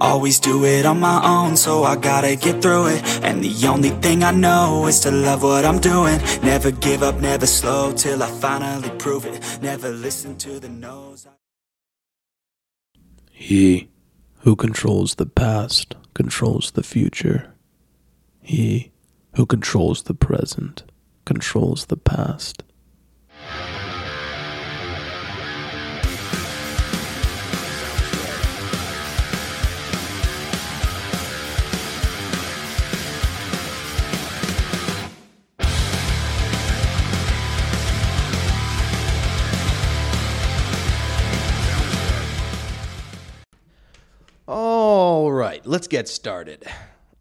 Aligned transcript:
Always 0.00 0.38
do 0.40 0.64
it 0.64 0.86
on 0.86 1.00
my 1.00 1.20
own, 1.24 1.56
so 1.56 1.82
I 1.84 1.96
gotta 1.96 2.36
get 2.36 2.62
through 2.62 2.86
it. 2.88 3.02
And 3.22 3.42
the 3.42 3.66
only 3.66 3.90
thing 3.90 4.22
I 4.22 4.30
know 4.30 4.86
is 4.86 5.00
to 5.00 5.10
love 5.10 5.42
what 5.42 5.64
I'm 5.64 5.80
doing. 5.80 6.18
Never 6.42 6.70
give 6.70 7.02
up, 7.02 7.20
never 7.20 7.46
slow 7.46 7.92
till 7.92 8.22
I 8.22 8.30
finally 8.30 8.90
prove 8.98 9.26
it. 9.26 9.58
Never 9.62 9.90
listen 9.90 10.36
to 10.38 10.60
the 10.60 10.68
no's. 10.68 11.26
He 13.32 13.88
who 14.40 14.56
controls 14.56 15.16
the 15.16 15.26
past 15.26 15.94
controls 16.14 16.72
the 16.72 16.82
future. 16.82 17.54
He 18.40 18.92
who 19.34 19.46
controls 19.46 20.04
the 20.04 20.14
present 20.14 20.84
controls 21.24 21.86
the 21.86 21.96
past. 21.96 22.62
Let's 45.68 45.86
get 45.86 46.08
started. 46.08 46.64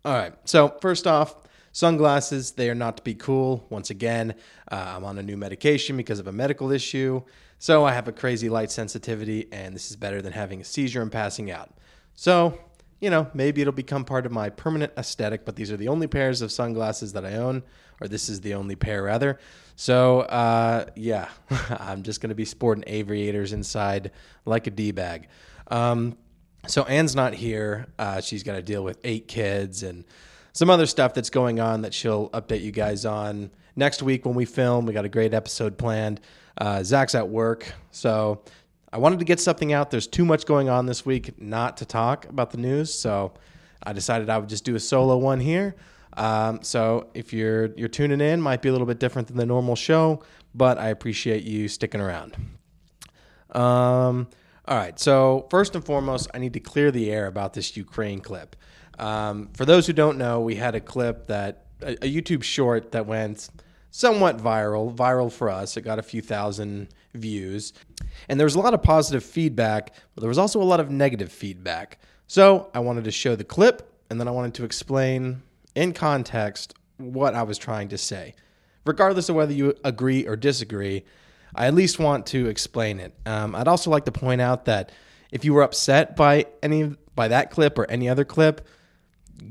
All 0.06 0.14
right, 0.14 0.34
so 0.46 0.70
first 0.82 1.06
off, 1.06 1.36
sunglasses, 1.74 2.52
they 2.54 2.70
are 2.70 2.76
not 2.76 2.96
to 2.98 3.04
be 3.04 3.14
cool. 3.14 3.68
Once 3.70 3.90
again, 3.90 4.36
uh, 4.72 4.94
I'm 4.96 5.04
on 5.04 5.18
a 5.18 5.22
new 5.24 5.36
medication 5.36 5.98
because 5.98 6.20
of 6.20 6.28
a 6.28 6.32
medical 6.32 6.72
issue. 6.72 7.22
So 7.60 7.84
I 7.84 7.92
have 7.92 8.08
a 8.08 8.14
crazy 8.14 8.48
light 8.48 8.72
sensitivity, 8.72 9.50
and 9.52 9.76
this 9.76 9.90
is 9.90 9.98
better 9.98 10.22
than 10.22 10.32
having 10.32 10.62
a 10.62 10.64
seizure 10.64 11.02
and 11.02 11.12
passing 11.12 11.52
out. 11.52 11.72
So, 12.14 12.58
you 13.02 13.10
know, 13.10 13.30
maybe 13.34 13.60
it'll 13.60 13.74
become 13.74 14.06
part 14.06 14.26
of 14.26 14.32
my 14.32 14.50
permanent 14.50 14.94
aesthetic, 14.98 15.44
but 15.44 15.58
these 15.58 15.70
are 15.70 15.78
the 15.78 15.90
only 15.90 16.08
pairs 16.08 16.42
of 16.42 16.50
sunglasses 16.50 17.12
that 17.14 17.26
I 17.26 17.34
own, 17.36 17.64
or 18.00 18.08
this 18.08 18.30
is 18.30 18.40
the 18.40 18.54
only 18.54 18.78
pair, 18.78 19.04
rather. 19.04 19.40
So, 19.76 20.22
uh, 20.22 20.86
yeah, 20.96 21.28
I'm 21.70 22.02
just 22.02 22.22
going 22.22 22.30
to 22.30 22.36
be 22.36 22.46
sporting 22.46 22.86
aviators 22.88 23.52
inside 23.52 24.12
like 24.46 24.68
a 24.68 24.72
D 24.72 24.92
bag. 24.92 25.28
Um, 25.70 26.18
so 26.66 26.84
Anne's 26.84 27.16
not 27.16 27.34
here. 27.34 27.88
Uh, 28.00 28.22
she's 28.22 28.44
got 28.44 28.54
to 28.54 28.62
deal 28.62 28.84
with 28.84 29.00
eight 29.04 29.28
kids 29.28 29.84
and 29.84 30.04
some 30.54 30.70
other 30.70 30.88
stuff 30.88 31.14
that's 31.14 31.30
going 31.30 31.60
on 31.60 31.82
that 31.84 31.94
she'll 31.94 32.30
update 32.32 32.62
you 32.62 32.72
guys 32.72 33.06
on 33.06 33.52
next 33.76 34.02
week 34.02 34.26
when 34.26 34.36
we 34.36 34.46
film. 34.46 34.86
We 34.86 34.94
got 34.94 35.06
a 35.06 35.10
great 35.10 35.34
episode 35.34 35.78
planned. 35.78 36.20
Uh, 36.58 36.84
Zach's 36.84 37.14
at 37.14 37.30
work, 37.30 37.72
so 37.92 38.42
I 38.92 38.98
wanted 38.98 39.20
to 39.20 39.26
get 39.26 39.40
something 39.40 39.74
out. 39.74 39.92
There's 39.92 40.08
too 40.08 40.26
much 40.26 40.46
going 40.46 40.70
on 40.70 40.88
this 40.88 41.06
week 41.06 41.40
not 41.40 41.78
to 41.78 41.86
talk 41.86 42.26
about 42.26 42.50
the 42.50 42.58
news, 42.58 42.92
so 42.92 43.34
I 43.84 43.94
decided 43.94 44.30
I 44.30 44.40
would 44.40 44.50
just 44.50 44.66
do 44.66 44.76
a 44.76 44.80
solo 44.80 45.18
one 45.18 45.40
here. 45.40 45.76
Um, 46.18 46.64
so 46.64 47.08
if 47.14 47.32
you're 47.32 47.68
you're 47.76 47.90
tuning 47.90 48.22
in, 48.22 48.42
might 48.42 48.64
be 48.64 48.70
a 48.70 48.72
little 48.72 48.88
bit 48.88 49.00
different 49.00 49.28
than 49.28 49.38
the 49.38 49.46
normal 49.46 49.76
show, 49.76 50.24
but 50.56 50.80
I 50.80 50.90
appreciate 50.90 51.44
you 51.44 51.68
sticking 51.68 52.02
around. 52.02 52.36
Um, 53.52 54.28
all 54.68 54.78
right. 54.78 55.00
So 55.00 55.48
first 55.50 55.76
and 55.76 55.86
foremost, 55.86 56.30
I 56.34 56.40
need 56.40 56.54
to 56.54 56.60
clear 56.60 56.92
the 56.92 57.12
air 57.12 57.28
about 57.28 57.54
this 57.54 57.78
Ukraine 57.78 58.20
clip. 58.20 58.56
Um, 59.00 59.50
for 59.54 59.66
those 59.66 59.88
who 59.88 59.94
don't 59.94 60.18
know, 60.18 60.42
we 60.42 60.56
had 60.56 60.76
a 60.76 60.80
clip 60.82 61.28
that 61.28 61.68
a, 61.82 61.94
a 62.06 62.12
YouTube 62.12 62.44
short 62.44 62.92
that 62.92 63.06
went 63.06 63.50
somewhat 63.92 64.38
viral, 64.38 64.94
viral 64.94 65.32
for 65.32 65.50
us. 65.50 65.78
It 65.78 65.82
got 65.82 66.00
a 66.00 66.04
few 66.04 66.22
thousand 66.22 66.90
views, 67.14 67.74
and 68.28 68.40
there 68.40 68.46
was 68.46 68.56
a 68.56 68.60
lot 68.60 68.74
of 68.74 68.84
positive 68.84 69.24
feedback, 69.24 69.94
but 70.14 70.22
there 70.22 70.28
was 70.28 70.38
also 70.38 70.62
a 70.62 70.64
lot 70.64 70.80
of 70.80 70.92
negative 70.92 71.32
feedback. 71.32 72.00
So 72.28 72.70
I 72.74 72.80
wanted 72.80 73.06
to 73.06 73.12
show 73.12 73.36
the 73.36 73.44
clip, 73.44 73.90
and 74.10 74.20
then 74.20 74.28
I 74.28 74.32
wanted 74.32 74.54
to 74.56 74.66
explain 74.66 75.42
in 75.76 75.94
context 75.94 76.74
what 76.98 77.36
I 77.36 77.44
was 77.44 77.58
trying 77.58 77.90
to 77.90 77.98
say, 77.98 78.34
regardless 78.86 79.30
of 79.30 79.36
whether 79.36 79.54
you 79.54 79.76
agree 79.84 80.28
or 80.28 80.36
disagree. 80.36 81.06
I 81.58 81.68
at 81.68 81.74
least 81.74 82.00
want 82.00 82.28
to 82.28 82.48
explain 82.48 83.00
it. 83.00 83.14
Um, 83.26 83.56
I'd 83.56 83.68
also 83.68 83.90
like 83.90 84.06
to 84.06 84.12
point 84.12 84.42
out 84.42 84.66
that 84.66 84.92
if 85.32 85.44
you 85.44 85.54
were 85.54 85.64
upset 85.64 86.16
by 86.16 86.46
any 86.62 86.96
by 87.16 87.28
that 87.30 87.50
clip 87.50 87.78
or 87.78 87.90
any 87.90 88.08
other 88.08 88.24
clip, 88.24 88.66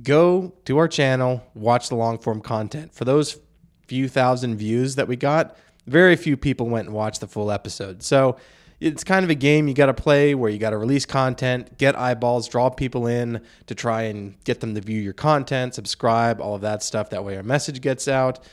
go 0.03 0.55
to 0.65 0.79
our 0.79 0.89
channel, 0.89 1.43
watch 1.55 1.89
the 1.89 1.97
long 1.97 2.19
form 2.19 2.41
content. 2.41 2.95
For 2.95 3.05
those 3.05 3.39
few 3.87 4.09
thousand 4.09 4.57
views 4.57 4.95
that 4.95 5.09
we 5.09 5.17
got, 5.17 5.57
very 5.87 6.17
few 6.17 6.37
people 6.37 6.69
went 6.69 6.87
and 6.87 6.95
watched 6.95 7.21
the 7.21 7.27
full 7.27 7.51
episode. 7.51 8.03
So 8.03 8.37
it's 8.81 9.05
kind 9.05 9.25
of 9.25 9.31
a 9.31 9.35
game 9.35 9.69
you 9.69 9.75
got 9.75 9.87
to 9.87 9.95
play 9.95 10.35
where 10.35 10.51
you 10.51 10.59
got 10.59 10.71
to 10.71 10.77
release 10.79 11.07
content, 11.07 11.79
get 11.79 11.99
eyeballs, 11.99 12.49
draw 12.49 12.69
people 12.69 13.07
in 13.07 13.41
to 13.67 13.75
try 13.75 14.03
and 14.03 14.35
get 14.45 14.61
them 14.61 14.75
to 14.75 14.81
view 14.81 15.01
your 15.01 15.15
content, 15.15 15.75
subscribe, 15.75 16.41
all 16.41 16.55
of 16.55 16.61
that 16.61 16.83
stuff. 16.83 17.11
That 17.11 17.25
way 17.25 17.37
our 17.37 17.43
message 17.43 17.81
gets 17.81 18.07
out. 18.07 18.45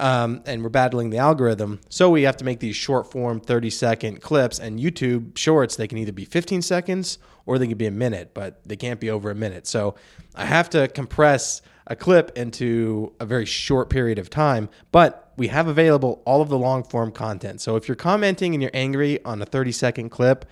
Um, 0.00 0.42
and 0.46 0.62
we're 0.62 0.70
battling 0.70 1.10
the 1.10 1.18
algorithm. 1.18 1.80
So 1.90 2.08
we 2.08 2.22
have 2.22 2.36
to 2.38 2.44
make 2.44 2.58
these 2.58 2.74
short 2.74 3.12
form 3.12 3.38
30 3.38 3.68
second 3.68 4.22
clips. 4.22 4.58
And 4.58 4.80
YouTube 4.80 5.36
shorts, 5.36 5.76
they 5.76 5.86
can 5.86 5.98
either 5.98 6.12
be 6.12 6.24
15 6.24 6.62
seconds 6.62 7.18
or 7.44 7.58
they 7.58 7.66
can 7.66 7.76
be 7.76 7.86
a 7.86 7.90
minute, 7.90 8.32
but 8.32 8.66
they 8.66 8.76
can't 8.76 8.98
be 8.98 9.10
over 9.10 9.30
a 9.30 9.34
minute. 9.34 9.66
So 9.66 9.94
I 10.34 10.46
have 10.46 10.70
to 10.70 10.88
compress 10.88 11.60
a 11.86 11.96
clip 11.96 12.32
into 12.36 13.12
a 13.20 13.26
very 13.26 13.44
short 13.44 13.90
period 13.90 14.18
of 14.18 14.30
time. 14.30 14.70
But 14.90 15.32
we 15.36 15.48
have 15.48 15.68
available 15.68 16.22
all 16.24 16.40
of 16.40 16.48
the 16.48 16.58
long 16.58 16.84
form 16.84 17.12
content. 17.12 17.60
So 17.60 17.76
if 17.76 17.88
you're 17.88 17.96
commenting 17.96 18.54
and 18.54 18.62
you're 18.62 18.70
angry 18.72 19.22
on 19.24 19.42
a 19.42 19.44
30 19.46 19.72
second 19.72 20.08
clip, 20.10 20.46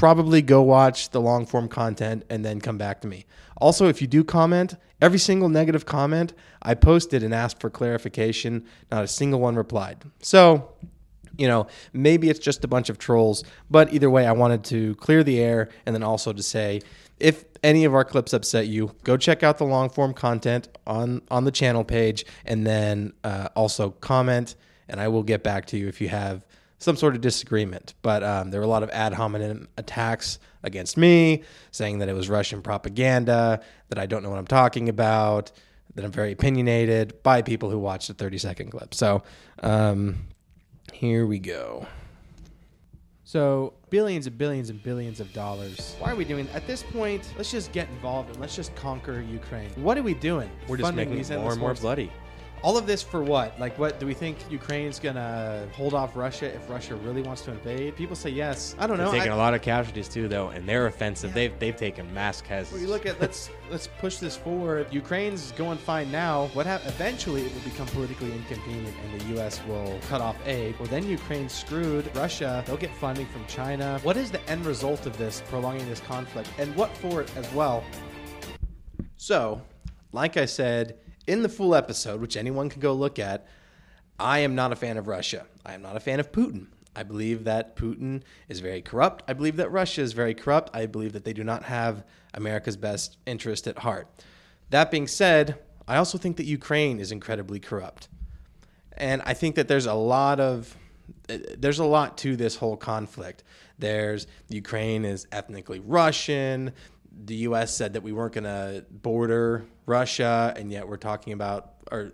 probably 0.00 0.40
go 0.40 0.62
watch 0.62 1.10
the 1.10 1.20
long 1.20 1.44
form 1.44 1.68
content 1.68 2.24
and 2.30 2.42
then 2.42 2.58
come 2.58 2.78
back 2.78 3.02
to 3.02 3.06
me. 3.06 3.26
Also, 3.58 3.86
if 3.86 4.00
you 4.00 4.06
do 4.06 4.24
comment, 4.24 4.76
every 5.02 5.18
single 5.18 5.50
negative 5.50 5.84
comment 5.84 6.32
I 6.62 6.72
posted 6.72 7.22
and 7.22 7.34
asked 7.34 7.60
for 7.60 7.68
clarification, 7.68 8.64
not 8.90 9.04
a 9.04 9.06
single 9.06 9.40
one 9.40 9.56
replied. 9.56 9.98
So, 10.20 10.72
you 11.36 11.46
know, 11.46 11.66
maybe 11.92 12.30
it's 12.30 12.38
just 12.38 12.64
a 12.64 12.66
bunch 12.66 12.88
of 12.88 12.96
trolls, 12.96 13.44
but 13.70 13.92
either 13.92 14.08
way, 14.08 14.26
I 14.26 14.32
wanted 14.32 14.64
to 14.64 14.94
clear 14.94 15.22
the 15.22 15.38
air 15.38 15.68
and 15.84 15.94
then 15.94 16.02
also 16.02 16.32
to 16.32 16.42
say 16.42 16.80
if 17.18 17.44
any 17.62 17.84
of 17.84 17.92
our 17.92 18.06
clips 18.06 18.32
upset 18.32 18.68
you, 18.68 18.96
go 19.04 19.18
check 19.18 19.42
out 19.42 19.58
the 19.58 19.66
long 19.66 19.90
form 19.90 20.14
content 20.14 20.68
on 20.86 21.20
on 21.30 21.44
the 21.44 21.50
channel 21.50 21.84
page 21.84 22.24
and 22.46 22.66
then 22.66 23.12
uh, 23.22 23.48
also 23.54 23.90
comment 23.90 24.54
and 24.88 24.98
I 24.98 25.08
will 25.08 25.22
get 25.22 25.42
back 25.42 25.66
to 25.66 25.76
you 25.76 25.88
if 25.88 26.00
you 26.00 26.08
have 26.08 26.46
some 26.80 26.96
sort 26.96 27.14
of 27.14 27.20
disagreement. 27.20 27.94
But 28.02 28.24
um, 28.24 28.50
there 28.50 28.58
were 28.60 28.66
a 28.66 28.70
lot 28.70 28.82
of 28.82 28.90
ad 28.90 29.12
hominem 29.12 29.68
attacks 29.76 30.38
against 30.64 30.96
me, 30.96 31.44
saying 31.70 31.98
that 32.00 32.08
it 32.08 32.14
was 32.14 32.28
Russian 32.28 32.62
propaganda, 32.62 33.62
that 33.90 33.98
I 33.98 34.06
don't 34.06 34.22
know 34.22 34.30
what 34.30 34.38
I'm 34.38 34.46
talking 34.46 34.88
about, 34.88 35.52
that 35.94 36.04
I'm 36.04 36.10
very 36.10 36.32
opinionated 36.32 37.22
by 37.22 37.42
people 37.42 37.70
who 37.70 37.78
watched 37.78 38.10
a 38.10 38.14
30 38.14 38.38
second 38.38 38.70
clip. 38.70 38.94
So 38.94 39.22
um, 39.62 40.26
here 40.92 41.26
we 41.26 41.38
go. 41.38 41.86
So 43.24 43.74
billions 43.90 44.26
and 44.26 44.36
billions 44.36 44.70
and 44.70 44.82
billions 44.82 45.20
of 45.20 45.32
dollars. 45.32 45.94
Why 46.00 46.10
are 46.10 46.16
we 46.16 46.24
doing? 46.24 46.48
At 46.52 46.66
this 46.66 46.82
point, 46.82 47.32
let's 47.36 47.50
just 47.50 47.70
get 47.72 47.88
involved 47.90 48.30
and 48.30 48.40
let's 48.40 48.56
just 48.56 48.74
conquer 48.74 49.20
Ukraine. 49.20 49.70
What 49.76 49.96
are 49.96 50.02
we 50.02 50.14
doing? 50.14 50.50
We're 50.66 50.78
just 50.78 50.88
Funding 50.88 51.10
making 51.10 51.16
these 51.18 51.30
it 51.30 51.38
more 51.38 51.52
and 51.52 51.60
more 51.60 51.68
wars? 51.68 51.80
bloody. 51.80 52.10
All 52.62 52.76
of 52.76 52.86
this 52.86 53.02
for 53.02 53.22
what? 53.22 53.58
Like, 53.58 53.78
what 53.78 53.98
do 53.98 54.06
we 54.06 54.12
think 54.12 54.36
Ukraine's 54.50 54.98
gonna 54.98 55.66
hold 55.72 55.94
off 55.94 56.14
Russia 56.14 56.54
if 56.54 56.68
Russia 56.68 56.94
really 56.96 57.22
wants 57.22 57.40
to 57.42 57.52
invade? 57.52 57.96
People 57.96 58.14
say 58.14 58.28
yes. 58.28 58.76
I 58.78 58.86
don't 58.86 58.98
know. 58.98 59.04
They're 59.04 59.12
know. 59.12 59.18
taking 59.18 59.32
I- 59.32 59.36
a 59.36 59.38
lot 59.38 59.54
of 59.54 59.62
casualties 59.62 60.08
too, 60.08 60.28
though, 60.28 60.48
and 60.48 60.68
they're 60.68 60.86
offensive. 60.86 61.32
They've 61.32 61.58
they've 61.58 61.74
taken 61.76 62.12
mass 62.12 62.42
casualties. 62.42 62.72
Well, 62.72 62.82
you 62.82 62.88
look 62.88 63.06
at 63.06 63.18
let's 63.18 63.48
let's 63.70 63.86
push 63.86 64.18
this 64.18 64.36
forward. 64.36 64.88
Ukraine's 64.90 65.52
going 65.52 65.78
fine 65.78 66.10
now. 66.12 66.48
What 66.52 66.66
hap- 66.66 66.84
eventually 66.86 67.46
it 67.46 67.54
will 67.54 67.62
become 67.62 67.86
politically 67.86 68.30
inconvenient, 68.32 68.94
and 69.04 69.20
the 69.20 69.24
U.S. 69.36 69.58
will 69.66 69.98
cut 70.10 70.20
off 70.20 70.36
aid. 70.46 70.78
Well, 70.78 70.88
then 70.88 71.06
Ukraine's 71.06 71.54
screwed. 71.54 72.14
Russia 72.14 72.62
they'll 72.66 72.76
get 72.76 72.94
funding 72.96 73.26
from 73.26 73.46
China. 73.46 73.98
What 74.02 74.18
is 74.18 74.30
the 74.30 74.42
end 74.50 74.66
result 74.66 75.06
of 75.06 75.16
this 75.16 75.42
prolonging 75.48 75.88
this 75.88 76.00
conflict, 76.00 76.50
and 76.58 76.76
what 76.76 76.94
for 76.98 77.22
it 77.22 77.34
as 77.38 77.50
well? 77.54 77.82
So, 79.16 79.62
like 80.12 80.36
I 80.36 80.44
said 80.44 80.98
in 81.26 81.42
the 81.42 81.48
full 81.48 81.74
episode, 81.74 82.20
which 82.20 82.36
anyone 82.36 82.68
can 82.68 82.80
go 82.80 82.92
look 82.92 83.18
at, 83.18 83.46
I 84.18 84.40
am 84.40 84.54
not 84.54 84.72
a 84.72 84.76
fan 84.76 84.96
of 84.96 85.06
Russia. 85.06 85.46
I 85.64 85.74
am 85.74 85.82
not 85.82 85.96
a 85.96 86.00
fan 86.00 86.20
of 86.20 86.32
Putin. 86.32 86.66
I 86.94 87.02
believe 87.04 87.44
that 87.44 87.76
Putin 87.76 88.22
is 88.48 88.60
very 88.60 88.82
corrupt. 88.82 89.22
I 89.28 89.32
believe 89.32 89.56
that 89.56 89.70
Russia 89.70 90.02
is 90.02 90.12
very 90.12 90.34
corrupt. 90.34 90.74
I 90.74 90.86
believe 90.86 91.12
that 91.12 91.24
they 91.24 91.32
do 91.32 91.44
not 91.44 91.64
have 91.64 92.04
America's 92.34 92.76
best 92.76 93.16
interest 93.26 93.66
at 93.66 93.78
heart. 93.78 94.08
That 94.70 94.90
being 94.90 95.06
said, 95.06 95.58
I 95.86 95.96
also 95.96 96.18
think 96.18 96.36
that 96.36 96.44
Ukraine 96.44 97.00
is 97.00 97.12
incredibly 97.12 97.60
corrupt. 97.60 98.08
And 98.92 99.22
I 99.24 99.34
think 99.34 99.54
that 99.54 99.68
there's 99.68 99.86
a 99.86 99.94
lot 99.94 100.40
of 100.40 100.76
eh, 101.28 101.38
there's 101.58 101.78
a 101.78 101.84
lot 101.84 102.18
to 102.18 102.36
this 102.36 102.56
whole 102.56 102.76
conflict. 102.76 103.44
There's 103.78 104.26
Ukraine 104.48 105.04
is 105.04 105.26
ethnically 105.32 105.80
Russian. 105.80 106.72
The 107.24 107.36
US 107.36 107.74
said 107.74 107.92
that 107.94 108.02
we 108.02 108.12
weren't 108.12 108.32
going 108.32 108.44
to 108.44 108.84
border 108.90 109.64
Russia 109.86 110.54
and 110.56 110.70
yet 110.70 110.88
we're 110.88 110.96
talking 110.96 111.32
about 111.32 111.74
or 111.90 112.12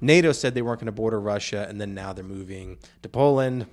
NATO 0.00 0.32
said 0.32 0.54
they 0.54 0.62
weren't 0.62 0.80
going 0.80 0.86
to 0.86 0.92
border 0.92 1.20
Russia 1.20 1.66
and 1.68 1.80
then 1.80 1.94
now 1.94 2.12
they're 2.12 2.24
moving 2.24 2.78
to 3.02 3.08
Poland. 3.08 3.66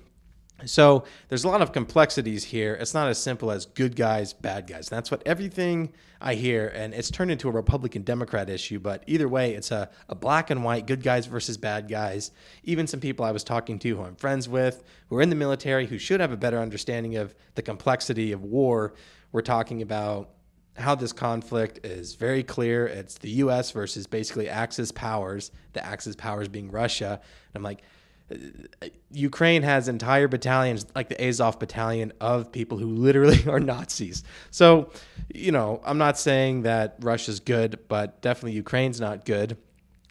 So 0.66 1.04
there's 1.28 1.44
a 1.44 1.48
lot 1.48 1.62
of 1.62 1.72
complexities 1.72 2.44
here. 2.44 2.74
It's 2.74 2.94
not 2.94 3.08
as 3.08 3.18
simple 3.18 3.50
as 3.50 3.66
good 3.66 3.96
guys, 3.96 4.32
bad 4.32 4.66
guys. 4.66 4.88
That's 4.88 5.10
what 5.10 5.22
everything 5.26 5.92
I 6.20 6.34
hear, 6.34 6.68
and 6.68 6.94
it's 6.94 7.10
turned 7.10 7.30
into 7.30 7.48
a 7.48 7.52
Republican 7.52 8.02
Democrat 8.02 8.48
issue. 8.48 8.78
But 8.78 9.02
either 9.06 9.28
way, 9.28 9.54
it's 9.54 9.72
a, 9.72 9.90
a 10.08 10.14
black 10.14 10.50
and 10.50 10.64
white, 10.64 10.86
good 10.86 11.02
guys 11.02 11.26
versus 11.26 11.58
bad 11.58 11.88
guys. 11.88 12.30
Even 12.62 12.86
some 12.86 13.00
people 13.00 13.24
I 13.24 13.32
was 13.32 13.44
talking 13.44 13.78
to 13.80 13.96
who 13.96 14.02
I'm 14.02 14.14
friends 14.14 14.48
with, 14.48 14.84
who 15.08 15.16
are 15.16 15.22
in 15.22 15.28
the 15.28 15.36
military, 15.36 15.86
who 15.86 15.98
should 15.98 16.20
have 16.20 16.32
a 16.32 16.36
better 16.36 16.60
understanding 16.60 17.16
of 17.16 17.34
the 17.56 17.62
complexity 17.62 18.32
of 18.32 18.44
war, 18.44 18.94
were 19.32 19.42
talking 19.42 19.82
about 19.82 20.30
how 20.76 20.94
this 20.94 21.12
conflict 21.12 21.84
is 21.84 22.14
very 22.14 22.42
clear. 22.42 22.86
It's 22.86 23.18
the 23.18 23.30
U.S. 23.30 23.70
versus 23.70 24.06
basically 24.06 24.48
Axis 24.48 24.90
powers, 24.90 25.50
the 25.72 25.84
Axis 25.84 26.16
powers 26.16 26.48
being 26.48 26.70
Russia. 26.70 27.20
And 27.20 27.56
I'm 27.56 27.62
like, 27.62 27.82
uh, 28.30 28.88
Ukraine 29.10 29.62
has 29.62 29.86
entire 29.86 30.28
battalions, 30.28 30.86
like 30.94 31.08
the 31.08 31.22
Azov 31.24 31.58
battalion, 31.58 32.12
of 32.20 32.50
people 32.50 32.78
who 32.78 32.88
literally 32.88 33.46
are 33.48 33.60
Nazis. 33.60 34.24
So, 34.50 34.90
you 35.32 35.52
know, 35.52 35.80
I'm 35.84 35.98
not 35.98 36.18
saying 36.18 36.62
that 36.62 36.96
Russia's 37.00 37.40
good, 37.40 37.78
but 37.88 38.20
definitely 38.20 38.52
Ukraine's 38.52 39.00
not 39.00 39.24
good. 39.24 39.56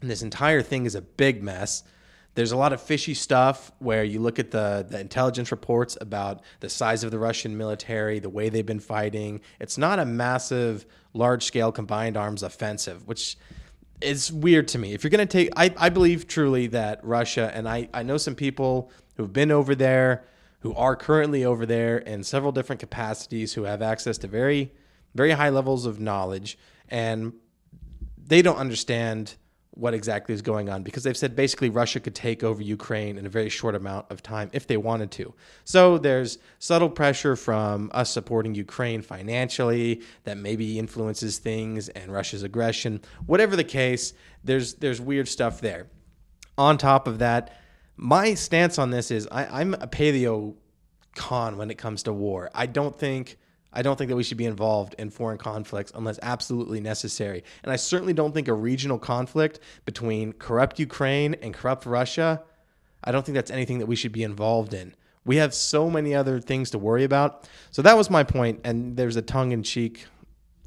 And 0.01 0.09
this 0.09 0.21
entire 0.21 0.61
thing 0.61 0.85
is 0.85 0.95
a 0.95 1.01
big 1.01 1.43
mess. 1.43 1.83
There's 2.35 2.51
a 2.51 2.57
lot 2.57 2.73
of 2.73 2.81
fishy 2.81 3.13
stuff 3.13 3.71
where 3.77 4.03
you 4.03 4.19
look 4.19 4.39
at 4.39 4.49
the, 4.49 4.85
the 4.89 4.99
intelligence 4.99 5.51
reports 5.51 5.97
about 6.01 6.41
the 6.61 6.69
size 6.69 7.03
of 7.03 7.11
the 7.11 7.19
Russian 7.19 7.57
military, 7.57 8.19
the 8.19 8.29
way 8.29 8.49
they've 8.49 8.65
been 8.65 8.79
fighting. 8.79 9.41
It's 9.59 9.77
not 9.77 9.99
a 9.99 10.05
massive, 10.05 10.85
large 11.13 11.43
scale 11.43 11.71
combined 11.71 12.17
arms 12.17 12.41
offensive, 12.41 13.07
which 13.07 13.37
is 14.01 14.31
weird 14.31 14.67
to 14.69 14.79
me. 14.79 14.93
If 14.93 15.03
you're 15.03 15.11
going 15.11 15.27
to 15.27 15.31
take, 15.31 15.49
I, 15.55 15.73
I 15.77 15.89
believe 15.89 16.27
truly 16.27 16.67
that 16.67 16.99
Russia, 17.03 17.51
and 17.53 17.69
I, 17.69 17.87
I 17.93 18.01
know 18.01 18.17
some 18.17 18.35
people 18.35 18.91
who've 19.15 19.31
been 19.31 19.51
over 19.51 19.75
there, 19.75 20.25
who 20.61 20.73
are 20.73 20.95
currently 20.95 21.45
over 21.45 21.65
there 21.65 21.99
in 21.99 22.23
several 22.23 22.51
different 22.51 22.79
capacities, 22.79 23.53
who 23.53 23.63
have 23.63 23.81
access 23.81 24.17
to 24.19 24.27
very, 24.27 24.71
very 25.13 25.31
high 25.31 25.49
levels 25.49 25.85
of 25.85 25.99
knowledge, 25.99 26.57
and 26.89 27.33
they 28.17 28.41
don't 28.41 28.57
understand 28.57 29.35
what 29.75 29.93
exactly 29.93 30.35
is 30.35 30.41
going 30.41 30.69
on 30.69 30.83
because 30.83 31.03
they've 31.03 31.17
said 31.17 31.35
basically 31.35 31.69
Russia 31.69 31.99
could 31.99 32.13
take 32.13 32.43
over 32.43 32.61
Ukraine 32.61 33.17
in 33.17 33.25
a 33.25 33.29
very 33.29 33.49
short 33.49 33.73
amount 33.73 34.05
of 34.11 34.21
time 34.21 34.49
if 34.53 34.67
they 34.67 34.77
wanted 34.77 35.09
to. 35.11 35.33
So 35.63 35.97
there's 35.97 36.37
subtle 36.59 36.89
pressure 36.89 37.35
from 37.35 37.89
us 37.93 38.11
supporting 38.11 38.53
Ukraine 38.53 39.01
financially 39.01 40.01
that 40.25 40.37
maybe 40.37 40.77
influences 40.77 41.39
things 41.39 41.89
and 41.89 42.11
Russia's 42.11 42.43
aggression. 42.43 43.01
Whatever 43.25 43.55
the 43.55 43.63
case, 43.63 44.13
there's 44.43 44.75
there's 44.75 45.01
weird 45.01 45.27
stuff 45.27 45.59
there. 45.59 45.87
On 46.57 46.77
top 46.77 47.07
of 47.07 47.19
that, 47.19 47.57
my 47.97 48.35
stance 48.35 48.77
on 48.77 48.91
this 48.91 49.09
is 49.09 49.27
I, 49.31 49.61
I'm 49.61 49.73
a 49.75 49.87
paleo 49.87 50.55
con 51.15 51.57
when 51.57 51.71
it 51.71 51.77
comes 51.79 52.03
to 52.03 52.13
war. 52.13 52.51
I 52.53 52.67
don't 52.67 52.97
think 52.97 53.37
I 53.73 53.81
don't 53.81 53.97
think 53.97 54.09
that 54.09 54.15
we 54.15 54.23
should 54.23 54.37
be 54.37 54.45
involved 54.45 54.95
in 54.97 55.09
foreign 55.09 55.37
conflicts 55.37 55.91
unless 55.95 56.19
absolutely 56.21 56.79
necessary. 56.79 57.43
And 57.63 57.71
I 57.71 57.75
certainly 57.75 58.13
don't 58.13 58.33
think 58.33 58.47
a 58.47 58.53
regional 58.53 58.99
conflict 58.99 59.59
between 59.85 60.33
corrupt 60.33 60.79
Ukraine 60.79 61.35
and 61.41 61.53
corrupt 61.53 61.85
Russia, 61.85 62.43
I 63.03 63.11
don't 63.11 63.25
think 63.25 63.35
that's 63.35 63.51
anything 63.51 63.79
that 63.79 63.87
we 63.87 63.95
should 63.95 64.11
be 64.11 64.23
involved 64.23 64.73
in. 64.73 64.95
We 65.25 65.37
have 65.37 65.53
so 65.53 65.89
many 65.89 66.13
other 66.13 66.39
things 66.39 66.69
to 66.71 66.77
worry 66.77 67.03
about. 67.03 67.49
So 67.71 67.81
that 67.81 67.97
was 67.97 68.09
my 68.09 68.23
point, 68.23 68.61
and 68.63 68.95
there's 68.95 69.15
a 69.15 69.21
tongue 69.21 69.51
in 69.51 69.63
cheek 69.63 70.05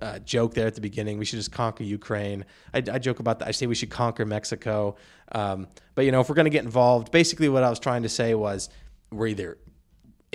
uh, 0.00 0.18
joke 0.20 0.54
there 0.54 0.66
at 0.66 0.74
the 0.74 0.80
beginning. 0.80 1.18
We 1.18 1.24
should 1.24 1.38
just 1.38 1.52
conquer 1.52 1.84
Ukraine. 1.84 2.44
I, 2.74 2.78
I 2.78 2.98
joke 2.98 3.20
about 3.20 3.38
that. 3.38 3.48
I 3.48 3.50
say 3.50 3.66
we 3.66 3.74
should 3.74 3.90
conquer 3.90 4.26
Mexico. 4.26 4.96
Um, 5.32 5.68
but 5.94 6.04
you 6.04 6.12
know, 6.12 6.20
if 6.20 6.28
we're 6.28 6.34
going 6.34 6.44
to 6.44 6.50
get 6.50 6.64
involved, 6.64 7.10
basically 7.10 7.48
what 7.48 7.62
I 7.62 7.70
was 7.70 7.78
trying 7.78 8.02
to 8.02 8.08
say 8.08 8.34
was 8.34 8.68
we're 9.10 9.28
either 9.28 9.58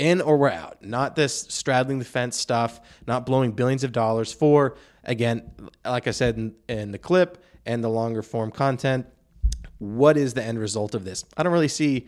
in 0.02 0.20
or 0.20 0.36
we're 0.36 0.50
out. 0.50 0.84
Not 0.84 1.16
this 1.16 1.46
straddling 1.48 2.00
the 2.00 2.06
fence 2.06 2.36
stuff, 2.36 2.82
not 3.06 3.26
blowing 3.26 3.52
billions 3.52 3.84
of 3.84 3.92
dollars 3.92 4.34
for, 4.34 4.76
again, 5.04 5.52
like 5.86 6.08
I 6.08 6.12
said 6.12 6.38
in, 6.38 6.56
in 6.68 6.92
the 6.92 6.98
clip 6.98 7.44
and 7.68 7.84
the 7.84 7.90
longer 7.90 8.24
form 8.24 8.50
content, 8.50 9.06
what 9.78 10.18
is 10.18 10.34
the 10.34 10.44
end 10.44 10.60
result 10.60 10.96
of 10.96 11.06
this? 11.06 11.24
I 11.38 11.44
don't 11.44 11.54
really 11.54 11.68
see 11.68 12.08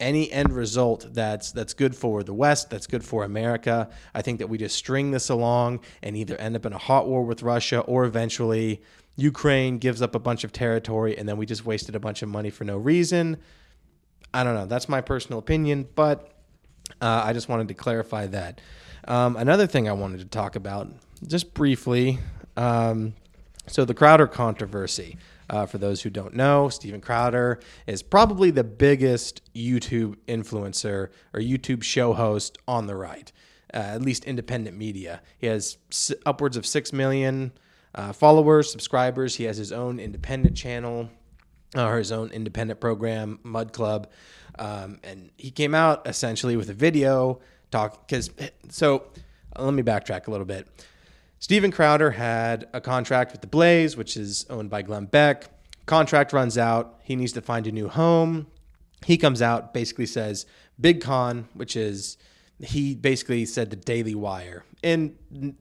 any 0.00 0.32
end 0.32 0.50
result 0.54 1.08
that's 1.12 1.52
that's 1.52 1.74
good 1.74 1.94
for 1.94 2.22
the 2.22 2.32
West, 2.32 2.70
that's 2.70 2.86
good 2.86 3.04
for 3.04 3.22
America. 3.22 3.90
I 4.14 4.22
think 4.22 4.38
that 4.38 4.46
we 4.48 4.56
just 4.56 4.74
string 4.74 5.10
this 5.10 5.28
along 5.28 5.80
and 6.02 6.16
either 6.16 6.36
end 6.36 6.56
up 6.56 6.64
in 6.64 6.72
a 6.72 6.78
hot 6.78 7.06
war 7.06 7.22
with 7.22 7.42
Russia 7.42 7.80
or 7.80 8.06
eventually 8.06 8.80
Ukraine 9.16 9.76
gives 9.76 10.00
up 10.00 10.14
a 10.14 10.18
bunch 10.18 10.42
of 10.42 10.52
territory 10.52 11.18
and 11.18 11.28
then 11.28 11.36
we 11.36 11.44
just 11.44 11.66
wasted 11.66 11.94
a 11.94 12.00
bunch 12.00 12.22
of 12.22 12.30
money 12.30 12.48
for 12.48 12.64
no 12.64 12.78
reason. 12.78 13.36
I 14.32 14.42
don't 14.42 14.54
know. 14.54 14.64
That's 14.64 14.88
my 14.88 15.02
personal 15.02 15.38
opinion, 15.38 15.86
but 15.94 16.39
uh, 17.00 17.22
I 17.24 17.32
just 17.32 17.48
wanted 17.48 17.68
to 17.68 17.74
clarify 17.74 18.26
that. 18.28 18.60
Um, 19.08 19.36
another 19.36 19.66
thing 19.66 19.88
I 19.88 19.92
wanted 19.92 20.18
to 20.20 20.26
talk 20.26 20.56
about, 20.56 20.88
just 21.26 21.54
briefly, 21.54 22.18
um, 22.56 23.14
so 23.66 23.84
the 23.84 23.94
Crowder 23.94 24.26
controversy. 24.26 25.16
Uh, 25.48 25.66
for 25.66 25.78
those 25.78 26.00
who 26.02 26.10
don't 26.10 26.32
know, 26.34 26.68
Steven 26.68 27.00
Crowder 27.00 27.58
is 27.88 28.04
probably 28.04 28.52
the 28.52 28.62
biggest 28.62 29.42
YouTube 29.52 30.14
influencer 30.28 31.08
or 31.34 31.40
YouTube 31.40 31.82
show 31.82 32.12
host 32.12 32.56
on 32.68 32.86
the 32.86 32.94
right, 32.94 33.32
uh, 33.74 33.78
at 33.78 34.00
least 34.00 34.24
independent 34.26 34.76
media. 34.76 35.20
He 35.38 35.48
has 35.48 35.76
s- 35.90 36.12
upwards 36.24 36.56
of 36.56 36.64
6 36.64 36.92
million 36.92 37.50
uh, 37.96 38.12
followers, 38.12 38.70
subscribers. 38.70 39.34
He 39.34 39.44
has 39.44 39.56
his 39.56 39.72
own 39.72 39.98
independent 39.98 40.56
channel 40.56 41.10
uh, 41.76 41.84
or 41.84 41.98
his 41.98 42.12
own 42.12 42.30
independent 42.30 42.78
program, 42.78 43.40
Mug 43.42 43.72
Club. 43.72 44.08
Um, 44.60 45.00
and 45.02 45.30
he 45.38 45.50
came 45.50 45.74
out 45.74 46.06
essentially 46.06 46.54
with 46.54 46.68
a 46.68 46.74
video 46.74 47.40
talk 47.70 48.06
because 48.06 48.30
so 48.68 49.06
uh, 49.56 49.64
let 49.64 49.74
me 49.74 49.82
backtrack 49.82 50.28
a 50.28 50.30
little 50.30 50.46
bit. 50.46 50.68
Steven 51.38 51.72
Crowder 51.72 52.10
had 52.10 52.68
a 52.74 52.80
contract 52.80 53.32
with 53.32 53.40
the 53.40 53.46
Blaze, 53.46 53.96
which 53.96 54.16
is 54.16 54.44
owned 54.50 54.68
by 54.68 54.82
Glenn 54.82 55.06
Beck. 55.06 55.48
Contract 55.86 56.34
runs 56.34 56.58
out. 56.58 57.00
He 57.02 57.16
needs 57.16 57.32
to 57.32 57.40
find 57.40 57.66
a 57.66 57.72
new 57.72 57.88
home. 57.88 58.46
He 59.06 59.16
comes 59.16 59.40
out, 59.40 59.72
basically 59.72 60.04
says 60.04 60.44
Big 60.78 61.00
Con, 61.00 61.48
which 61.54 61.74
is 61.74 62.18
he 62.62 62.94
basically 62.94 63.46
said 63.46 63.70
the 63.70 63.76
Daily 63.76 64.14
Wire, 64.14 64.64
and 64.82 65.16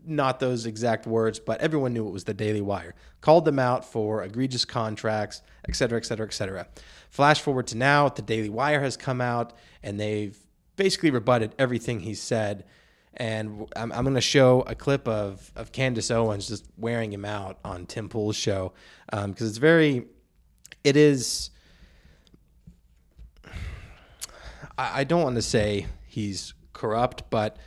not 0.06 0.40
those 0.40 0.66
exact 0.66 1.07
words, 1.07 1.40
but 1.40 1.62
everyone 1.62 1.94
knew 1.94 2.07
it 2.07 2.12
was 2.12 2.25
the 2.25 2.34
Daily 2.34 2.62
Wire. 2.62 2.96
Called 3.22 3.46
them 3.46 3.60
out 3.60 3.86
for 3.86 4.24
egregious 4.24 4.66
contracts, 4.66 5.42
et 5.68 5.75
cetera, 5.75 5.98
et 5.98 6.06
cetera, 6.06 6.25
et 6.25 6.34
cetera. 6.34 6.68
Flash 7.10 7.42
forward 7.42 7.68
to 7.68 7.78
now, 7.78 8.09
the 8.09 8.21
Daily 8.21 8.50
Wire 8.50 8.81
has 8.81 8.97
come 8.97 9.21
out, 9.21 9.54
and 9.81 10.00
they've 10.00 10.38
basically 10.76 11.12
rebutted 11.12 11.56
everything 11.57 12.02
he 12.02 12.14
said. 12.14 12.66
And 13.16 13.68
I'm, 13.76 13.92
I'm 13.92 14.04
going 14.04 14.16
to 14.16 14.21
show 14.21 14.62
a 14.68 14.76
clip 14.76 15.07
of, 15.07 15.52
of 15.56 15.71
Candace 15.71 16.12
Owens 16.12 16.47
just 16.47 16.66
wearing 16.78 17.12
him 17.12 17.26
out 17.26 17.59
on 17.66 17.85
Tim 17.85 18.07
Pool's 18.07 18.35
show 18.35 18.74
because 19.09 19.24
um, 19.24 19.33
it's 19.47 19.57
very, 19.57 20.06
it 20.83 20.95
is. 20.95 21.50
I, 24.78 25.02
I 25.02 25.04
don't 25.04 25.24
want 25.24 25.35
to 25.35 25.42
say 25.42 25.88
he's 26.07 26.54
corrupt, 26.80 27.30
but 27.30 27.57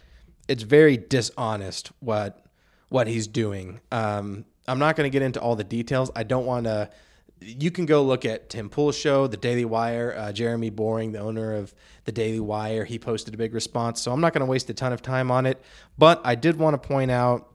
it's 0.48 0.62
very 0.62 0.96
dishonest 0.96 1.92
what 2.00 2.44
what 2.88 3.06
he's 3.06 3.26
doing. 3.26 3.80
Um, 3.90 4.44
I'm 4.66 4.78
not 4.78 4.96
going 4.96 5.10
to 5.10 5.12
get 5.12 5.22
into 5.22 5.40
all 5.40 5.56
the 5.56 5.64
details. 5.64 6.10
I 6.14 6.22
don't 6.22 6.46
want 6.46 6.64
to. 6.64 6.90
You 7.40 7.72
can 7.72 7.86
go 7.86 8.04
look 8.04 8.24
at 8.24 8.50
Tim 8.50 8.68
Pool's 8.68 8.96
show, 8.96 9.26
The 9.26 9.36
Daily 9.36 9.64
Wire. 9.64 10.14
Uh, 10.16 10.32
Jeremy 10.32 10.70
Boring, 10.70 11.10
the 11.12 11.18
owner 11.18 11.54
of 11.54 11.74
The 12.04 12.12
Daily 12.12 12.38
Wire, 12.38 12.84
he 12.84 12.98
posted 12.98 13.34
a 13.34 13.36
big 13.36 13.52
response. 13.52 14.00
So 14.00 14.12
I'm 14.12 14.20
not 14.20 14.32
going 14.32 14.46
to 14.46 14.50
waste 14.50 14.70
a 14.70 14.74
ton 14.74 14.92
of 14.92 15.02
time 15.02 15.30
on 15.30 15.46
it. 15.46 15.60
But 15.98 16.20
I 16.24 16.36
did 16.36 16.56
want 16.58 16.80
to 16.80 16.88
point 16.88 17.10
out 17.10 17.48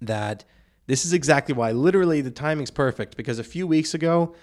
that 0.00 0.44
this 0.86 1.04
is 1.04 1.12
exactly 1.12 1.54
why. 1.54 1.72
Literally, 1.72 2.20
the 2.20 2.30
timing's 2.30 2.70
perfect 2.70 3.16
because 3.16 3.40
a 3.40 3.44
few 3.44 3.66
weeks 3.66 3.94
ago, 3.94 4.36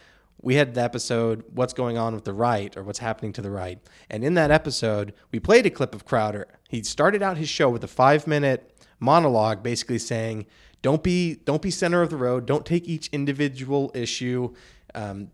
we 0.44 0.56
had 0.56 0.76
the 0.76 0.84
episode 0.84 1.44
what's 1.54 1.74
going 1.74 1.98
on 1.98 2.14
with 2.14 2.26
the 2.26 2.34
right 2.34 2.76
or 2.78 2.84
what's 2.84 3.00
happening 3.00 3.34
to 3.34 3.42
the 3.42 3.50
right. 3.50 3.80
And 4.10 4.24
in 4.24 4.36
that 4.36 4.52
episode 4.52 5.14
we 5.32 5.40
played 5.40 5.66
a 5.66 5.72
clip 5.72 5.96
of 5.96 6.06
crowder. 6.06 6.48
He 6.70 6.84
started 6.84 7.24
out 7.24 7.38
his 7.38 7.50
show 7.50 7.70
with 7.70 7.84
a 7.84 7.88
five 7.88 8.28
minute 8.28 8.70
monologue 9.00 9.64
basically 9.64 9.98
saying 9.98 10.46
don't 10.82 11.02
be 11.02 11.36
don't 11.46 11.62
be 11.62 11.72
center 11.72 12.02
of 12.02 12.10
the 12.10 12.18
road. 12.18 12.46
Don't 12.46 12.66
take 12.66 12.88
each 12.88 13.08
individual 13.08 13.92
issue 13.96 14.54
um, 14.96 15.32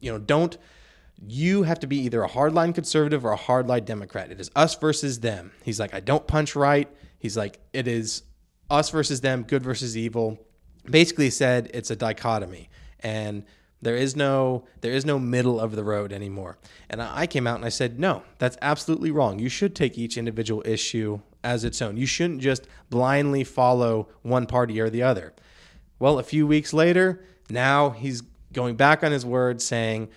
you 0.00 0.12
know 0.12 0.18
don't 0.18 0.58
you 1.26 1.64
have 1.64 1.78
to 1.80 1.86
be 1.86 1.98
either 1.98 2.22
a 2.22 2.28
hardline 2.28 2.74
conservative 2.74 3.24
or 3.24 3.32
a 3.32 3.38
hardline 3.38 3.84
democrat. 3.84 4.30
It 4.30 4.40
is 4.40 4.50
us 4.56 4.74
versus 4.76 5.20
them. 5.20 5.52
He's 5.62 5.80
like 5.80 5.94
i 5.94 6.00
don't 6.00 6.26
punch 6.26 6.54
right. 6.54 6.88
He's 7.18 7.36
like 7.36 7.60
it 7.72 7.88
is 7.88 8.22
us 8.70 8.90
versus 8.90 9.20
them 9.20 9.42
good 9.42 9.62
versus 9.62 9.96
evil. 9.96 10.38
Basically 10.84 11.30
said 11.30 11.70
it's 11.74 11.90
a 11.90 11.96
dichotomy. 11.96 12.68
And 13.00 13.44
there 13.82 13.96
is 13.96 14.14
no 14.14 14.64
there 14.80 14.92
is 14.92 15.04
no 15.04 15.18
middle 15.18 15.58
of 15.58 15.74
the 15.74 15.84
road 15.84 16.12
anymore. 16.12 16.58
And 16.88 17.00
I 17.02 17.26
came 17.26 17.46
out 17.46 17.56
and 17.56 17.64
I 17.64 17.70
said, 17.70 17.98
"No, 17.98 18.22
that's 18.38 18.58
absolutely 18.60 19.10
wrong. 19.10 19.38
You 19.38 19.48
should 19.48 19.74
take 19.74 19.96
each 19.96 20.18
individual 20.18 20.62
issue 20.66 21.20
as 21.42 21.64
its 21.64 21.80
own. 21.80 21.96
You 21.96 22.06
shouldn't 22.06 22.40
just 22.40 22.66
blindly 22.90 23.44
follow 23.44 24.08
one 24.22 24.46
party 24.46 24.80
or 24.80 24.90
the 24.90 25.02
other." 25.02 25.32
Well, 25.98 26.18
a 26.18 26.22
few 26.22 26.46
weeks 26.46 26.72
later, 26.72 27.24
now 27.48 27.90
he's 27.90 28.22
going 28.52 28.76
back 28.76 29.02
on 29.02 29.12
his 29.12 29.24
word 29.24 29.62
saying, 29.62 30.08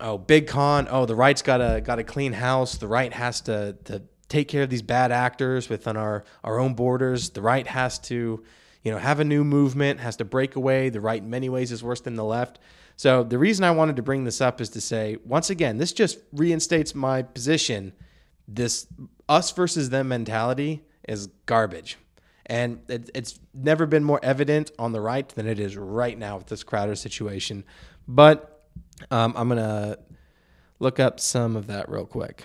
"Oh, 0.00 0.18
big 0.18 0.46
con, 0.46 0.88
oh, 0.90 1.06
the 1.06 1.14
right's 1.14 1.42
got 1.42 1.60
a 1.60 1.80
got 1.80 1.98
a 1.98 2.04
clean 2.04 2.34
house. 2.34 2.76
The 2.76 2.88
right 2.88 3.12
has 3.12 3.40
to 3.42 3.76
to 3.84 4.02
take 4.28 4.48
care 4.48 4.62
of 4.62 4.70
these 4.70 4.82
bad 4.82 5.12
actors 5.12 5.68
within 5.68 5.96
our 5.96 6.24
our 6.42 6.58
own 6.58 6.72
borders. 6.74 7.30
The 7.30 7.42
right 7.42 7.66
has 7.66 7.98
to, 8.00 8.42
you 8.82 8.90
know, 8.90 8.98
have 8.98 9.20
a 9.20 9.24
new 9.24 9.44
movement, 9.44 10.00
has 10.00 10.16
to 10.16 10.24
break 10.24 10.56
away. 10.56 10.88
The 10.88 11.00
right 11.00 11.22
in 11.22 11.28
many 11.28 11.50
ways 11.50 11.70
is 11.72 11.82
worse 11.82 12.00
than 12.00 12.16
the 12.16 12.24
left. 12.24 12.58
So 13.02 13.24
the 13.24 13.36
reason 13.36 13.64
I 13.64 13.72
wanted 13.72 13.96
to 13.96 14.02
bring 14.02 14.22
this 14.22 14.40
up 14.40 14.60
is 14.60 14.68
to 14.68 14.80
say 14.80 15.16
once 15.24 15.50
again, 15.50 15.76
this 15.76 15.92
just 15.92 16.20
reinstates 16.32 16.94
my 16.94 17.22
position. 17.22 17.94
This 18.46 18.86
us 19.28 19.50
versus 19.50 19.90
them 19.90 20.06
mentality 20.06 20.84
is 21.08 21.26
garbage. 21.46 21.98
And 22.46 22.78
it, 22.86 23.10
it's 23.12 23.40
never 23.52 23.86
been 23.86 24.04
more 24.04 24.20
evident 24.22 24.70
on 24.78 24.92
the 24.92 25.00
right 25.00 25.28
than 25.30 25.48
it 25.48 25.58
is 25.58 25.76
right 25.76 26.16
now 26.16 26.36
with 26.36 26.46
this 26.46 26.62
Crowder 26.62 26.94
situation. 26.94 27.64
But 28.06 28.68
um, 29.10 29.34
I'm 29.36 29.48
going 29.48 29.58
to 29.58 29.98
look 30.78 31.00
up 31.00 31.18
some 31.18 31.56
of 31.56 31.66
that 31.66 31.88
real 31.88 32.06
quick. 32.06 32.44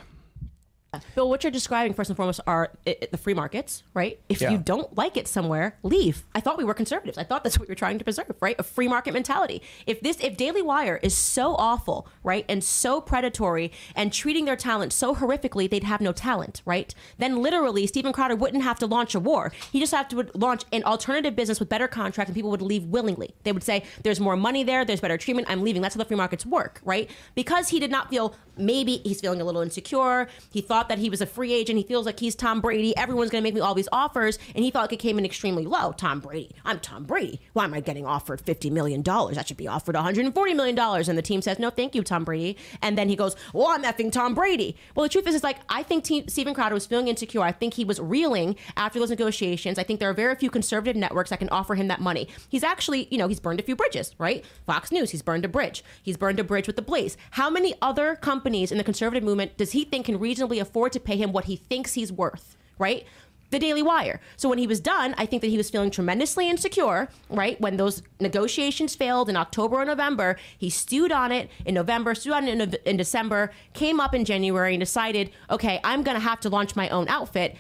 Bill, 1.16 1.30
what 1.30 1.44
you're 1.44 1.52
describing 1.52 1.94
first 1.94 2.10
and 2.10 2.16
foremost 2.18 2.40
are 2.48 2.72
i 2.88 2.92
i- 3.02 3.08
the 3.12 3.18
free 3.18 3.34
markets, 3.34 3.84
right? 3.94 4.20
If 4.30 4.40
Yeah. 4.42 4.52
you 4.52 4.58
don't 4.58 4.96
like 4.98 5.18
it 5.18 5.28
somewhere, 5.28 5.78
leave. 5.84 6.24
I 6.34 6.40
thought 6.40 6.58
we 6.58 6.64
were 6.64 6.74
conservatives. 6.74 7.18
I 7.18 7.24
thought 7.24 7.44
that's 7.44 7.60
what 7.60 7.68
you're 7.68 7.76
trying 7.76 7.98
to 8.00 8.06
preserve, 8.06 8.34
right? 8.40 8.56
A 8.58 8.64
free 8.64 8.88
market 8.88 9.14
mentality. 9.14 9.62
If 9.86 10.00
this, 10.02 10.18
if 10.22 10.38
Daily 10.38 10.62
Wire 10.62 10.98
is 11.04 11.16
so 11.16 11.56
awful, 11.56 12.08
right, 12.24 12.46
and 12.48 12.64
so 12.64 13.02
predatory 13.02 13.72
and 13.96 14.14
treating 14.14 14.46
their 14.46 14.56
talent 14.56 14.94
so 14.94 15.14
horrifically, 15.14 15.70
they'd 15.70 15.84
have 15.84 16.00
no 16.02 16.14
talent, 16.14 16.62
right? 16.66 16.96
Then 17.18 17.42
literally, 17.44 17.86
Steven 17.86 18.14
Crowder 18.14 18.36
wouldn't 18.38 18.64
have 18.64 18.80
to 18.80 18.88
launch 18.88 19.14
a 19.14 19.20
war. 19.20 19.52
He 19.72 19.80
just 19.82 19.94
have 19.94 20.08
to 20.08 20.28
launch 20.36 20.64
an 20.72 20.84
alternative 20.86 21.36
business 21.36 21.60
with 21.60 21.68
better 21.70 21.90
contracts, 21.90 22.30
and 22.30 22.36
people 22.36 22.50
would 22.52 22.62
leave 22.62 22.86
willingly. 22.86 23.36
They 23.44 23.52
would 23.52 23.64
say, 23.64 23.84
"There's 24.04 24.22
more 24.22 24.38
money 24.38 24.64
there. 24.64 24.86
There's 24.86 25.02
better 25.02 25.18
treatment. 25.18 25.50
I'm 25.50 25.62
leaving." 25.64 25.82
That's 25.82 25.96
how 25.96 26.00
the 26.00 26.06
free 26.06 26.18
markets 26.18 26.46
work, 26.46 26.80
right? 26.86 27.10
Because 27.36 27.70
he 27.70 27.80
did 27.80 27.92
not 27.92 28.10
feel 28.10 28.34
maybe 28.58 29.02
he's 29.04 29.20
feeling 29.22 29.42
a 29.42 29.44
little 29.44 29.62
insecure. 29.62 30.28
He 30.52 30.62
thought 30.62 30.77
that 30.90 31.00
he 31.00 31.10
was 31.10 31.22
a 31.22 31.26
free 31.26 31.54
agent. 31.54 31.78
He 31.78 31.84
feels 31.84 32.06
like 32.06 32.20
he's 32.20 32.36
Tom 32.36 32.62
Brady. 32.62 32.96
Everyone's 32.96 33.30
going 33.32 33.42
to 33.42 33.48
make 33.48 33.54
me 33.54 33.62
all 33.62 33.74
these 33.74 33.90
offers. 33.92 34.40
And 34.56 34.64
he 34.64 34.72
felt 34.72 34.84
like 34.84 34.94
it 34.94 35.00
came 35.00 35.18
in 35.18 35.26
extremely 35.26 35.66
low. 35.66 35.92
Tom 35.94 36.20
Brady. 36.20 36.56
I'm 36.64 36.80
Tom 36.80 37.04
Brady. 37.04 37.42
Why 37.54 37.66
am 37.66 37.74
I 37.74 37.80
getting 37.80 38.06
offered 38.06 38.42
$50 38.42 38.72
million? 38.72 39.04
I 39.08 39.44
should 39.44 39.58
be 39.58 39.68
offered 39.68 39.96
$140 39.96 40.56
million. 40.56 40.78
And 40.78 41.18
the 41.18 41.22
team 41.22 41.42
says, 41.42 41.60
no, 41.60 41.70
thank 41.70 41.96
you, 41.96 42.04
Tom 42.04 42.24
Brady. 42.24 42.58
And 42.82 42.98
then 42.98 43.10
he 43.10 43.16
goes, 43.16 43.36
well, 43.54 43.68
I'm 43.68 43.84
effing 43.84 44.12
Tom 44.12 44.36
Brady. 44.36 44.76
Well, 44.96 45.04
the 45.04 45.10
truth 45.10 45.28
is, 45.28 45.36
is 45.36 45.44
like, 45.44 45.58
I 45.70 45.84
think 45.84 46.04
team, 46.04 46.28
Steven 46.28 46.54
Crowder 46.54 46.74
was 46.74 46.86
feeling 46.86 47.08
insecure. 47.08 47.42
I 47.42 47.52
think 47.52 47.74
he 47.74 47.86
was 47.86 48.00
reeling 48.00 48.56
after 48.76 49.00
those 49.00 49.10
negotiations. 49.10 49.80
I 49.80 49.84
think 49.84 50.00
there 50.00 50.10
are 50.10 50.14
very 50.14 50.36
few 50.36 50.50
conservative 50.50 50.96
networks 50.96 51.30
that 51.30 51.40
can 51.40 51.50
offer 51.50 51.76
him 51.76 51.88
that 51.88 52.02
money. 52.02 52.28
He's 52.50 52.64
actually, 52.64 53.08
you 53.10 53.18
know, 53.18 53.28
he's 53.28 53.40
burned 53.40 53.60
a 53.60 53.64
few 53.64 53.76
bridges, 53.76 54.14
right? 54.18 54.44
Fox 54.66 54.92
News, 54.92 55.12
he's 55.12 55.22
burned 55.22 55.46
a 55.46 55.48
bridge. 55.48 55.84
He's 56.04 56.18
burned 56.18 56.40
a 56.40 56.44
bridge 56.44 56.68
with 56.68 56.76
the 56.76 56.82
Blaze. 56.82 57.18
How 57.32 57.50
many 57.50 57.74
other 57.82 58.16
companies 58.16 58.72
in 58.72 58.78
the 58.78 58.84
conservative 58.84 59.24
movement 59.24 59.58
does 59.58 59.72
he 59.72 59.86
think 59.86 60.06
can 60.08 60.20
reasonably 60.20 60.60
afford 60.60 60.67
to 60.94 61.00
pay 61.00 61.18
him 61.18 61.32
what 61.32 61.46
he 61.46 61.56
thinks 61.56 61.94
he's 61.94 62.12
worth, 62.12 62.58
right? 62.78 63.06
The 63.50 63.60
Daily 63.60 63.82
Wire. 63.82 64.20
So 64.36 64.50
when 64.50 64.58
he 64.58 64.68
was 64.68 64.82
done, 64.82 65.16
I 65.18 65.26
think 65.26 65.42
that 65.42 65.48
he 65.48 65.56
was 65.56 65.70
feeling 65.70 65.90
tremendously 65.90 66.50
insecure, 66.50 67.08
right? 67.30 67.60
When 67.62 67.78
those 67.78 68.04
negotiations 68.20 68.94
failed 68.94 69.30
in 69.30 69.38
October 69.38 69.78
or 69.78 69.86
November, 69.86 70.38
he 70.58 70.70
stewed 70.70 71.14
on 71.14 71.32
it 71.32 71.50
in 71.66 71.74
November, 71.74 72.14
stewed 72.14 72.34
on 72.34 72.48
it 72.48 72.60
in, 72.60 72.76
in 72.86 72.98
December, 72.98 73.52
came 73.74 74.02
up 74.02 74.14
in 74.14 74.26
January 74.26 74.74
and 74.74 74.82
decided, 74.82 75.32
okay, 75.50 75.80
I'm 75.84 76.04
going 76.04 76.16
to 76.16 76.22
have 76.22 76.42
to 76.42 76.50
launch 76.50 76.76
my 76.76 76.90
own 76.90 77.08
outfit. 77.08 77.56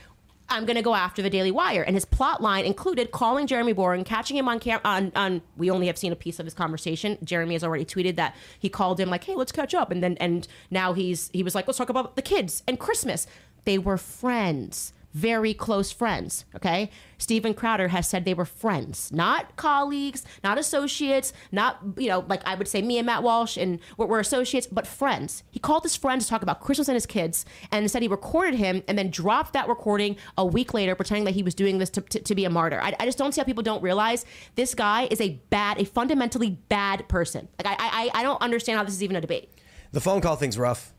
I'm 0.49 0.65
going 0.65 0.75
to 0.75 0.81
go 0.81 0.95
after 0.95 1.21
the 1.21 1.29
Daily 1.29 1.51
Wire. 1.51 1.83
And 1.83 1.95
his 1.95 2.05
plot 2.05 2.41
line 2.41 2.65
included 2.65 3.11
calling 3.11 3.47
Jeremy 3.47 3.73
Boring, 3.73 4.03
catching 4.03 4.37
him 4.37 4.47
on 4.47 4.59
camera. 4.59 4.81
On, 4.85 5.11
on, 5.15 5.41
we 5.57 5.69
only 5.69 5.87
have 5.87 5.97
seen 5.97 6.11
a 6.11 6.15
piece 6.15 6.39
of 6.39 6.45
his 6.45 6.53
conversation. 6.53 7.17
Jeremy 7.23 7.55
has 7.55 7.63
already 7.63 7.85
tweeted 7.85 8.15
that 8.15 8.35
he 8.59 8.69
called 8.69 8.99
him 8.99 9.09
like, 9.09 9.23
"Hey, 9.23 9.35
let's 9.35 9.51
catch 9.51 9.73
up." 9.73 9.91
And 9.91 10.01
then, 10.01 10.17
and 10.17 10.47
now 10.71 10.93
he's 10.93 11.29
he 11.33 11.43
was 11.43 11.53
like, 11.53 11.67
"Let's 11.67 11.77
talk 11.77 11.89
about 11.89 12.15
the 12.15 12.21
kids 12.21 12.63
and 12.67 12.79
Christmas." 12.79 13.27
They 13.65 13.77
were 13.77 13.97
friends, 13.97 14.93
very 15.13 15.53
close 15.53 15.91
friends. 15.91 16.45
Okay, 16.55 16.89
Steven 17.17 17.53
Crowder 17.53 17.87
has 17.87 18.07
said 18.07 18.25
they 18.25 18.33
were 18.33 18.45
friends, 18.45 19.11
not 19.11 19.55
colleagues, 19.55 20.25
not 20.43 20.57
associates, 20.57 21.33
not 21.51 21.79
you 21.97 22.07
know, 22.07 22.25
like 22.27 22.41
I 22.45 22.55
would 22.55 22.67
say 22.67 22.81
me 22.81 22.97
and 22.97 23.05
Matt 23.05 23.23
Walsh 23.23 23.57
and 23.57 23.79
we're, 23.97 24.05
we're 24.05 24.19
associates, 24.19 24.67
but 24.67 24.85
friends. 24.85 25.43
He 25.49 25.59
called 25.59 25.83
his 25.83 25.95
friends 25.95 26.25
to 26.25 26.29
talk 26.29 26.43
about 26.43 26.61
Christmas 26.61 26.87
and 26.87 26.95
his 26.95 27.05
kids, 27.05 27.45
and 27.71 27.89
said 27.89 28.01
he 28.01 28.07
recorded 28.07 28.55
him 28.55 28.83
and 28.87 28.97
then 28.97 29.09
dropped 29.09 29.53
that 29.53 29.67
recording 29.67 30.17
a 30.37 30.45
week 30.45 30.73
later, 30.73 30.95
pretending 30.95 31.25
that 31.25 31.33
he 31.33 31.43
was 31.43 31.55
doing 31.55 31.77
this 31.77 31.89
to, 31.91 32.01
to, 32.01 32.19
to 32.19 32.35
be 32.35 32.45
a 32.45 32.49
martyr. 32.49 32.79
I, 32.81 32.95
I 32.99 33.05
just 33.05 33.17
don't 33.17 33.33
see 33.33 33.41
how 33.41 33.45
people 33.45 33.63
don't 33.63 33.81
realize 33.81 34.25
this 34.55 34.75
guy 34.75 35.07
is 35.09 35.21
a 35.21 35.39
bad, 35.49 35.79
a 35.81 35.85
fundamentally 35.85 36.51
bad 36.69 37.07
person. 37.07 37.47
Like 37.63 37.79
I, 37.79 38.09
I, 38.13 38.19
I 38.19 38.23
don't 38.23 38.41
understand 38.41 38.77
how 38.77 38.83
this 38.83 38.93
is 38.93 39.03
even 39.03 39.15
a 39.15 39.21
debate. 39.21 39.51
The 39.91 40.01
phone 40.01 40.21
call 40.21 40.35
thing's 40.35 40.57
rough. 40.57 40.93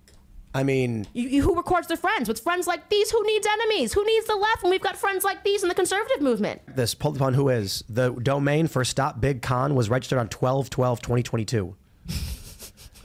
I 0.55 0.62
mean, 0.62 1.07
You, 1.12 1.28
you, 1.28 1.43
who 1.43 1.55
records 1.55 1.88
their 1.88 1.97
friends? 1.97 2.26
With 2.28 2.40
friends 2.40 2.67
like 2.67 2.88
these, 2.88 3.11
who 3.11 3.23
needs 3.26 3.47
enemies? 3.47 3.93
Who 3.93 4.05
needs 4.05 4.26
the 4.26 4.35
left 4.35 4.62
when 4.62 4.71
we've 4.71 4.81
got 4.81 4.97
friends 4.97 5.23
like 5.23 5.45
these 5.45 5.62
in 5.62 5.69
the 5.69 5.75
conservative 5.75 6.21
movement? 6.23 6.62
this 6.75 6.95
pulled 6.95 7.17
upon 7.17 7.35
who 7.35 7.49
is 7.50 7.85
the 7.88 8.11
domain 8.12 8.67
for 8.67 8.85
Stop 8.85 9.21
Big 9.21 9.43
Con 9.43 9.75
was 9.75 9.90
registered 9.90 10.19
on 10.19 10.28
12 10.28 10.71
12 10.71 11.00
2022. 11.02 11.76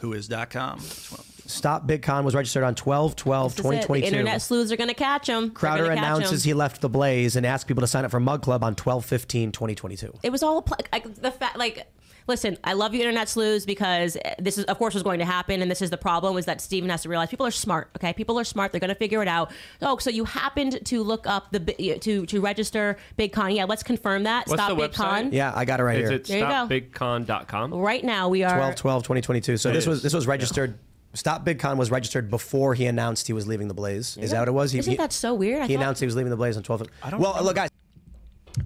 Whois.com. 0.01 0.79
Stop 0.79 1.85
Big 1.87 2.01
Con 2.01 2.23
was 2.25 2.33
registered 2.35 2.63
on 2.63 2.73
12 2.75 3.15
12 3.15 3.55
This 3.55 3.59
is 3.59 3.59
it. 3.59 3.63
The 3.63 3.69
2022. 3.81 4.07
internet 4.07 4.41
sleuths 4.41 4.71
are 4.71 4.77
going 4.77 4.87
to 4.89 4.93
catch 4.95 5.27
him. 5.27 5.51
Crowder 5.51 5.91
announces 5.91 6.43
he 6.43 6.53
left 6.53 6.81
the 6.81 6.89
Blaze 6.89 7.35
and 7.35 7.45
asked 7.45 7.67
people 7.67 7.81
to 7.81 7.87
sign 7.87 8.05
up 8.05 8.11
for 8.11 8.19
Mug 8.19 8.41
Club 8.41 8.63
on 8.63 8.75
12 8.75 9.05
15 9.05 9.51
2022. 9.51 10.13
it 10.23 10.31
was 10.31 10.41
all 10.43 10.61
pl- 10.61 10.77
like 10.91 11.13
the 11.15 11.31
fact 11.31 11.57
like 11.57 11.85
listen 12.27 12.57
i 12.63 12.73
love 12.73 12.93
you 12.93 12.99
internet 12.99 13.27
sleuths 13.29 13.65
because 13.65 14.17
eh, 14.23 14.35
this 14.39 14.57
is 14.57 14.65
of 14.65 14.77
course 14.77 14.93
was 14.93 15.03
going 15.03 15.19
to 15.19 15.25
happen 15.25 15.61
and 15.61 15.69
this 15.69 15.81
is 15.81 15.89
the 15.89 15.97
problem 15.97 16.37
is 16.37 16.45
that 16.45 16.61
steven 16.61 16.89
has 16.89 17.01
to 17.03 17.09
realize 17.09 17.29
people 17.29 17.45
are 17.45 17.51
smart 17.51 17.89
okay 17.97 18.13
people 18.13 18.39
are 18.39 18.43
smart 18.43 18.71
they're 18.71 18.79
going 18.79 18.89
to 18.89 18.95
figure 18.95 19.21
it 19.21 19.27
out 19.27 19.51
oh 19.81 19.97
so 19.97 20.09
you 20.09 20.23
happened 20.25 20.79
to 20.85 21.03
look 21.03 21.25
up 21.27 21.51
the 21.51 21.59
to 21.99 22.25
to 22.25 22.41
register 22.41 22.97
bigcon 23.17 23.55
yeah 23.55 23.65
let's 23.65 23.83
confirm 23.83 24.23
that 24.23 24.47
What's 24.47 24.61
stop 24.61 24.77
the 24.77 24.87
bigcon 24.87 25.25
website? 25.25 25.33
Yeah, 25.33 25.51
I 25.55 25.65
got 25.65 25.79
it 25.79 25.83
right 25.83 25.99
Is 25.99 26.09
here. 26.09 26.17
it 26.17 26.25
There 26.25 26.37
you 26.39 26.43
go. 26.45 26.49
stopbigcon.com? 26.67 27.73
right 27.73 28.03
now 28.03 28.29
we 28.29 28.43
are 28.43 28.55
12 28.55 28.75
12 28.75 29.03
2022. 29.03 29.57
So 29.57 29.69
It 29.69 29.73
this 29.73 29.87
was 29.87 30.01
this 30.01 30.13
was 30.13 30.27
registered. 30.27 30.77
Stop 31.15 31.43
Big 31.45 31.59
Con 31.59 31.77
was 31.77 31.91
registered 31.91 32.29
before 32.31 32.73
he 32.73 32.87
announced 32.87 33.27
he 33.27 33.33
was 33.33 33.45
leaving 33.47 33.67
the 33.67 33.73
Blaze. 33.75 34.17
Is 34.17 34.31
that 34.31 34.39
what 34.39 34.47
it 34.47 34.51
was? 34.51 34.71
He, 34.71 34.79
isn't 34.79 34.97
that 34.97 35.13
so 35.13 35.33
weird 35.35 35.61
I 35.61 35.67
He 35.67 35.75
thought- 35.75 35.81
announced 35.81 35.99
he 35.99 36.05
was 36.07 36.15
leaving 36.15 36.31
the 36.31 36.35
Blaze 36.37 36.57
on 36.57 36.63
12. 36.63 36.83
I 37.03 37.09
don't 37.11 37.19
well, 37.19 37.37
look, 37.43 37.55
guys. 37.55 37.69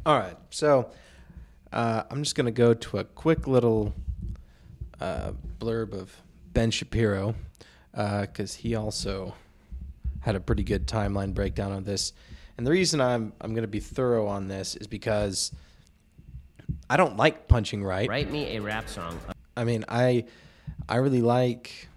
All 0.05 0.17
right. 0.17 0.35
So 0.49 0.89
uh, 1.71 2.03
I'm 2.09 2.24
just 2.24 2.36
going 2.36 2.45
to 2.45 2.51
go 2.51 2.74
to 2.74 3.00
a 3.00 3.03
quick 3.03 3.47
little 3.47 3.93
uh, 5.00 5.31
blurb 5.59 5.93
of 5.93 6.15
Ben 6.53 6.71
Shapiro 6.71 7.36
because 7.91 8.55
he 8.55 8.75
also 8.75 9.33
had 10.21 10.36
a 10.36 10.39
pretty 10.39 10.63
good 10.63 10.88
timeline 10.88 11.33
breakdown 11.33 11.71
on 11.71 11.83
this. 11.83 12.13
And 12.57 12.65
the 12.65 12.71
reason 12.71 13.01
I'm 13.01 13.33
I'm 13.39 13.51
going 13.53 13.63
to 13.63 13.67
be 13.67 13.79
thorough 13.79 14.27
on 14.27 14.47
this 14.47 14.75
is 14.75 14.88
because 14.88 15.51
I 16.89 16.97
don't 16.97 17.17
like 17.17 17.47
punching 17.47 17.83
right. 17.83 18.09
Write 18.09 18.31
me 18.31 18.57
a 18.57 18.62
rap 18.62 18.89
song. 18.89 19.19
I 19.55 19.63
mean, 19.63 19.86
I 19.88 20.25
I 20.89 20.97
really 20.97 21.21
like. 21.21 21.88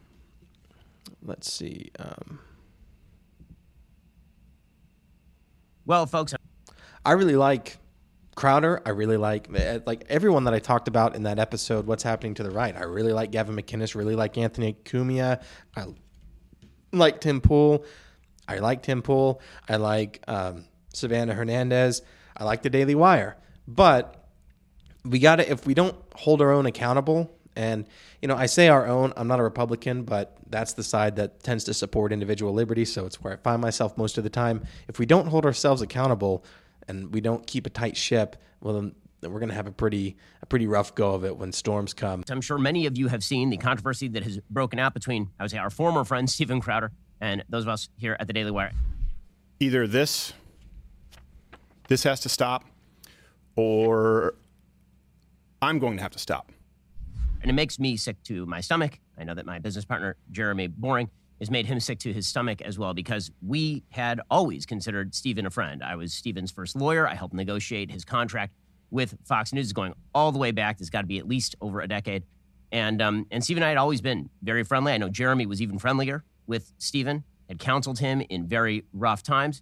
Let's 1.22 1.52
see. 1.52 1.90
Um, 1.98 2.38
Well, 5.90 6.06
folks, 6.06 6.32
I 7.04 7.12
really 7.12 7.34
like 7.34 7.78
Crowder. 8.36 8.80
I 8.86 8.90
really 8.90 9.16
like 9.16 9.48
eh, 9.54 9.80
like 9.86 10.04
everyone 10.08 10.44
that 10.44 10.54
I 10.54 10.58
talked 10.58 10.88
about 10.88 11.14
in 11.14 11.24
that 11.24 11.38
episode. 11.38 11.86
What's 11.86 12.02
happening 12.02 12.34
to 12.34 12.42
the 12.42 12.50
right? 12.50 12.76
I 12.76 12.84
really 12.84 13.12
like 13.12 13.30
Gavin 13.30 13.56
McInnes. 13.56 13.94
Really 13.94 14.16
like 14.16 14.38
Anthony 14.38 14.76
Cumia. 14.84 15.42
I 15.76 15.86
like 16.92 17.20
Tim 17.20 17.40
Pool. 17.40 17.84
I 18.48 18.58
like 18.58 18.82
Tim 18.82 19.02
Pool. 19.02 19.40
I 19.68 19.76
like 19.76 20.22
um, 20.26 20.64
Savannah 20.92 21.34
Hernandez. 21.34 22.02
I 22.36 22.44
like 22.44 22.62
the 22.62 22.70
Daily 22.70 22.94
Wire. 22.94 23.36
But 23.68 24.20
we 25.04 25.18
got 25.18 25.36
to 25.36 25.50
if 25.50 25.66
we 25.66 25.74
don't 25.74 25.96
hold 26.14 26.42
our 26.42 26.52
own 26.52 26.66
accountable 26.66 27.30
and 27.56 27.86
you 28.20 28.28
know 28.28 28.36
i 28.36 28.46
say 28.46 28.68
our 28.68 28.86
own 28.86 29.12
i'm 29.16 29.26
not 29.26 29.40
a 29.40 29.42
republican 29.42 30.02
but 30.02 30.36
that's 30.48 30.74
the 30.74 30.82
side 30.82 31.16
that 31.16 31.42
tends 31.42 31.64
to 31.64 31.74
support 31.74 32.12
individual 32.12 32.52
liberty 32.52 32.84
so 32.84 33.06
it's 33.06 33.20
where 33.22 33.32
i 33.32 33.36
find 33.36 33.60
myself 33.62 33.96
most 33.96 34.18
of 34.18 34.24
the 34.24 34.30
time 34.30 34.62
if 34.88 34.98
we 34.98 35.06
don't 35.06 35.28
hold 35.28 35.44
ourselves 35.46 35.82
accountable 35.82 36.44
and 36.90 37.14
we 37.14 37.20
don't 37.20 37.46
keep 37.46 37.66
a 37.66 37.70
tight 37.70 37.96
ship 37.96 38.36
well 38.60 38.74
then, 38.74 38.94
then 39.20 39.32
we're 39.32 39.40
going 39.40 39.48
to 39.48 39.54
have 39.54 39.66
a 39.66 39.72
pretty 39.72 40.16
a 40.42 40.46
pretty 40.46 40.66
rough 40.66 40.94
go 40.94 41.14
of 41.14 41.24
it 41.24 41.36
when 41.36 41.52
storms 41.52 41.94
come 41.94 42.22
I'm 42.28 42.40
sure 42.42 42.58
many 42.58 42.86
of 42.86 42.98
you 42.98 43.08
have 43.08 43.24
seen 43.24 43.48
the 43.48 43.56
controversy 43.56 44.08
that 44.08 44.22
has 44.24 44.38
broken 44.50 44.78
out 44.78 44.92
between, 44.92 45.30
I 45.38 45.44
would 45.44 45.50
say, 45.50 45.58
our 45.58 45.70
former 45.70 46.04
friend 46.04 46.28
Steven 46.28 46.60
Crowder 46.60 46.92
and 47.20 47.44
those 47.48 47.64
of 47.64 47.68
us 47.68 47.88
here 47.96 48.16
at 48.18 48.26
the 48.26 48.32
Daily 48.32 48.50
Wire. 48.50 48.72
Either 49.60 49.86
this, 49.86 50.32
this 51.88 52.02
has 52.04 52.20
to 52.20 52.28
stop, 52.28 52.64
or 53.56 54.34
I'm 55.60 55.78
going 55.78 55.98
to 55.98 56.02
have 56.02 56.12
to 56.12 56.18
stop. 56.18 56.50
And 57.42 57.50
it 57.50 57.54
makes 57.54 57.78
me 57.78 57.96
sick 57.96 58.22
to 58.24 58.46
my 58.46 58.60
stomach. 58.60 58.98
I 59.18 59.24
know 59.24 59.34
that 59.34 59.46
my 59.46 59.58
business 59.58 59.84
partner, 59.84 60.16
Jeremy 60.30 60.66
Boring, 60.66 61.10
has 61.40 61.50
made 61.50 61.66
him 61.66 61.80
sick 61.80 61.98
to 62.00 62.12
his 62.12 62.26
stomach 62.26 62.60
as 62.62 62.78
well 62.78 62.94
because 62.94 63.30
we 63.44 63.82
had 63.88 64.20
always 64.30 64.66
considered 64.66 65.14
Steven 65.14 65.46
a 65.46 65.50
friend. 65.50 65.82
I 65.82 65.96
was 65.96 66.12
Steven's 66.12 66.50
first 66.50 66.76
lawyer. 66.76 67.08
I 67.08 67.14
helped 67.14 67.34
negotiate 67.34 67.90
his 67.90 68.04
contract 68.04 68.54
with 68.90 69.16
Fox 69.24 69.52
News 69.52 69.72
going 69.72 69.94
all 70.14 70.32
the 70.32 70.38
way 70.38 70.50
back. 70.50 70.80
It's 70.80 70.90
got 70.90 71.00
to 71.00 71.06
be 71.06 71.18
at 71.18 71.26
least 71.26 71.56
over 71.60 71.80
a 71.80 71.88
decade. 71.88 72.24
And 72.72 73.02
um, 73.02 73.26
and 73.30 73.42
Steven 73.42 73.62
and 73.62 73.66
I 73.66 73.70
had 73.70 73.78
always 73.78 74.00
been 74.00 74.30
very 74.42 74.62
friendly. 74.62 74.92
I 74.92 74.98
know 74.98 75.08
Jeremy 75.08 75.46
was 75.46 75.60
even 75.60 75.78
friendlier 75.78 76.24
with 76.46 76.72
Steven 76.78 77.24
had 77.48 77.58
counseled 77.58 77.98
him 77.98 78.20
in 78.30 78.46
very 78.46 78.84
rough 78.92 79.22
times. 79.24 79.60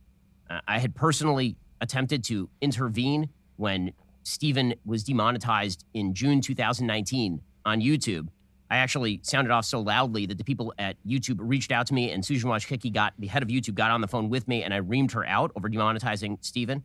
Uh, 0.50 0.60
I 0.68 0.78
had 0.78 0.94
personally 0.94 1.56
attempted 1.80 2.22
to 2.24 2.50
intervene 2.60 3.30
when 3.56 3.92
Steven 4.24 4.74
was 4.84 5.04
demonetized 5.04 5.84
in 5.94 6.12
June 6.12 6.42
2019 6.42 7.40
on 7.64 7.80
YouTube. 7.80 8.28
I 8.70 8.78
actually 8.78 9.20
sounded 9.22 9.50
off 9.50 9.64
so 9.64 9.80
loudly 9.80 10.26
that 10.26 10.36
the 10.36 10.44
people 10.44 10.74
at 10.78 10.96
YouTube 11.06 11.36
reached 11.38 11.72
out 11.72 11.86
to 11.86 11.94
me, 11.94 12.10
and 12.10 12.24
Susan 12.24 12.50
Wojcicki 12.50 12.92
got 12.92 13.14
the 13.18 13.26
head 13.26 13.42
of 13.42 13.48
YouTube 13.48 13.74
got 13.74 13.90
on 13.90 14.00
the 14.00 14.08
phone 14.08 14.28
with 14.28 14.46
me, 14.46 14.62
and 14.62 14.74
I 14.74 14.80
reamed 14.80 15.12
her 15.12 15.26
out 15.26 15.52
over 15.56 15.68
demonetizing 15.68 16.44
Steven. 16.44 16.84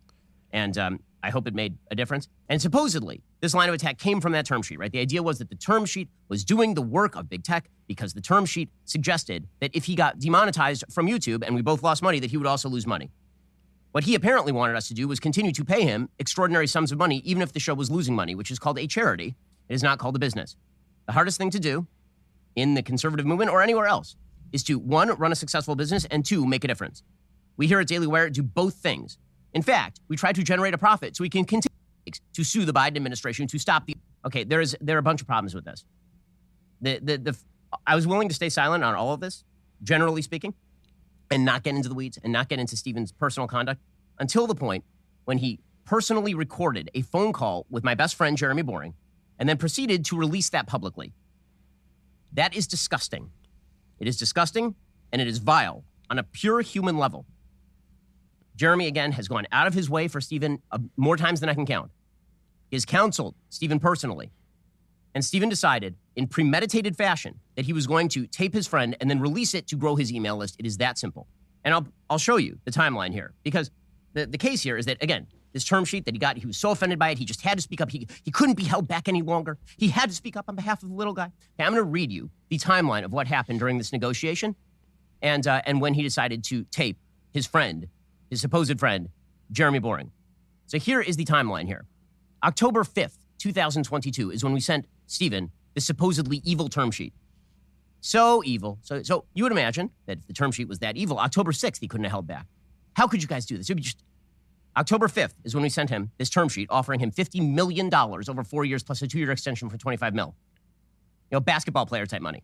And 0.51 0.77
um, 0.77 0.99
I 1.23 1.29
hope 1.29 1.47
it 1.47 1.55
made 1.55 1.77
a 1.89 1.95
difference. 1.95 2.27
And 2.47 2.61
supposedly, 2.61 3.23
this 3.41 3.53
line 3.53 3.69
of 3.69 3.75
attack 3.75 3.97
came 3.97 4.21
from 4.21 4.33
that 4.33 4.45
term 4.45 4.61
sheet, 4.61 4.77
right? 4.77 4.91
The 4.91 4.99
idea 4.99 5.23
was 5.23 5.39
that 5.39 5.49
the 5.49 5.55
term 5.55 5.85
sheet 5.85 6.09
was 6.29 6.43
doing 6.43 6.73
the 6.73 6.81
work 6.81 7.15
of 7.15 7.27
big 7.27 7.43
tech 7.43 7.69
because 7.87 8.13
the 8.13 8.21
term 8.21 8.45
sheet 8.45 8.69
suggested 8.85 9.47
that 9.59 9.71
if 9.73 9.85
he 9.85 9.95
got 9.95 10.19
demonetized 10.19 10.83
from 10.91 11.07
YouTube 11.07 11.43
and 11.43 11.55
we 11.55 11.61
both 11.61 11.81
lost 11.81 12.03
money, 12.03 12.19
that 12.19 12.29
he 12.29 12.37
would 12.37 12.45
also 12.47 12.69
lose 12.69 12.85
money. 12.85 13.09
What 13.93 14.03
he 14.03 14.15
apparently 14.15 14.51
wanted 14.51 14.75
us 14.75 14.87
to 14.89 14.93
do 14.93 15.07
was 15.07 15.19
continue 15.19 15.51
to 15.51 15.63
pay 15.63 15.83
him 15.83 16.09
extraordinary 16.19 16.67
sums 16.67 16.91
of 16.91 16.97
money, 16.97 17.21
even 17.25 17.41
if 17.41 17.53
the 17.53 17.59
show 17.59 17.73
was 17.73 17.91
losing 17.91 18.15
money, 18.15 18.35
which 18.35 18.51
is 18.51 18.59
called 18.59 18.77
a 18.79 18.87
charity. 18.87 19.35
It 19.69 19.73
is 19.73 19.83
not 19.83 19.99
called 19.99 20.15
a 20.15 20.19
business. 20.19 20.55
The 21.05 21.13
hardest 21.13 21.37
thing 21.37 21.49
to 21.51 21.59
do 21.59 21.87
in 22.55 22.75
the 22.75 22.83
conservative 22.83 23.25
movement 23.25 23.51
or 23.51 23.61
anywhere 23.61 23.87
else 23.87 24.15
is 24.51 24.63
to 24.63 24.77
one, 24.77 25.09
run 25.15 25.31
a 25.31 25.35
successful 25.35 25.75
business, 25.75 26.05
and 26.05 26.23
two, 26.23 26.45
make 26.45 26.63
a 26.63 26.67
difference. 26.67 27.03
We 27.57 27.67
here 27.67 27.79
at 27.79 27.87
Daily 27.87 28.07
Wire 28.07 28.29
do 28.29 28.43
both 28.43 28.75
things. 28.75 29.17
In 29.53 29.61
fact, 29.61 29.99
we 30.07 30.15
try 30.15 30.31
to 30.31 30.43
generate 30.43 30.73
a 30.73 30.77
profit 30.77 31.15
so 31.15 31.23
we 31.23 31.29
can 31.29 31.45
continue 31.45 31.69
to 32.33 32.43
sue 32.43 32.65
the 32.65 32.73
Biden 32.73 32.95
administration 32.95 33.47
to 33.47 33.59
stop 33.59 33.85
the. 33.85 33.95
Okay, 34.25 34.43
there 34.43 34.61
is 34.61 34.75
there 34.81 34.95
are 34.95 34.99
a 34.99 35.03
bunch 35.03 35.21
of 35.21 35.27
problems 35.27 35.53
with 35.53 35.65
this. 35.65 35.85
The 36.81 36.99
the 37.01 37.17
the 37.17 37.37
I 37.85 37.95
was 37.95 38.07
willing 38.07 38.29
to 38.29 38.33
stay 38.33 38.49
silent 38.49 38.83
on 38.83 38.95
all 38.95 39.13
of 39.13 39.19
this, 39.19 39.43
generally 39.83 40.21
speaking, 40.21 40.53
and 41.29 41.45
not 41.45 41.63
get 41.63 41.75
into 41.75 41.89
the 41.89 41.95
weeds 41.95 42.17
and 42.23 42.31
not 42.31 42.49
get 42.49 42.59
into 42.59 42.75
Steven's 42.77 43.11
personal 43.11 43.47
conduct 43.47 43.81
until 44.19 44.47
the 44.47 44.55
point 44.55 44.83
when 45.25 45.37
he 45.37 45.59
personally 45.85 46.33
recorded 46.33 46.89
a 46.93 47.01
phone 47.01 47.33
call 47.33 47.65
with 47.69 47.83
my 47.83 47.95
best 47.95 48.15
friend 48.15 48.37
Jeremy 48.37 48.61
Boring, 48.61 48.93
and 49.43 49.49
then 49.49 49.57
proceeded 49.57 50.05
to 50.05 50.15
release 50.15 50.49
that 50.51 50.67
publicly. 50.67 51.11
That 52.31 52.55
is 52.55 52.65
disgusting. 52.65 53.29
It 53.99 54.07
is 54.07 54.15
disgusting 54.15 54.73
and 55.11 55.21
it 55.21 55.27
is 55.27 55.39
vile 55.39 55.83
on 56.09 56.17
a 56.17 56.23
pure 56.23 56.61
human 56.61 56.97
level. 56.97 57.25
Jeremy, 58.55 58.87
again, 58.87 59.11
has 59.11 59.27
gone 59.27 59.45
out 59.51 59.67
of 59.67 59.73
his 59.73 59.89
way 59.89 60.07
for 60.07 60.21
Steven 60.21 60.61
uh, 60.71 60.77
more 60.95 61.17
times 61.17 61.41
than 61.41 61.49
I 61.49 61.55
can 61.55 61.65
count. 61.65 61.91
He 62.69 62.77
has 62.77 62.85
counseled 62.85 63.35
Steven 63.49 63.81
personally. 63.81 64.31
And 65.13 65.25
Steven 65.25 65.49
decided 65.49 65.97
in 66.15 66.27
premeditated 66.27 66.95
fashion 66.95 67.41
that 67.57 67.65
he 67.65 67.73
was 67.73 67.85
going 67.85 68.07
to 68.15 68.25
tape 68.27 68.53
his 68.53 68.65
friend 68.65 68.95
and 69.01 69.09
then 69.09 69.19
release 69.19 69.53
it 69.53 69.67
to 69.67 69.75
grow 69.75 69.97
his 69.97 70.09
email 70.09 70.37
list. 70.37 70.55
It 70.57 70.65
is 70.65 70.77
that 70.77 70.97
simple. 70.97 71.27
And 71.65 71.73
I'll, 71.73 71.85
I'll 72.09 72.17
show 72.17 72.37
you 72.37 72.59
the 72.63 72.71
timeline 72.71 73.11
here 73.11 73.33
because 73.43 73.71
the, 74.13 74.25
the 74.25 74.37
case 74.37 74.61
here 74.61 74.77
is 74.77 74.85
that, 74.85 75.03
again, 75.03 75.27
this 75.53 75.63
term 75.63 75.85
sheet 75.85 76.05
that 76.05 76.13
he 76.13 76.19
got, 76.19 76.37
he 76.37 76.45
was 76.45 76.57
so 76.57 76.71
offended 76.71 76.99
by 76.99 77.11
it, 77.11 77.17
he 77.17 77.25
just 77.25 77.41
had 77.41 77.57
to 77.57 77.61
speak 77.61 77.79
up. 77.79 77.91
He, 77.91 78.07
he 78.23 78.31
couldn't 78.31 78.55
be 78.55 78.63
held 78.63 78.87
back 78.87 79.07
any 79.07 79.21
longer. 79.21 79.57
He 79.77 79.87
had 79.87 80.09
to 80.09 80.15
speak 80.15 80.35
up 80.35 80.45
on 80.47 80.55
behalf 80.55 80.83
of 80.83 80.89
the 80.89 80.95
little 80.95 81.13
guy. 81.13 81.25
Okay, 81.25 81.65
I'm 81.65 81.73
going 81.73 81.83
to 81.83 81.83
read 81.83 82.11
you 82.11 82.29
the 82.49 82.57
timeline 82.57 83.05
of 83.05 83.13
what 83.13 83.27
happened 83.27 83.59
during 83.59 83.77
this 83.77 83.93
negotiation 83.93 84.55
and, 85.21 85.47
uh, 85.47 85.61
and 85.65 85.79
when 85.79 85.93
he 85.93 86.03
decided 86.03 86.43
to 86.45 86.63
tape 86.65 86.97
his 87.31 87.47
friend 87.47 87.87
his 88.33 88.41
supposed 88.41 88.79
friend, 88.79 89.09
Jeremy 89.51 89.79
Boring. 89.79 90.11
So 90.65 90.79
here 90.79 91.01
is 91.01 91.17
the 91.17 91.25
timeline 91.25 91.67
here. 91.67 91.85
October 92.43 92.83
5th, 92.83 93.19
2022 93.37 94.31
is 94.31 94.43
when 94.43 94.53
we 94.53 94.59
sent 94.59 94.87
Steven 95.05 95.51
the 95.75 95.81
supposedly 95.81 96.41
evil 96.43 96.67
term 96.67 96.89
sheet. 96.89 97.13
So 98.01 98.43
evil. 98.43 98.79
So, 98.81 99.03
so 99.03 99.25
you 99.33 99.43
would 99.43 99.51
imagine 99.51 99.91
that 100.07 100.17
if 100.17 100.27
the 100.27 100.33
term 100.33 100.51
sheet 100.51 100.67
was 100.67 100.79
that 100.79 100.97
evil, 100.97 101.19
October 101.19 101.51
6th, 101.51 101.79
he 101.79 101.87
couldn't 101.87 102.05
have 102.05 102.11
held 102.11 102.27
back. 102.27 102.47
How 102.95 103.07
could 103.07 103.21
you 103.21 103.27
guys 103.27 103.45
do 103.45 103.55
this? 103.55 103.69
It 103.69 103.73
would 103.73 103.77
be 103.77 103.83
just 103.83 104.03
October 104.75 105.07
5th 105.07 105.33
is 105.43 105.53
when 105.53 105.61
we 105.61 105.69
sent 105.69 105.89
him 105.89 106.11
this 106.17 106.29
term 106.29 106.49
sheet 106.49 106.67
offering 106.69 106.99
him 106.99 107.11
$50 107.11 107.47
million 107.53 107.93
over 107.93 108.43
four 108.43 108.65
years 108.65 108.83
plus 108.83 109.01
a 109.01 109.07
two 109.07 109.19
year 109.19 109.31
extension 109.31 109.69
for 109.69 109.77
25 109.77 110.15
mil. 110.15 110.35
You 111.29 111.35
know, 111.35 111.39
basketball 111.39 111.85
player 111.85 112.05
type 112.05 112.21
money. 112.21 112.43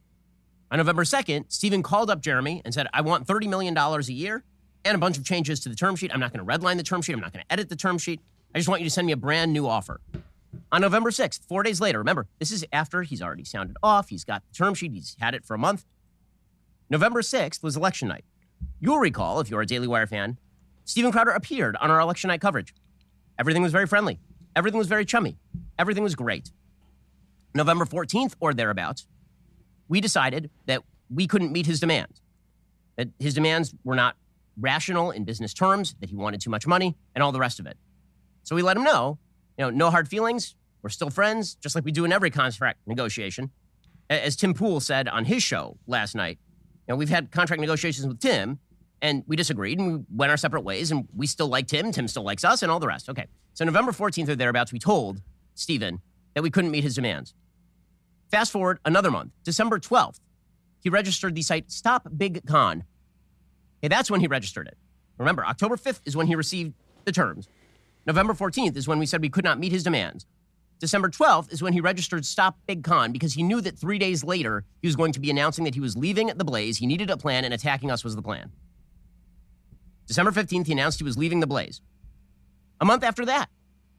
On 0.72 0.78
November 0.78 1.04
2nd, 1.04 1.46
Steven 1.52 1.82
called 1.82 2.12
up 2.12 2.22
Jeremy 2.22 2.62
and 2.64 2.74
said, 2.74 2.88
I 2.94 3.02
want 3.02 3.26
$30 3.26 3.50
million 3.50 3.76
a 3.76 4.00
year 4.12 4.44
and 4.86 4.96
a 4.96 5.00
bunch 5.00 5.18
of 5.18 5.26
changes 5.26 5.60
to 5.62 5.70
the 5.70 5.76
term 5.76 5.96
sheet. 5.96 6.12
I'm 6.14 6.20
not 6.20 6.32
going 6.32 6.46
to 6.46 6.52
redline 6.52 6.78
the 6.78 6.84
term 6.84 7.02
sheet. 7.02 7.14
I'm 7.14 7.20
not 7.20 7.34
going 7.34 7.44
to 7.44 7.52
edit 7.52 7.70
the 7.70 7.76
term 7.76 7.98
sheet. 7.98 8.22
I 8.54 8.60
just 8.60 8.70
want 8.70 8.82
you 8.82 8.86
to 8.86 8.94
send 8.94 9.08
me 9.08 9.14
a 9.14 9.18
brand 9.18 9.52
new 9.52 9.68
offer. 9.68 10.00
On 10.72 10.82
November 10.82 11.10
6th, 11.10 11.48
four 11.48 11.64
days 11.64 11.82
later, 11.82 11.98
remember, 11.98 12.28
this 12.38 12.52
is 12.52 12.64
after 12.72 13.02
he's 13.02 13.22
already 13.22 13.44
sounded 13.44 13.76
off. 13.82 14.10
He's 14.10 14.24
got 14.24 14.44
the 14.48 14.56
term 14.56 14.76
sheet, 14.76 14.92
he's 14.92 15.16
had 15.20 15.34
it 15.34 15.44
for 15.46 15.56
a 15.56 15.60
month. 15.60 15.86
November 16.90 17.22
6th 17.22 17.64
was 17.64 17.76
election 17.76 18.08
night. 18.08 18.26
You'll 18.80 19.00
recall, 19.00 19.40
if 19.40 19.50
you're 19.50 19.62
a 19.62 19.66
Daily 19.66 19.88
Wire 19.88 20.08
fan, 20.08 20.38
Steven 20.90 21.12
Crowder 21.12 21.30
appeared 21.30 21.76
on 21.76 21.92
our 21.92 22.00
election 22.00 22.30
night 22.30 22.42
coverage. 22.42 22.74
Everything 23.38 23.62
was 23.62 23.72
very 23.72 23.86
friendly, 23.86 24.20
everything 24.56 24.80
was 24.80 24.88
very 24.88 25.06
chummy, 25.06 25.38
everything 25.78 26.02
was 26.04 26.16
great. 26.16 26.50
November 27.54 27.86
14th 27.86 28.34
or 28.40 28.56
thereabouts, 28.56 29.06
we 29.88 30.02
decided 30.02 30.50
that 30.66 30.82
we 31.14 31.28
couldn't 31.28 31.52
meet 31.52 31.68
his 31.68 31.80
demands, 31.80 32.22
that 32.96 33.10
his 33.20 33.36
demands 33.36 33.76
were 33.84 33.94
not 33.94 34.16
rational 34.60 35.12
in 35.12 35.26
business 35.26 35.54
terms, 35.54 35.94
that 36.00 36.10
he 36.10 36.16
wanted 36.16 36.42
too 36.42 36.50
much 36.50 36.66
money, 36.66 36.98
and 37.14 37.24
all 37.24 37.32
the 37.32 37.40
rest 37.40 37.60
of 37.60 37.68
it. 37.68 37.78
So 38.42 38.56
we 38.56 38.64
let 38.64 38.76
him 38.76 38.84
know, 38.84 39.20
you 39.60 39.66
know, 39.66 39.70
no 39.70 39.92
hard 39.92 40.08
feelings. 40.08 40.56
We're 40.82 40.90
still 40.90 41.12
friends, 41.12 41.54
just 41.54 41.76
like 41.76 41.86
we 41.86 41.92
do 41.92 42.04
in 42.04 42.12
every 42.12 42.32
contract 42.32 42.80
negotiation. 42.88 43.52
As 44.10 44.36
Tim 44.36 44.56
Pool 44.56 44.80
said 44.80 45.08
on 45.08 45.26
his 45.26 45.44
show 45.44 45.78
last 45.86 46.16
night, 46.16 46.40
you 46.88 46.94
know, 46.94 46.96
we've 46.96 47.10
had 47.10 47.30
contract 47.30 47.62
negotiations 47.62 48.08
with 48.08 48.20
Tim, 48.20 48.58
and 49.02 49.24
we 49.28 49.36
disagreed, 49.36 49.80
and 49.80 49.94
we 49.94 50.04
went 50.16 50.30
our 50.30 50.38
separate 50.38 50.62
ways, 50.62 50.92
and 50.92 51.08
we 51.16 51.28
still 51.28 51.48
like 51.48 51.68
Tim. 51.68 51.92
Tim 51.92 52.08
still 52.08 52.24
likes 52.24 52.44
us, 52.44 52.62
and 52.62 52.72
all 52.72 52.80
the 52.80 52.88
rest. 52.88 53.10
Okay. 53.10 53.28
So 53.54 53.66
November 53.66 53.92
14th 53.92 54.30
or 54.30 54.36
thereabouts, 54.36 54.72
we 54.72 54.80
told 54.80 55.22
Steven 55.56 56.02
that 56.34 56.44
we 56.44 56.50
couldn't 56.50 56.72
meet 56.72 56.84
his 56.84 56.96
demands. 56.96 57.34
Fast 58.32 58.52
forward 58.52 58.80
another 58.86 59.12
month, 59.12 59.32
December 59.44 59.80
12th, 59.80 60.20
he 60.82 60.90
registered 60.90 61.36
the 61.36 61.42
site 61.42 61.72
Stop 61.72 62.08
Big 62.16 62.46
Con 62.46 62.84
Okay, 63.80 63.88
that's 63.88 64.12
when 64.12 64.20
he 64.20 64.28
registered 64.28 64.68
it. 64.68 64.78
Remember, 65.18 65.46
October 65.46 65.78
5th 65.78 66.02
is 66.06 66.16
when 66.16 66.28
he 66.28 66.36
received 66.36 66.74
the 67.06 67.12
terms. 67.12 67.48
November 68.06 68.34
14th 68.34 68.76
is 68.76 68.88
when 68.88 69.00
we 69.00 69.06
said 69.06 69.22
we 69.22 69.30
could 69.30 69.44
not 69.44 69.60
meet 69.60 69.72
his 69.72 69.84
demands. 69.84 70.26
December 70.80 71.10
12th 71.10 71.52
is 71.52 71.62
when 71.62 71.74
he 71.74 71.82
registered 71.82 72.26
Stop 72.26 72.58
Big 72.66 72.84
Con 72.84 73.12
because 73.12 73.34
he 73.34 73.44
knew 73.44 73.62
that 73.62 73.78
three 73.78 74.00
days 74.00 74.24
later 74.24 74.66
he 74.82 74.88
was 74.88 74.96
going 74.96 75.12
to 75.12 75.20
be 75.20 75.30
announcing 75.30 75.66
that 75.66 75.76
he 75.76 75.82
was 75.82 75.98
leaving 75.98 76.28
the 76.28 76.44
Blaze. 76.44 76.78
He 76.78 76.88
needed 76.88 77.10
a 77.10 77.18
plan, 77.18 77.44
and 77.44 77.54
attacking 77.54 77.92
us 77.92 78.04
was 78.04 78.16
the 78.16 78.22
plan. 78.22 78.52
December 80.10 80.32
15th, 80.32 80.66
he 80.66 80.74
announced 80.74 81.00
he 81.00 81.06
was 81.06 81.18
leaving 81.18 81.40
the 81.40 81.48
Blaze. 81.48 81.80
A 82.82 82.86
month 82.86 83.06
after 83.06 83.26
that, 83.26 83.50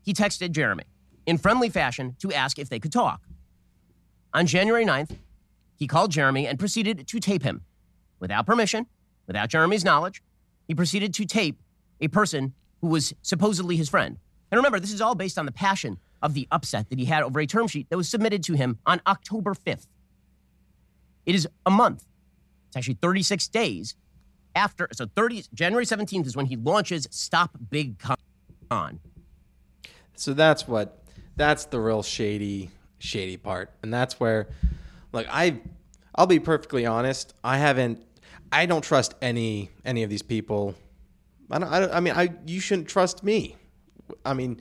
he 0.02 0.12
texted 0.12 0.50
Jeremy 0.50 0.84
in 1.24 1.38
friendly 1.38 1.70
fashion 1.70 2.16
to 2.18 2.30
ask 2.32 2.58
if 2.58 2.68
they 2.68 2.78
could 2.78 2.92
talk. 2.92 3.22
On 4.34 4.44
January 4.44 4.84
9th, 4.84 5.16
he 5.76 5.86
called 5.86 6.10
Jeremy 6.10 6.46
and 6.46 6.58
proceeded 6.58 7.06
to 7.08 7.20
tape 7.20 7.42
him 7.42 7.62
without 8.18 8.44
permission 8.44 8.86
Without 9.30 9.48
Jeremy's 9.48 9.84
knowledge, 9.84 10.24
he 10.66 10.74
proceeded 10.74 11.14
to 11.14 11.24
tape 11.24 11.62
a 12.00 12.08
person 12.08 12.52
who 12.80 12.88
was 12.88 13.14
supposedly 13.22 13.76
his 13.76 13.88
friend. 13.88 14.18
And 14.50 14.56
remember, 14.58 14.80
this 14.80 14.92
is 14.92 15.00
all 15.00 15.14
based 15.14 15.38
on 15.38 15.46
the 15.46 15.52
passion 15.52 16.00
of 16.20 16.34
the 16.34 16.48
upset 16.50 16.90
that 16.90 16.98
he 16.98 17.04
had 17.04 17.22
over 17.22 17.38
a 17.38 17.46
term 17.46 17.68
sheet 17.68 17.88
that 17.90 17.96
was 17.96 18.08
submitted 18.08 18.42
to 18.42 18.54
him 18.54 18.80
on 18.86 19.00
October 19.06 19.54
5th. 19.54 19.86
It 21.26 21.36
is 21.36 21.46
a 21.64 21.70
month. 21.70 22.06
It's 22.66 22.76
actually 22.76 22.98
36 23.00 23.46
days 23.46 23.94
after. 24.54 24.88
So 24.92 25.06
30 25.14 25.44
January 25.54 25.84
17th 25.84 26.26
is 26.26 26.36
when 26.36 26.46
he 26.46 26.56
launches 26.56 27.06
Stop 27.10 27.56
Big 27.70 27.96
Con. 27.98 29.00
So 30.14 30.34
that's 30.34 30.68
what 30.68 31.02
that's 31.36 31.64
the 31.66 31.80
real 31.80 32.02
shady 32.02 32.70
shady 32.98 33.36
part. 33.36 33.70
And 33.82 33.92
that's 33.92 34.20
where 34.20 34.48
like 35.12 35.26
I 35.30 35.60
I'll 36.14 36.26
be 36.26 36.40
perfectly 36.40 36.86
honest, 36.86 37.34
I 37.42 37.58
haven't 37.58 38.04
I 38.52 38.66
don't 38.66 38.82
trust 38.82 39.14
any 39.22 39.70
any 39.84 40.02
of 40.02 40.10
these 40.10 40.22
people. 40.22 40.74
I 41.50 41.58
don't, 41.58 41.72
I, 41.72 41.80
don't, 41.80 41.92
I 41.92 42.00
mean, 42.00 42.14
I 42.14 42.30
you 42.46 42.60
shouldn't 42.60 42.88
trust 42.88 43.24
me. 43.24 43.56
I 44.24 44.34
mean, 44.34 44.60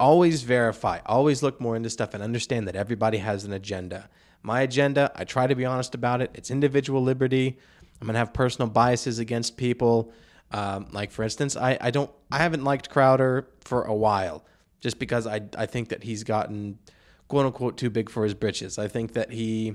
always 0.00 0.42
verify. 0.42 1.00
Always 1.06 1.42
look 1.42 1.60
more 1.60 1.76
into 1.76 1.90
stuff 1.90 2.14
and 2.14 2.22
understand 2.22 2.68
that 2.68 2.76
everybody 2.76 3.18
has 3.18 3.44
an 3.44 3.52
agenda. 3.52 4.08
My 4.42 4.62
agenda, 4.62 5.10
I 5.16 5.24
try 5.24 5.46
to 5.46 5.54
be 5.54 5.64
honest 5.64 5.94
about 5.94 6.22
it. 6.22 6.30
It's 6.34 6.50
individual 6.50 7.02
liberty. 7.02 7.58
I'm 8.00 8.06
gonna 8.06 8.18
have 8.18 8.32
personal 8.32 8.68
biases 8.68 9.18
against 9.18 9.56
people. 9.56 10.12
Um, 10.50 10.88
like 10.92 11.10
for 11.10 11.22
instance, 11.22 11.56
I, 11.56 11.76
I 11.80 11.90
don't 11.90 12.10
I 12.30 12.38
haven't 12.38 12.64
liked 12.64 12.90
Crowder 12.90 13.48
for 13.60 13.82
a 13.82 13.94
while, 13.94 14.44
just 14.80 14.98
because 14.98 15.26
I 15.26 15.42
I 15.56 15.66
think 15.66 15.90
that 15.90 16.04
he's 16.04 16.24
gotten 16.24 16.78
quote 17.28 17.46
unquote 17.46 17.76
too 17.76 17.90
big 17.90 18.10
for 18.10 18.24
his 18.24 18.34
britches. 18.34 18.78
I 18.78 18.88
think 18.88 19.12
that 19.12 19.30
he 19.32 19.74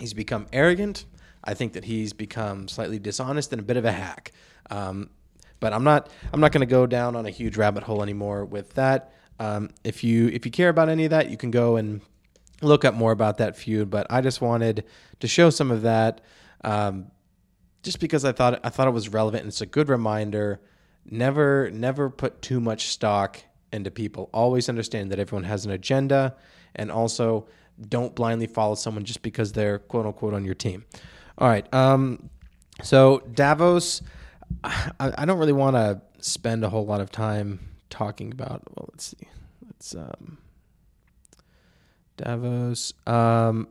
he's 0.00 0.14
become 0.14 0.46
arrogant. 0.52 1.04
I 1.44 1.54
think 1.54 1.72
that 1.74 1.84
he's 1.84 2.12
become 2.12 2.68
slightly 2.68 2.98
dishonest 2.98 3.52
and 3.52 3.60
a 3.60 3.64
bit 3.64 3.76
of 3.76 3.84
a 3.84 3.92
hack. 3.92 4.32
Um, 4.70 5.10
but 5.60 5.72
I'm 5.72 5.84
not 5.84 6.10
I'm 6.32 6.40
not 6.40 6.52
going 6.52 6.60
to 6.60 6.70
go 6.70 6.86
down 6.86 7.16
on 7.16 7.26
a 7.26 7.30
huge 7.30 7.56
rabbit 7.56 7.84
hole 7.84 8.02
anymore 8.02 8.44
with 8.44 8.74
that. 8.74 9.12
Um, 9.40 9.70
if 9.84 10.02
you 10.02 10.28
if 10.28 10.44
you 10.44 10.52
care 10.52 10.68
about 10.68 10.88
any 10.88 11.04
of 11.04 11.10
that, 11.10 11.30
you 11.30 11.36
can 11.36 11.50
go 11.50 11.76
and 11.76 12.00
look 12.60 12.84
up 12.84 12.94
more 12.94 13.12
about 13.12 13.38
that 13.38 13.56
feud. 13.56 13.90
But 13.90 14.06
I 14.10 14.20
just 14.20 14.40
wanted 14.40 14.84
to 15.20 15.28
show 15.28 15.50
some 15.50 15.70
of 15.70 15.82
that. 15.82 16.20
Um, 16.64 17.10
just 17.88 18.00
because 18.00 18.22
I 18.22 18.32
thought 18.32 18.60
I 18.62 18.68
thought 18.68 18.86
it 18.86 18.90
was 18.90 19.08
relevant 19.08 19.44
and 19.44 19.48
it's 19.48 19.62
a 19.62 19.66
good 19.66 19.88
reminder. 19.88 20.60
Never 21.06 21.70
never 21.70 22.10
put 22.10 22.42
too 22.42 22.60
much 22.60 22.88
stock 22.88 23.40
into 23.72 23.90
people. 23.90 24.28
Always 24.34 24.68
understand 24.68 25.10
that 25.10 25.18
everyone 25.18 25.44
has 25.44 25.64
an 25.64 25.70
agenda, 25.70 26.36
and 26.76 26.90
also 26.90 27.48
don't 27.88 28.14
blindly 28.14 28.46
follow 28.46 28.74
someone 28.74 29.04
just 29.04 29.22
because 29.22 29.52
they're 29.52 29.78
quote 29.78 30.04
unquote 30.04 30.34
on 30.34 30.44
your 30.44 30.54
team. 30.54 30.84
All 31.38 31.48
right. 31.48 31.66
Um, 31.72 32.28
so 32.82 33.20
Davos, 33.32 34.02
I, 34.62 34.92
I 35.00 35.24
don't 35.24 35.38
really 35.38 35.54
want 35.54 35.76
to 35.76 36.02
spend 36.18 36.64
a 36.64 36.68
whole 36.68 36.84
lot 36.84 37.00
of 37.00 37.10
time 37.10 37.70
talking 37.88 38.32
about. 38.32 38.64
Well, 38.76 38.90
let's 38.92 39.06
see. 39.06 39.28
Let's 39.64 39.94
um, 39.94 40.36
Davos. 42.18 42.92
Um, 43.06 43.68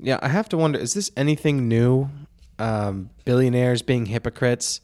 yeah, 0.00 0.18
I 0.22 0.28
have 0.28 0.48
to 0.50 0.56
wonder: 0.56 0.78
is 0.78 0.94
this 0.94 1.10
anything 1.16 1.68
new? 1.68 2.08
Um, 2.58 3.10
billionaires 3.24 3.82
being 3.82 4.06
hypocrites. 4.06 4.80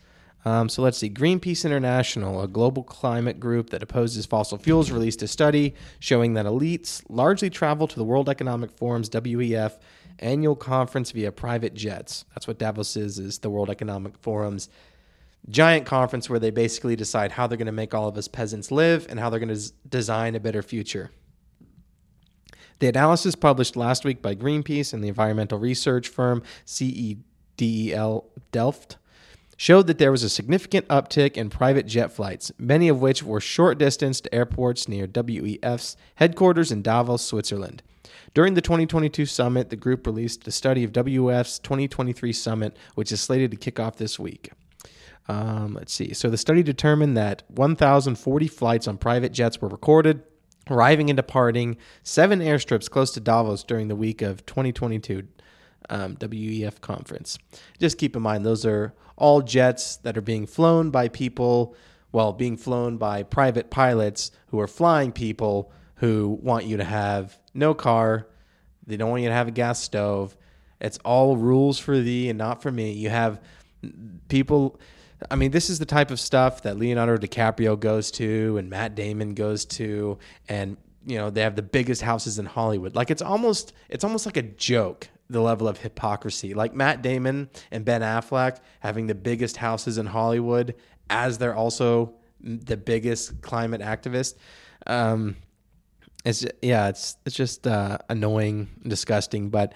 Um, 0.46 0.68
so 0.68 0.81
let's 0.81 0.96
see. 0.96 1.11
Greenpeace 1.11 1.64
International, 1.64 2.40
a 2.40 2.46
global 2.46 2.85
climate 2.85 3.40
group 3.40 3.70
that 3.70 3.83
opposes 3.83 4.26
fossil 4.26 4.57
fuels, 4.57 4.92
released 4.92 5.20
a 5.22 5.29
study 5.29 5.74
showing 5.98 6.35
that 6.35 6.46
elites 6.46 7.02
largely 7.09 7.50
travel 7.50 7.88
to 7.88 7.96
the 7.96 8.05
World 8.05 8.29
Economic 8.29 8.70
Forum's 8.70 9.11
WEF 9.11 9.72
annual 10.20 10.55
conference 10.55 11.11
via 11.11 11.33
private 11.33 11.74
jets. 11.74 12.24
That's 12.35 12.46
what 12.46 12.59
Davos 12.59 12.96
is, 12.96 13.18
is 13.18 13.38
the 13.38 13.50
World 13.50 13.70
Economic 13.70 14.16
Forum's 14.22 14.68
giant 15.48 15.85
conference 15.87 16.31
where 16.31 16.38
they 16.38 16.50
basically 16.50 16.96
decide 16.96 17.33
how 17.33 17.46
they're 17.46 17.59
going 17.59 17.66
to 17.66 17.72
make 17.72 17.92
all 17.92 18.09
of 18.09 18.16
us 18.16 18.29
peasants 18.29 18.70
live 18.70 19.07
and 19.09 19.18
how 19.18 19.31
they're 19.31 19.40
going 19.40 19.55
to 19.55 19.72
design 19.88 20.35
a 20.35 20.40
better 20.40 20.62
future. 20.62 21.11
The 22.79 22.89
analysis 22.89 23.35
published 23.35 23.77
last 23.77 24.05
week 24.05 24.21
by 24.21 24.35
Greenpeace 24.35 24.93
and 24.93 25.03
the 25.03 25.09
environmental 25.09 25.59
research 25.59 26.09
firm 26.09 26.43
CEDEL 26.67 28.25
Delft 28.53 28.97
showed 29.57 29.87
that 29.87 29.99
there 29.99 30.11
was 30.11 30.23
a 30.23 30.29
significant 30.29 30.87
uptick 30.89 31.37
in 31.39 31.49
private 31.49 31.87
jet 31.87 32.12
flights, 32.12 32.53
many 32.59 32.89
of 32.89 33.01
which 33.01 33.23
were 33.23 33.41
short 33.41 33.79
distance 33.79 34.21
to 34.21 34.35
airports 34.35 34.87
near 34.87 35.07
WEF's 35.07 35.97
headquarters 36.17 36.71
in 36.71 36.83
Davos, 36.83 37.23
Switzerland. 37.23 37.83
During 38.35 38.53
the 38.53 38.61
2022 38.61 39.25
summit, 39.25 39.71
the 39.71 39.77
group 39.77 40.07
released 40.07 40.47
a 40.47 40.51
study 40.51 40.85
of 40.85 40.93
WEF's 40.93 41.59
2023 41.59 42.33
summit, 42.35 42.77
which 42.95 43.11
is 43.11 43.23
slated 43.23 43.51
to 43.53 43.57
kick 43.57 43.81
off 43.81 43.97
this 43.97 44.19
week. 44.19 44.51
Um, 45.29 45.73
let's 45.73 45.93
see. 45.93 46.12
So 46.12 46.29
the 46.29 46.37
study 46.37 46.62
determined 46.62 47.17
that 47.17 47.43
1,040 47.49 48.49
flights 48.49 48.87
on 48.87 48.99
private 48.99 49.33
jets 49.33 49.61
were 49.61 49.69
recorded, 49.69 50.23
arriving 50.70 51.11
and 51.11 51.16
departing 51.16 51.76
seven 52.02 52.40
airstrips 52.40 52.90
close 52.90 53.12
to 53.12 53.20
Davos 53.20 53.62
during 53.62 53.88
the 53.88 53.96
week 53.96 54.22
of 54.22 54.44
2022 54.46 55.26
um, 55.88 56.16
WEF 56.16 56.81
conference. 56.81 57.38
Just 57.79 57.98
keep 57.98 58.16
in 58.16 58.22
mind, 58.22 58.44
those 58.44 58.66
are 58.66 58.94
all 59.16 59.42
jets 59.42 59.96
that 59.98 60.16
are 60.16 60.22
being 60.22 60.46
flown 60.46 60.90
by 60.90 61.09
people, 61.09 61.74
well, 62.12 62.33
being 62.33 62.57
flown 62.57 62.96
by 62.96 63.22
private 63.22 63.70
pilots 63.70 64.31
who 64.48 64.61
are 64.61 64.66
flying 64.66 65.12
people 65.12 65.72
who 65.96 66.38
want 66.42 66.64
you 66.64 66.76
to 66.76 66.85
have 66.85 67.38
no 67.55 67.74
car. 67.74 68.26
They 68.87 68.96
don't 68.96 69.11
want 69.11 69.22
you 69.22 69.29
to 69.29 69.35
have 69.35 69.48
a 69.48 69.52
gas 69.52 69.81
stove. 69.81 70.37
It's 70.81 70.98
all 70.98 71.37
rules 71.37 71.79
for 71.79 71.98
thee 71.98 72.29
and 72.29 72.38
not 72.38 72.62
for 72.62 72.70
me. 72.70 72.92
You 72.92 73.09
have 73.09 73.40
people. 74.29 74.79
I 75.31 75.37
mean, 75.37 75.51
this 75.51 75.71
is 75.71 75.79
the 75.79 75.87
type 75.87 76.11
of 76.11 76.21
stuff 76.21 76.62
that 76.62 76.79
Leonardo 76.79 77.17
DiCaprio 77.17 77.79
goes 77.79 78.11
to 78.12 78.57
and 78.59 78.71
Matt 78.71 78.95
Damon 78.95 79.35
goes 79.35 79.65
to, 79.65 80.19
and 80.49 80.77
you 81.05 81.19
know 81.19 81.31
they 81.31 81.43
have 81.43 81.57
the 81.57 81.62
biggest 81.62 82.03
houses 82.03 82.39
in 82.39 82.47
Hollywood. 82.47 82.95
Like 82.95 83.11
it's 83.11 83.23
almost 83.23 83.73
it's 83.89 84.05
almost 84.05 84.27
like 84.27 84.37
a 84.37 84.43
joke 84.43 85.09
the 85.29 85.41
level 85.41 85.69
of 85.69 85.79
hypocrisy. 85.79 86.55
Like 86.55 86.75
Matt 86.75 87.03
Damon 87.03 87.51
and 87.71 87.85
Ben 87.85 88.01
Affleck 88.01 88.59
having 88.81 89.07
the 89.07 89.15
biggest 89.15 89.57
houses 89.57 89.99
in 89.99 90.07
Hollywood 90.07 90.75
as 91.11 91.39
they're 91.39 91.55
also 91.55 92.15
the 92.41 92.77
biggest 92.77 93.41
climate 93.41 93.81
activist. 93.81 94.35
Um, 94.87 95.37
it's 96.25 96.45
yeah, 96.62 96.89
it's 96.89 97.17
it's 97.25 97.37
just 97.37 97.67
uh, 97.67 97.99
annoying, 98.09 98.69
disgusting, 98.87 99.51
but 99.51 99.75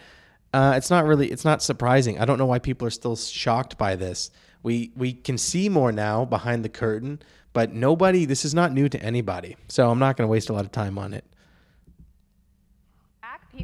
uh, 0.53 0.75
it's 0.77 0.91
not 0.91 1.05
really 1.05 1.31
it's 1.31 1.45
not 1.45 1.63
surprising. 1.63 2.19
I 2.19 2.25
don't 2.25 2.39
know 2.39 2.47
why 2.47 2.59
people 2.59 2.87
are 2.87 2.91
still 2.91 3.17
shocked 3.17 3.79
by 3.79 3.97
this. 3.97 4.31
We 4.63 4.93
we 4.97 5.13
can 5.15 5.39
see 5.39 5.69
more 5.69 5.91
now 5.93 6.25
behind 6.25 6.65
the 6.65 6.69
curtain, 6.69 7.21
but 7.53 7.73
nobody. 7.73 8.25
This 8.27 8.45
is 8.45 8.55
not 8.55 8.73
new 8.73 8.89
to 8.89 9.03
anybody, 9.03 9.57
so 9.69 9.91
I'm 9.91 9.99
not 9.99 10.17
going 10.17 10.27
to 10.29 10.31
waste 10.31 10.51
a 10.51 10.53
lot 10.53 10.65
of 10.65 10.73
time 10.73 10.99
on 10.99 11.15
it. 11.15 11.25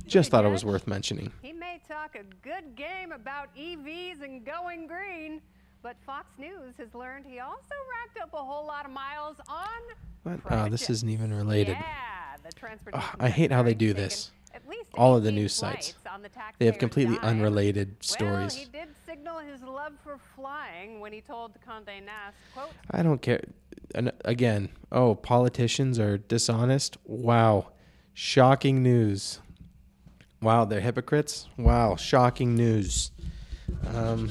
Just 0.06 0.30
thought 0.30 0.44
it 0.44 0.48
was 0.50 0.64
worth 0.64 0.87
mentioning. 0.87 1.32
He 1.42 1.52
may 1.52 1.80
talk 1.88 2.16
a 2.16 2.22
good 2.46 2.74
game 2.76 3.12
about 3.12 3.54
EVs 3.56 4.22
and 4.22 4.44
going 4.44 4.87
green, 4.87 5.40
but 5.82 5.96
Fox 6.04 6.26
News 6.38 6.74
has 6.78 6.94
learned 6.94 7.24
he 7.24 7.38
also 7.38 7.74
racked 8.04 8.18
up 8.22 8.35
a 8.35 8.44
whole 8.44 8.66
lot 8.66 8.85
of 8.85 8.90
miles 8.90 9.37
on. 9.48 9.66
What? 10.24 10.40
Oh, 10.50 10.54
uh, 10.54 10.68
this 10.68 10.90
isn't 10.90 11.09
even 11.09 11.32
related. 11.32 11.76
Yeah, 11.78 12.37
the 12.44 12.52
transportation 12.52 13.09
Oh, 13.11 13.24
I 13.24 13.28
hate 13.30 13.50
how 13.52 13.62
they 13.62 13.74
do 13.74 13.94
this. 13.94 14.32
at 14.52 14.68
least 14.68 14.90
All 14.94 15.16
of 15.16 15.22
the 15.22 15.32
news 15.32 15.54
sites. 15.54 15.94
the 16.04 16.30
They 16.59 16.66
have 16.66 16.78
completely 16.78 17.16
dime. 17.16 17.38
unrelated 17.40 17.88
Well, 17.90 17.96
stories. 18.02 18.54
he 18.54 18.66
his 19.38 19.62
love 19.62 19.92
for 20.03 20.18
flying 20.35 21.01
when 21.01 21.12
he 21.12 21.20
told 21.20 21.53
Condé 21.66 22.05
Nast, 22.05 22.37
quote, 22.55 22.70
I 22.90 23.03
don't 23.03 23.20
care. 23.20 23.40
And 23.94 24.12
again, 24.25 24.70
oh, 24.92 25.14
politicians 25.14 25.99
are 25.99 26.18
dishonest. 26.18 26.96
Wow. 27.05 27.68
Shocking 28.14 28.83
news. 28.83 29.40
Wow, 30.42 30.64
they're 30.64 30.81
hypocrites. 30.81 31.49
Wow, 31.57 31.96
shocking 31.96 32.55
news. 32.55 33.11
Um, 33.94 34.31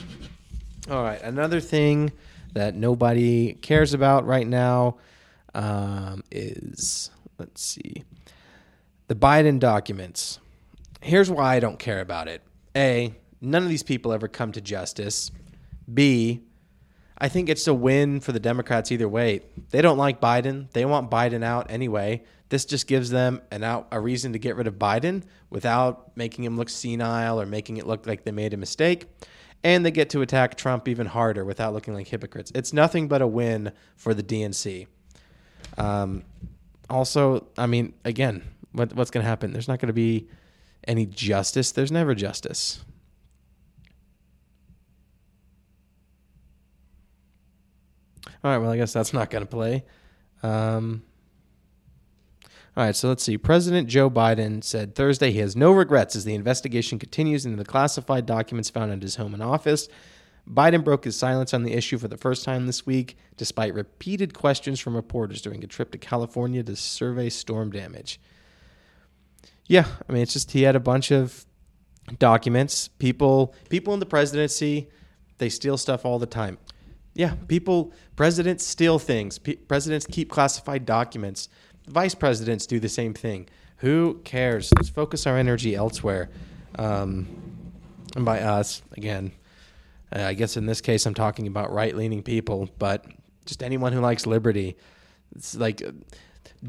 all 0.89 1.03
right, 1.03 1.21
another 1.21 1.59
thing 1.59 2.11
that 2.53 2.75
nobody 2.75 3.53
cares 3.53 3.93
about 3.93 4.25
right 4.25 4.47
now 4.47 4.97
um, 5.53 6.23
is 6.31 7.09
let's 7.37 7.61
see, 7.61 8.03
the 9.07 9.15
Biden 9.15 9.59
documents. 9.59 10.39
Here's 11.01 11.29
why 11.29 11.55
I 11.55 11.59
don't 11.59 11.79
care 11.79 12.01
about 12.01 12.27
it. 12.27 12.41
A, 12.75 13.13
none 13.41 13.63
of 13.63 13.69
these 13.69 13.83
people 13.83 14.13
ever 14.13 14.27
come 14.27 14.51
to 14.53 14.61
justice. 14.61 15.31
B, 15.91 16.41
I 17.17 17.29
think 17.29 17.47
it's 17.47 17.67
a 17.67 17.73
win 17.73 18.19
for 18.19 18.31
the 18.31 18.39
Democrats 18.39 18.91
either 18.91 19.07
way. 19.07 19.41
They 19.69 19.81
don't 19.81 19.97
like 19.97 20.19
Biden. 20.19 20.71
They 20.71 20.85
want 20.85 21.09
Biden 21.09 21.43
out 21.43 21.71
anyway. 21.71 22.23
This 22.49 22.65
just 22.65 22.87
gives 22.87 23.09
them 23.09 23.41
an 23.51 23.63
out 23.63 23.87
a 23.91 23.99
reason 23.99 24.33
to 24.33 24.39
get 24.39 24.55
rid 24.55 24.67
of 24.67 24.75
Biden 24.75 25.23
without 25.49 26.15
making 26.17 26.43
him 26.43 26.57
look 26.57 26.69
senile 26.69 27.39
or 27.39 27.45
making 27.45 27.77
it 27.77 27.87
look 27.87 28.05
like 28.05 28.23
they 28.23 28.31
made 28.31 28.53
a 28.53 28.57
mistake. 28.57 29.07
And 29.63 29.85
they 29.85 29.91
get 29.91 30.09
to 30.11 30.21
attack 30.21 30.55
Trump 30.57 30.87
even 30.87 31.07
harder 31.07 31.43
without 31.43 31.73
looking 31.73 31.93
like 31.93 32.07
hypocrites. 32.07 32.51
It's 32.53 32.71
nothing 32.71 33.07
but 33.07 33.21
a 33.21 33.27
win 33.27 33.71
for 33.95 34.13
the 34.13 34.21
DNC. 34.21 34.85
Um, 35.77 36.23
also, 36.89 37.47
I 37.57 37.65
mean, 37.65 37.93
again, 38.03 38.43
what, 38.73 38.93
what's 38.93 39.09
going 39.09 39.23
to 39.23 39.29
happen? 39.29 39.53
There's 39.53 39.67
not 39.67 39.79
going 39.79 39.87
to 39.87 39.93
be 39.93 40.27
any 40.87 41.05
justice. 41.05 41.71
There's 41.71 41.91
never 41.91 42.13
justice. 42.13 42.83
All 48.45 48.51
right, 48.51 48.59
well, 48.59 48.69
I 48.69 48.77
guess 48.77 48.93
that's 48.93 49.11
not 49.11 49.31
going 49.31 49.43
to 49.43 49.49
play. 49.49 49.83
Um, 50.43 51.01
all 52.77 52.85
right, 52.85 52.95
so 52.95 53.07
let's 53.07 53.23
see. 53.23 53.39
President 53.39 53.89
Joe 53.89 54.07
Biden 54.07 54.63
said 54.63 54.93
Thursday 54.93 55.31
he 55.31 55.39
has 55.39 55.55
no 55.55 55.71
regrets 55.71 56.15
as 56.15 56.25
the 56.25 56.35
investigation 56.35 56.99
continues 56.99 57.47
into 57.47 57.57
the 57.57 57.65
classified 57.65 58.27
documents 58.27 58.69
found 58.69 58.91
at 58.91 59.01
his 59.01 59.15
home 59.15 59.33
and 59.33 59.41
office. 59.41 59.87
Biden 60.47 60.83
broke 60.83 61.05
his 61.05 61.15
silence 61.15 61.55
on 61.55 61.63
the 61.63 61.73
issue 61.73 61.97
for 61.97 62.07
the 62.07 62.17
first 62.17 62.45
time 62.45 62.67
this 62.67 62.85
week, 62.85 63.17
despite 63.35 63.73
repeated 63.73 64.35
questions 64.35 64.79
from 64.79 64.95
reporters 64.95 65.41
during 65.41 65.63
a 65.63 65.67
trip 65.67 65.89
to 65.93 65.97
California 65.97 66.61
to 66.61 66.75
survey 66.75 67.29
storm 67.29 67.71
damage. 67.71 68.19
Yeah, 69.65 69.87
I 70.07 70.13
mean, 70.13 70.21
it's 70.21 70.33
just 70.33 70.51
he 70.51 70.61
had 70.61 70.75
a 70.75 70.79
bunch 70.79 71.09
of 71.09 71.47
documents. 72.19 72.89
People, 72.89 73.55
people 73.69 73.95
in 73.95 73.99
the 73.99 74.05
presidency, 74.05 74.87
they 75.39 75.49
steal 75.49 75.77
stuff 75.77 76.05
all 76.05 76.19
the 76.19 76.27
time. 76.27 76.59
Yeah, 77.15 77.35
people, 77.47 77.93
presidents 78.17 78.65
steal 78.65 78.99
things. 78.99 79.39
P- 79.39 79.55
presidents 79.55 80.05
keep 80.05 80.29
classified 80.29 80.85
documents. 80.85 81.47
Vice 81.87 82.13
presidents 82.13 82.67
do 82.67 82.79
the 82.79 82.89
same 82.89 83.13
thing. 83.13 83.47
Who 83.77 84.19
cares? 84.25 84.71
Let's 84.75 84.89
focus 84.89 85.25
our 85.25 85.37
energy 85.37 85.75
elsewhere. 85.75 86.29
Um, 86.77 87.27
and 88.15 88.25
by 88.25 88.41
us, 88.41 88.81
again, 88.97 89.31
uh, 90.13 90.23
I 90.23 90.33
guess 90.33 90.57
in 90.57 90.65
this 90.65 90.81
case, 90.81 91.05
I'm 91.05 91.13
talking 91.13 91.47
about 91.47 91.71
right 91.71 91.95
leaning 91.95 92.21
people, 92.21 92.69
but 92.77 93.05
just 93.45 93.63
anyone 93.63 93.93
who 93.93 94.01
likes 94.01 94.25
liberty. 94.25 94.75
It's 95.35 95.55
like 95.55 95.81
uh, 95.81 95.91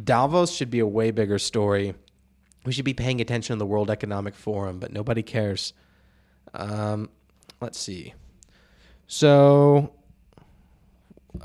Davos 0.05 0.53
should 0.53 0.71
be 0.71 0.79
a 0.79 0.87
way 0.87 1.11
bigger 1.11 1.39
story. 1.41 1.95
We 2.65 2.73
should 2.73 2.85
be 2.85 2.95
paying 2.95 3.21
attention 3.21 3.57
to 3.57 3.59
the 3.59 3.67
World 3.67 3.91
Economic 3.91 4.35
Forum, 4.35 4.79
but 4.79 4.93
nobody 4.93 5.23
cares. 5.23 5.73
Um, 6.55 7.09
let's 7.61 7.79
see. 7.79 8.15
So, 9.07 9.93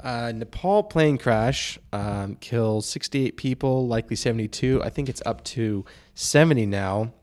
uh, 0.03 0.31
Nepal 0.33 0.83
plane 0.83 1.17
crash 1.17 1.79
um, 1.93 2.35
kills 2.35 2.87
68 2.89 3.37
people, 3.37 3.87
likely 3.87 4.15
72. 4.15 4.81
I 4.83 4.89
think 4.89 5.09
it's 5.09 5.21
up 5.25 5.43
to 5.45 5.85
70 6.15 6.65
now. 6.65 7.13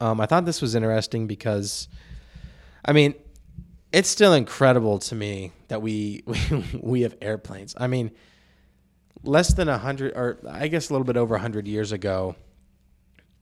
Um, 0.00 0.20
I 0.20 0.26
thought 0.26 0.44
this 0.44 0.60
was 0.60 0.74
interesting 0.74 1.26
because 1.26 1.88
I 2.84 2.92
mean, 2.92 3.14
it's 3.92 4.08
still 4.08 4.32
incredible 4.32 4.98
to 5.00 5.14
me 5.14 5.52
that 5.68 5.82
we 5.82 6.22
we, 6.26 6.64
we 6.80 7.00
have 7.02 7.16
airplanes. 7.20 7.74
I 7.78 7.86
mean, 7.86 8.10
less 9.22 9.52
than 9.54 9.68
a 9.68 9.78
hundred, 9.78 10.14
or 10.16 10.38
I 10.48 10.68
guess 10.68 10.88
a 10.88 10.92
little 10.92 11.04
bit 11.04 11.16
over 11.16 11.34
a 11.34 11.38
hundred 11.38 11.68
years 11.68 11.92
ago. 11.92 12.36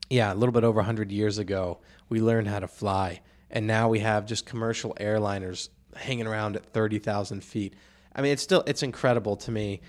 Yeah, 0.09 0.33
a 0.33 0.37
little 0.37 0.53
bit 0.53 0.65
over 0.65 0.81
a 0.81 0.85
hundred 0.85 1.11
years 1.11 1.39
ago, 1.39 1.79
we 2.09 2.21
learned 2.21 2.49
how 2.49 2.61
to 2.61 2.69
fly, 2.69 3.21
and 3.51 3.67
now 3.67 3.89
we 3.89 4.01
have 4.01 4.27
just 4.27 4.47
commercial 4.47 4.97
airliners 5.01 5.69
hanging 5.97 6.27
around 6.27 6.57
at 6.57 6.65
thirty 6.67 6.99
thousand 6.99 7.43
feet. 7.43 7.75
I 8.17 8.23
mean, 8.23 8.33
it's 8.33 8.43
still 8.43 8.65
it's 8.67 8.83
incredible 8.83 9.37
to 9.37 9.53
me 9.53 9.83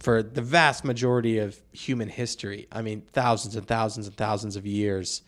for 0.00 0.22
the 0.22 0.40
vast 0.40 0.84
majority 0.84 1.38
of 1.38 1.60
human 1.72 2.08
history. 2.08 2.68
I 2.72 2.82
mean, 2.82 3.02
thousands 3.12 3.56
and 3.56 3.66
thousands 3.66 4.06
and 4.06 4.16
thousands 4.16 4.56
of 4.56 4.66
years. 4.66 5.22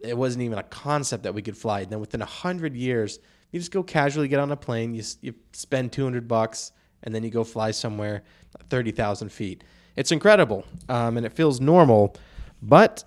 It 0.00 0.16
wasn't 0.16 0.42
even 0.42 0.58
a 0.58 0.62
concept 0.64 1.22
that 1.24 1.34
we 1.34 1.42
could 1.42 1.56
fly. 1.56 1.80
And 1.80 1.90
then 1.90 2.00
within 2.00 2.22
a 2.22 2.26
hundred 2.26 2.76
years, 2.76 3.18
you 3.50 3.58
just 3.58 3.72
go 3.72 3.82
casually 3.82 4.28
get 4.28 4.40
on 4.40 4.52
a 4.52 4.56
plane. 4.56 4.94
You 4.94 5.02
you 5.22 5.34
spend 5.52 5.92
two 5.92 6.04
hundred 6.04 6.28
bucks, 6.28 6.72
and 7.02 7.14
then 7.14 7.22
you 7.22 7.30
go 7.30 7.44
fly 7.44 7.70
somewhere 7.70 8.22
thirty 8.68 8.90
thousand 8.90 9.30
feet. 9.30 9.64
It's 9.96 10.12
incredible, 10.12 10.64
um, 10.88 11.16
and 11.16 11.24
it 11.24 11.32
feels 11.32 11.60
normal. 11.60 12.14
But 12.60 13.04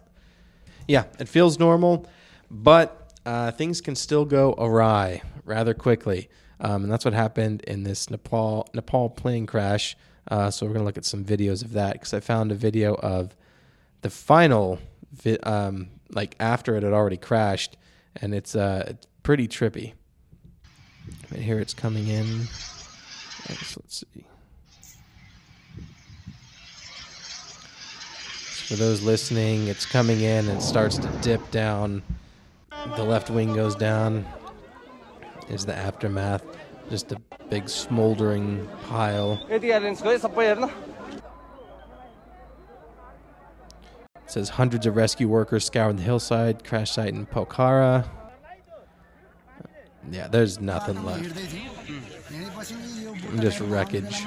yeah, 0.87 1.05
it 1.19 1.27
feels 1.27 1.59
normal, 1.59 2.05
but 2.49 3.13
uh, 3.25 3.51
things 3.51 3.81
can 3.81 3.95
still 3.95 4.25
go 4.25 4.55
awry 4.57 5.21
rather 5.45 5.73
quickly, 5.73 6.29
um, 6.61 6.83
and 6.83 6.91
that's 6.91 7.03
what 7.03 7.13
happened 7.13 7.61
in 7.63 7.83
this 7.83 8.09
Nepal 8.09 8.69
Nepal 8.73 9.09
plane 9.09 9.45
crash. 9.45 9.97
Uh, 10.29 10.51
so 10.51 10.65
we're 10.65 10.73
gonna 10.73 10.85
look 10.85 10.97
at 10.97 11.05
some 11.05 11.25
videos 11.25 11.63
of 11.63 11.73
that 11.73 11.93
because 11.93 12.13
I 12.13 12.19
found 12.19 12.51
a 12.51 12.55
video 12.55 12.93
of 12.95 13.35
the 14.01 14.09
final, 14.09 14.79
vi- 15.11 15.39
um, 15.43 15.89
like 16.11 16.35
after 16.39 16.75
it 16.75 16.83
had 16.83 16.93
already 16.93 17.17
crashed, 17.17 17.77
and 18.15 18.33
it's 18.33 18.55
uh, 18.55 18.93
pretty 19.23 19.47
trippy. 19.47 19.93
Right 21.31 21.41
here 21.41 21.59
it's 21.59 21.73
coming 21.73 22.07
in. 22.07 22.47
Guess 23.47 23.77
let's 23.77 23.97
see. 24.13 24.25
For 28.67 28.75
those 28.77 29.01
listening, 29.01 29.67
it's 29.67 29.85
coming 29.85 30.21
in 30.21 30.47
and 30.47 30.61
starts 30.61 30.97
to 30.97 31.07
dip 31.21 31.51
down. 31.51 32.03
The 32.95 33.03
left 33.03 33.29
wing 33.29 33.53
goes 33.53 33.75
down. 33.75 34.25
Is 35.51 35.65
the 35.65 35.75
aftermath. 35.75 36.43
Just 36.89 37.11
a 37.11 37.17
big 37.49 37.67
smoldering 37.67 38.69
pile. 38.87 39.45
It 39.49 39.61
says 44.27 44.47
hundreds 44.49 44.85
of 44.85 44.95
rescue 44.95 45.27
workers 45.27 45.65
scouring 45.65 45.97
the 45.97 46.03
hillside. 46.03 46.63
Crash 46.63 46.91
site 46.91 47.13
in 47.13 47.25
Pokhara. 47.25 48.07
Yeah, 50.09 50.29
there's 50.29 50.61
nothing 50.61 51.03
left. 51.03 51.35
Just 53.41 53.59
wreckage. 53.59 54.23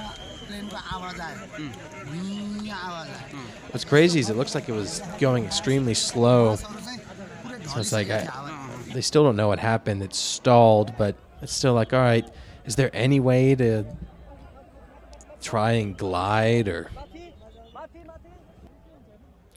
What's 3.70 3.87
crazy 3.87 4.20
is 4.20 4.28
it 4.28 4.37
looks 4.37 4.54
like 4.54 4.68
it 4.68 4.72
was 4.72 5.00
going 5.18 5.46
extremely 5.46 5.94
slow. 5.94 6.56
So 6.56 6.68
it's 7.76 7.92
like 7.92 8.10
I, 8.10 8.28
they 8.94 9.02
still 9.02 9.24
don't 9.24 9.37
know 9.37 9.48
what 9.48 9.59
happened. 9.59 10.02
It's 10.02 10.18
stalled, 10.18 10.96
but 10.96 11.16
it's 11.42 11.52
still 11.52 11.74
like, 11.74 11.92
all 11.92 12.00
right, 12.00 12.26
is 12.64 12.76
there 12.76 12.90
any 12.94 13.20
way 13.20 13.54
to 13.54 13.85
try 15.42 15.72
and 15.72 15.96
glide 15.96 16.68
or 16.68 16.90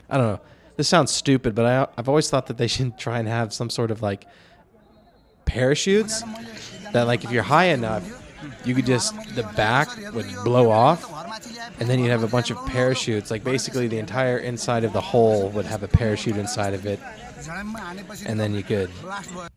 I 0.10 0.18
don't 0.18 0.28
know. 0.28 0.40
This 0.76 0.88
sounds 0.88 1.12
stupid, 1.12 1.56
but 1.56 1.66
I, 1.66 1.88
I've 1.98 2.08
always 2.08 2.30
thought 2.30 2.48
that 2.48 2.58
they 2.58 2.68
should 2.68 2.98
try 2.98 3.20
and 3.20 3.28
have 3.28 3.54
some 3.54 3.70
sort 3.70 3.92
of 3.92 4.02
like 4.02 4.26
parachutes 5.46 6.24
that, 6.94 7.08
like, 7.08 7.24
if 7.24 7.32
you're 7.32 7.44
high 7.44 7.66
enough, 7.66 8.24
you 8.64 8.76
could 8.76 8.86
just 8.86 9.16
the 9.36 9.44
back 9.56 9.90
would 10.14 10.28
blow 10.44 10.70
off, 10.70 11.17
and 11.80 11.90
then 11.90 12.00
you'd 12.00 12.10
have 12.10 12.24
a 12.24 12.28
bunch 12.28 12.52
of 12.52 12.66
parachutes. 12.66 13.32
Like 13.32 13.44
basically, 13.44 13.88
the 13.88 14.00
entire 14.00 14.38
inside 14.38 14.84
of 14.84 14.94
the 14.94 15.02
hole 15.02 15.50
would 15.50 15.66
have 15.66 15.84
a 15.84 15.88
parachute 15.88 16.38
inside 16.38 16.74
of 16.74 16.86
it, 16.86 17.00
and 18.26 18.40
then 18.40 18.54
you 18.54 18.64
could 18.64 18.90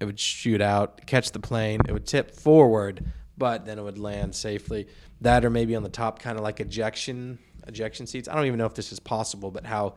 it 0.01 0.05
would 0.05 0.21
shoot 0.21 0.61
out, 0.61 1.07
catch 1.07 1.33
the 1.33 1.41
plane. 1.41 1.81
It 1.89 1.93
would 1.93 2.07
tip 2.07 2.31
forward, 2.33 3.05
but 3.39 3.65
then 3.67 3.79
it 3.79 3.83
would 3.83 3.99
land 3.99 4.35
safely. 4.35 4.89
That 5.21 5.45
or 5.45 5.51
maybe 5.51 5.75
on 5.75 5.83
the 5.83 5.89
top, 5.89 6.19
kind 6.19 6.39
of 6.39 6.45
like 6.45 6.61
ejection 6.61 7.39
ejection 7.67 8.07
seats. 8.07 8.29
I 8.29 8.35
don't 8.35 8.47
even 8.47 8.59
know 8.59 8.67
if 8.67 8.75
this 8.75 8.93
is 8.93 9.01
possible, 9.01 9.51
but 9.51 9.67
how 9.67 9.95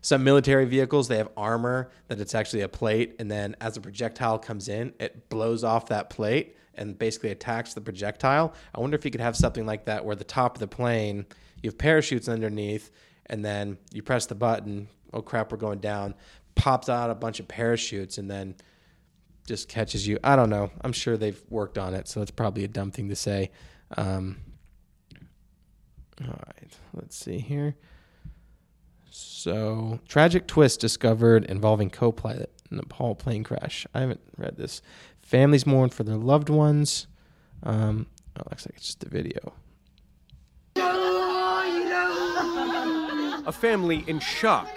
some 0.00 0.24
military 0.24 0.64
vehicles 0.64 1.08
they 1.08 1.18
have 1.18 1.28
armor 1.36 1.90
that 2.08 2.20
it's 2.20 2.34
actually 2.34 2.62
a 2.62 2.68
plate, 2.68 3.16
and 3.18 3.30
then 3.30 3.56
as 3.60 3.76
a 3.76 3.80
projectile 3.80 4.38
comes 4.38 4.68
in, 4.68 4.94
it 4.98 5.28
blows 5.28 5.62
off 5.62 5.86
that 5.86 6.10
plate 6.10 6.56
and 6.74 6.98
basically 6.98 7.30
attacks 7.30 7.74
the 7.74 7.80
projectile. 7.80 8.54
I 8.74 8.80
wonder 8.80 8.96
if 8.96 9.04
you 9.04 9.10
could 9.10 9.20
have 9.20 9.36
something 9.36 9.66
like 9.66 9.84
that 9.84 10.04
where 10.04 10.16
the 10.16 10.24
top 10.24 10.56
of 10.56 10.60
the 10.60 10.66
plane 10.66 11.26
you 11.62 11.68
have 11.68 11.78
parachutes 11.78 12.28
underneath, 12.28 12.90
and 13.26 13.44
then 13.44 13.78
you 13.92 14.02
press 14.02 14.26
the 14.26 14.34
button. 14.34 14.88
Oh 15.12 15.22
crap, 15.22 15.52
we're 15.52 15.58
going 15.58 15.78
down. 15.80 16.14
Pops 16.54 16.88
out 16.88 17.10
a 17.10 17.14
bunch 17.14 17.40
of 17.40 17.48
parachutes, 17.48 18.18
and 18.18 18.30
then 18.30 18.56
just 19.46 19.68
catches 19.68 20.06
you. 20.06 20.18
I 20.22 20.36
don't 20.36 20.50
know. 20.50 20.70
I'm 20.82 20.92
sure 20.92 21.16
they've 21.16 21.40
worked 21.48 21.78
on 21.78 21.94
it, 21.94 22.08
so 22.08 22.22
it's 22.22 22.30
probably 22.30 22.64
a 22.64 22.68
dumb 22.68 22.90
thing 22.90 23.08
to 23.08 23.16
say. 23.16 23.50
Um, 23.96 24.38
all 26.20 26.28
right, 26.28 26.76
let's 26.94 27.16
see 27.16 27.38
here. 27.38 27.74
So, 29.10 30.00
tragic 30.08 30.46
twist 30.46 30.80
discovered 30.80 31.44
involving 31.44 31.90
co-pilot 31.90 32.50
Nepal 32.70 33.14
plane 33.14 33.44
crash. 33.44 33.86
I 33.94 34.00
haven't 34.00 34.20
read 34.36 34.56
this. 34.56 34.80
Families 35.22 35.66
mourn 35.66 35.90
for 35.90 36.04
their 36.04 36.16
loved 36.16 36.48
ones. 36.48 37.06
Um, 37.62 38.06
oh, 38.36 38.42
looks 38.50 38.66
like 38.66 38.76
it's 38.76 38.86
just 38.86 39.04
a 39.04 39.08
video. 39.08 39.52
A 43.44 43.52
family 43.52 44.04
in 44.06 44.20
shock. 44.20 44.68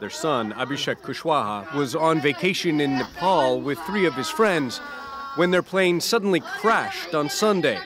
Their 0.00 0.10
son, 0.10 0.52
Abhishek 0.52 0.96
Kushwaha, 1.02 1.72
was 1.74 1.94
on 1.94 2.20
vacation 2.20 2.80
in 2.80 2.98
Nepal 2.98 3.60
with 3.60 3.78
three 3.80 4.06
of 4.06 4.14
his 4.14 4.28
friends 4.28 4.78
when 5.36 5.50
their 5.50 5.62
plane 5.62 6.00
suddenly 6.00 6.40
crashed 6.40 7.14
on 7.14 7.28
Sunday. 7.28 7.78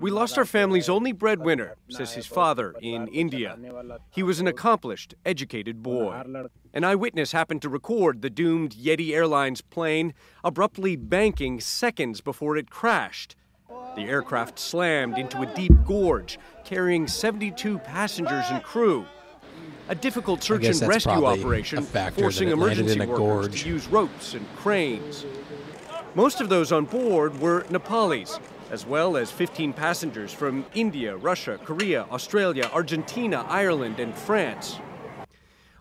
We 0.00 0.10
lost 0.12 0.38
our 0.38 0.44
family's 0.44 0.88
only 0.88 1.10
breadwinner, 1.10 1.76
says 1.88 2.12
his 2.12 2.26
father 2.26 2.74
in 2.80 3.08
India. 3.08 3.58
He 4.10 4.22
was 4.22 4.38
an 4.38 4.46
accomplished, 4.46 5.14
educated 5.26 5.82
boy. 5.82 6.22
An 6.72 6.84
eyewitness 6.84 7.32
happened 7.32 7.62
to 7.62 7.68
record 7.68 8.22
the 8.22 8.30
doomed 8.30 8.76
Yeti 8.76 9.12
Airlines 9.12 9.60
plane 9.60 10.14
abruptly 10.44 10.94
banking 10.94 11.58
seconds 11.58 12.20
before 12.20 12.56
it 12.56 12.70
crashed. 12.70 13.34
The 13.96 14.02
aircraft 14.02 14.58
slammed 14.58 15.18
into 15.18 15.42
a 15.42 15.54
deep 15.54 15.72
gorge, 15.84 16.38
carrying 16.64 17.06
72 17.06 17.78
passengers 17.78 18.46
and 18.48 18.62
crew. 18.62 19.04
A 19.88 19.94
difficult 19.94 20.42
search 20.42 20.64
and 20.64 20.80
rescue 20.82 21.26
operation, 21.26 21.84
forcing 21.84 22.48
emergency 22.48 22.98
workers 23.00 23.18
gorge. 23.18 23.62
to 23.62 23.68
use 23.68 23.86
ropes 23.88 24.34
and 24.34 24.46
cranes. 24.56 25.26
Most 26.14 26.40
of 26.40 26.48
those 26.48 26.72
on 26.72 26.86
board 26.86 27.38
were 27.40 27.64
Nepalis, 27.70 28.38
as 28.70 28.86
well 28.86 29.16
as 29.16 29.30
15 29.30 29.72
passengers 29.74 30.32
from 30.32 30.64
India, 30.74 31.16
Russia, 31.16 31.58
Korea, 31.62 32.06
Australia, 32.10 32.70
Argentina, 32.72 33.44
Ireland, 33.48 34.00
and 34.00 34.14
France. 34.14 34.78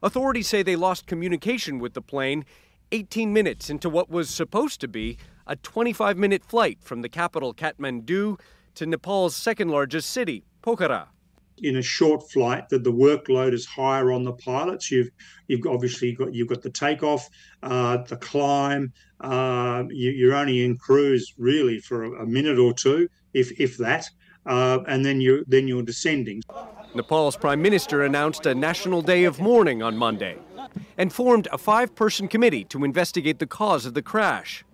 Authorities 0.03 0.47
say 0.47 0.63
they 0.63 0.75
lost 0.75 1.05
communication 1.05 1.79
with 1.79 1.93
the 1.93 2.01
plane 2.01 2.43
18 2.91 3.31
minutes 3.31 3.69
into 3.69 3.89
what 3.89 4.09
was 4.09 4.29
supposed 4.29 4.81
to 4.81 4.87
be 4.87 5.17
a 5.47 5.55
25 5.55 6.17
minute 6.17 6.43
flight 6.43 6.79
from 6.81 7.01
the 7.01 7.09
capital 7.09 7.53
Kathmandu 7.53 8.39
to 8.75 8.85
Nepal's 8.85 9.35
second 9.35 9.69
largest 9.69 10.09
city, 10.09 10.43
Pokhara 10.63 11.07
in 11.61 11.77
a 11.77 11.81
short 11.81 12.29
flight 12.31 12.69
that 12.69 12.83
the 12.83 12.91
workload 12.91 13.53
is 13.53 13.65
higher 13.65 14.11
on 14.11 14.23
the 14.23 14.33
pilots. 14.33 14.91
You've 14.91 15.09
you've 15.47 15.65
obviously 15.65 16.13
got 16.13 16.33
you've 16.33 16.47
got 16.47 16.61
the 16.61 16.69
takeoff, 16.69 17.29
uh, 17.63 17.97
the 17.97 18.17
climb. 18.17 18.93
Uh, 19.19 19.83
you, 19.89 20.31
are 20.31 20.35
only 20.35 20.63
in 20.65 20.75
cruise 20.77 21.33
really 21.37 21.79
for 21.79 22.03
a, 22.03 22.23
a, 22.23 22.25
minute 22.25 22.57
or 22.57 22.73
two, 22.73 23.07
if 23.33 23.59
if 23.59 23.77
that, 23.77 24.09
uh, 24.47 24.79
and 24.87 25.05
then 25.05 25.21
you 25.21 25.45
then 25.47 25.67
you're 25.67 25.83
descending. 25.83 26.41
Nepal's 26.95 27.37
prime 27.37 27.61
minister 27.61 28.03
announced 28.03 28.45
a 28.45 28.55
national 28.55 29.01
day 29.01 29.23
of 29.23 29.39
mourning 29.39 29.83
on 29.83 29.95
Monday, 29.95 30.37
and 30.97 31.13
formed 31.13 31.47
a 31.51 31.57
five-person 31.57 32.27
committee 32.27 32.63
to 32.65 32.83
investigate 32.83 33.39
the 33.39 33.47
cause 33.47 33.85
of 33.85 33.93
the 33.93 34.01
crash. 34.01 34.65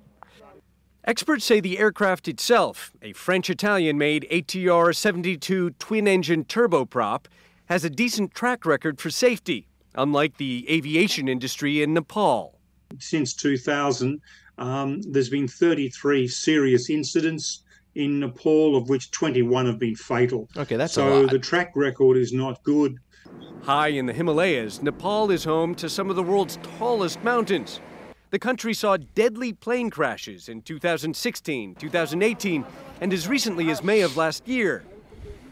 Experts 1.08 1.46
say 1.46 1.62
the 1.62 1.80
aircraft 1.80 2.28
itself, 2.28 2.92
a 3.02 3.14
French 3.14 3.50
Italian 3.50 3.98
made 3.98 4.28
ATR 4.30 4.94
72 4.94 5.70
twin 5.80 6.06
engine 6.06 6.44
turboprop, 6.44 7.28
has 7.68 7.86
a 7.86 7.90
decent 7.90 8.36
track 8.36 8.66
record 8.66 9.00
for 9.00 9.10
safety, 9.10 9.70
unlike 9.96 10.36
the 10.36 10.70
aviation 10.70 11.30
industry 11.30 11.82
in 11.82 11.94
Nepal. 11.94 12.60
Since 13.00 13.36
2000, 13.36 14.20
um, 14.58 15.02
there's 15.04 15.30
been 15.30 15.48
33 15.48 16.28
serious 16.28 16.90
incidents 16.90 17.64
in 17.96 18.20
Nepal, 18.20 18.76
of 18.76 18.90
which 18.90 19.10
21 19.12 19.66
have 19.66 19.80
been 19.80 19.96
fatal. 19.96 20.50
Okay, 20.58 20.76
that's 20.76 20.92
so 20.92 21.26
the 21.26 21.40
track 21.40 21.72
record 21.78 22.18
is 22.18 22.34
not 22.34 22.62
good. 22.64 22.98
High 23.62 23.88
in 23.88 24.08
the 24.08 24.14
Himalayas, 24.14 24.82
Nepal 24.82 25.32
is 25.32 25.46
home 25.46 25.74
to 25.76 25.88
some 25.88 26.10
of 26.10 26.18
the 26.18 26.24
world's 26.24 26.60
tallest 26.78 27.24
mountains. 27.24 27.80
The 28.30 28.40
country 28.40 28.74
saw 28.74 28.98
deadly 28.98 29.54
plane 29.54 29.90
crashes 29.90 30.50
in 30.50 30.62
2016, 30.62 31.76
2018, 31.76 32.66
and 33.00 33.14
as 33.14 33.26
recently 33.26 33.70
as 33.70 33.82
May 33.82 34.02
of 34.02 34.18
last 34.18 34.46
year. 34.50 34.84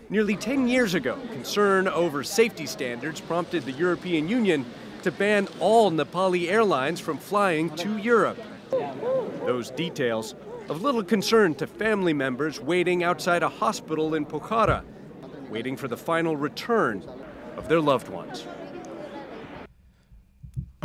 Nearly 0.09 0.35
10 0.35 0.67
years 0.67 0.93
ago, 0.93 1.17
concern 1.31 1.87
over 1.87 2.21
safety 2.21 2.65
standards 2.65 3.21
prompted 3.21 3.63
the 3.63 3.71
European 3.71 4.27
Union 4.27 4.65
to 5.03 5.11
ban 5.11 5.47
all 5.61 5.89
Nepali 5.89 6.49
airlines 6.49 6.99
from 6.99 7.17
flying 7.17 7.69
to 7.77 7.97
Europe. 7.97 8.39
Those 9.45 9.71
details 9.71 10.35
of 10.67 10.81
little 10.81 11.03
concern 11.03 11.55
to 11.55 11.67
family 11.67 12.13
members 12.13 12.59
waiting 12.59 13.05
outside 13.05 13.41
a 13.41 13.49
hospital 13.49 14.15
in 14.15 14.25
Pokhara, 14.25 14.83
waiting 15.49 15.77
for 15.77 15.87
the 15.87 15.97
final 15.97 16.35
return 16.35 17.03
of 17.55 17.69
their 17.69 17.79
loved 17.79 18.09
ones. 18.09 18.45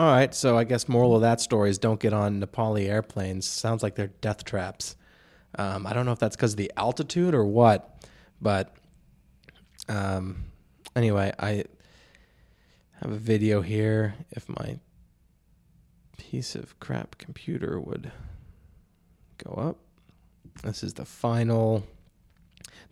All 0.01 0.07
right, 0.07 0.35
so 0.35 0.57
I 0.57 0.65
guess 0.65 0.89
moral 0.89 1.15
of 1.15 1.21
that 1.21 1.43
story 1.43 1.69
is 1.69 1.77
don't 1.77 2.01
get 2.01 2.15
on 2.15 2.41
Nepali 2.41 2.89
airplanes. 2.89 3.47
Sounds 3.47 3.83
like 3.83 3.97
they're 3.97 4.07
death 4.23 4.47
traps. 4.47 4.97
Um, 5.59 5.87
I 5.87 5.93
don't 5.93 6.07
know 6.07 6.13
if 6.13 6.19
that's 6.19 6.37
because 6.37 6.55
of 6.55 6.57
the 6.57 6.73
altitude 6.75 7.35
or 7.35 7.45
what, 7.45 8.03
but 8.41 8.75
um, 9.91 10.45
anyway, 10.97 11.35
I 11.39 11.65
have 13.03 13.13
a 13.13 13.17
video 13.17 13.61
here. 13.61 14.15
If 14.31 14.49
my 14.49 14.79
piece 16.17 16.55
of 16.55 16.81
crap 16.81 17.19
computer 17.19 17.79
would 17.79 18.11
go 19.37 19.53
up, 19.53 19.77
this 20.63 20.83
is 20.83 20.95
the 20.95 21.05
final, 21.05 21.87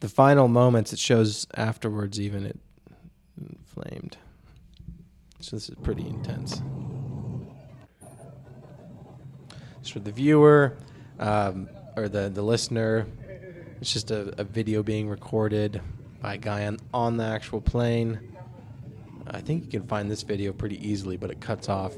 the 0.00 0.10
final 0.10 0.46
moments. 0.46 0.92
It 0.92 0.98
shows 0.98 1.46
afterwards, 1.54 2.20
even 2.20 2.44
it 2.44 2.60
flamed. 3.64 4.18
So 5.40 5.56
this 5.56 5.68
is 5.68 5.74
pretty 5.82 6.06
intense. 6.06 6.62
It's 9.80 9.88
for 9.88 10.00
the 10.00 10.10
viewer 10.10 10.76
um, 11.18 11.68
or 11.96 12.08
the, 12.08 12.28
the 12.28 12.42
listener. 12.42 13.06
It's 13.80 13.92
just 13.92 14.10
a, 14.10 14.34
a 14.40 14.44
video 14.44 14.82
being 14.82 15.08
recorded 15.08 15.80
by 16.20 16.34
a 16.34 16.38
guy 16.38 16.66
on, 16.66 16.78
on 16.92 17.16
the 17.16 17.24
actual 17.24 17.60
plane. 17.60 18.18
I 19.28 19.40
think 19.40 19.64
you 19.64 19.70
can 19.70 19.86
find 19.86 20.10
this 20.10 20.22
video 20.22 20.52
pretty 20.52 20.86
easily, 20.86 21.16
but 21.16 21.30
it 21.30 21.40
cuts 21.40 21.68
off 21.68 21.94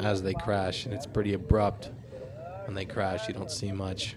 as 0.00 0.22
they 0.22 0.34
crash, 0.34 0.84
and 0.84 0.92
it's 0.92 1.06
pretty 1.06 1.34
abrupt. 1.34 1.90
When 2.64 2.74
they 2.74 2.84
crash, 2.84 3.28
you 3.28 3.34
don't 3.34 3.50
see 3.50 3.70
much. 3.70 4.16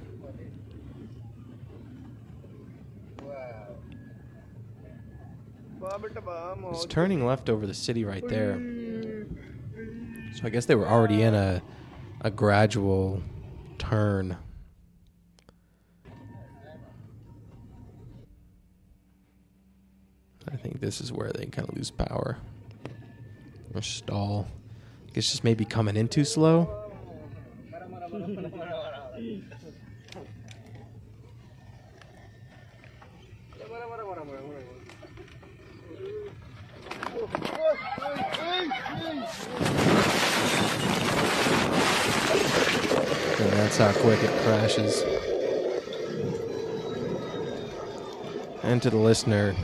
It's 6.72 6.86
turning 6.86 7.26
left 7.26 7.50
over 7.50 7.68
the 7.68 7.74
city 7.74 8.06
right 8.06 8.26
there. 8.28 8.56
So 10.36 10.42
I 10.44 10.50
guess 10.50 10.66
they 10.66 10.76
were 10.76 10.88
already 10.88 11.22
in 11.22 11.34
a 11.34 11.62
a 12.22 12.32
gradual 12.32 13.22
turn. 13.78 14.38
I 20.52 20.56
think 20.58 20.80
this 20.80 21.02
is 21.02 21.12
where 21.12 21.32
they 21.32 21.46
kind 21.46 21.68
of 21.70 21.76
lose 21.76 21.92
power 21.92 22.38
or 23.74 23.82
stall. 23.82 24.48
I 25.08 25.12
guess 25.12 25.30
just 25.30 25.44
maybe 25.44 25.66
coming 25.66 25.98
in 25.98 26.08
too 26.08 26.26
slow. 26.26 26.82
And 43.38 43.54
that's 43.66 43.78
how 43.78 43.92
quick 44.04 44.22
it 44.22 44.30
crashes. 44.44 45.02
And 48.62 48.80
to 48.84 48.92
the 48.92 48.98
listener, 48.98 49.56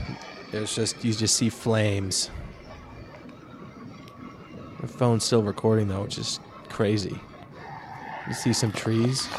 there's 0.52 0.74
just 0.74 1.06
you 1.06 1.14
just 1.14 1.36
see 1.36 1.50
flames. 1.50 2.32
The 4.80 4.88
phone's 4.88 5.24
still 5.24 5.44
recording 5.44 5.88
though, 5.88 6.02
which 6.02 6.18
is 6.18 6.40
crazy. 6.68 7.16
You 8.28 8.34
see 8.34 8.54
some 8.54 8.72
trees. 8.72 9.30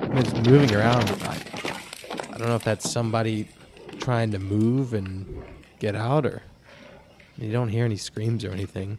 And 0.00 0.18
it's 0.18 0.34
moving 0.48 0.74
around. 0.74 1.08
I, 1.22 1.40
I 2.32 2.38
don't 2.38 2.48
know 2.48 2.56
if 2.56 2.64
that's 2.64 2.90
somebody 2.90 3.48
trying 4.00 4.32
to 4.32 4.40
move 4.40 4.94
and 4.94 5.44
get 5.78 5.94
out 5.94 6.26
or 6.26 6.42
you 7.38 7.52
don't 7.52 7.68
hear 7.68 7.84
any 7.84 7.96
screams 7.96 8.44
or 8.44 8.50
anything. 8.50 8.98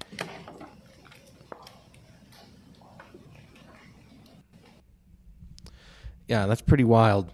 Yeah, 6.27 6.45
that's 6.45 6.61
pretty 6.61 6.83
wild. 6.83 7.33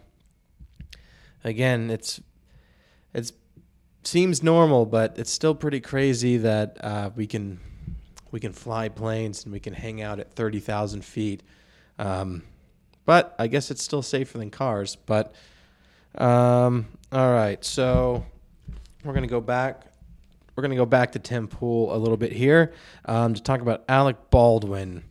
Again, 1.44 1.90
it's 1.90 2.22
it's 3.14 3.34
seems 4.04 4.44
normal, 4.44 4.86
but 4.86 5.18
it's 5.18 5.32
still 5.32 5.56
pretty 5.56 5.80
crazy 5.82 6.38
that 6.38 6.78
uh, 6.84 7.10
we 7.16 7.28
can 7.28 7.60
we 8.32 8.40
can 8.40 8.54
fly 8.54 8.90
planes 8.90 9.44
and 9.44 9.54
we 9.54 9.60
can 9.60 9.74
hang 9.74 10.02
out 10.02 10.20
at 10.20 10.32
thirty 10.34 10.60
thousand 10.60 11.04
feet. 11.04 11.44
Um, 12.00 12.44
but 13.06 13.36
I 13.38 13.48
guess 13.48 13.72
it's 13.72 13.84
still 13.84 14.02
safer 14.02 14.38
than 14.38 14.50
cars. 14.50 14.96
But 14.96 15.34
um, 16.16 16.88
all 17.12 17.32
right, 17.32 17.64
so 17.64 18.26
we're 19.04 19.14
gonna 19.14 19.28
go 19.28 19.42
back. 19.42 19.88
We're 20.56 20.62
gonna 20.62 20.76
go 20.76 20.86
back 20.86 21.12
to 21.14 21.20
Tim 21.20 21.48
Pool 21.48 21.96
a 21.96 21.98
little 21.98 22.18
bit 22.18 22.32
here 22.32 22.74
um, 23.06 23.34
to 23.34 23.42
talk 23.42 23.62
about 23.62 23.84
Alec 23.90 24.30
Baldwin, 24.30 25.04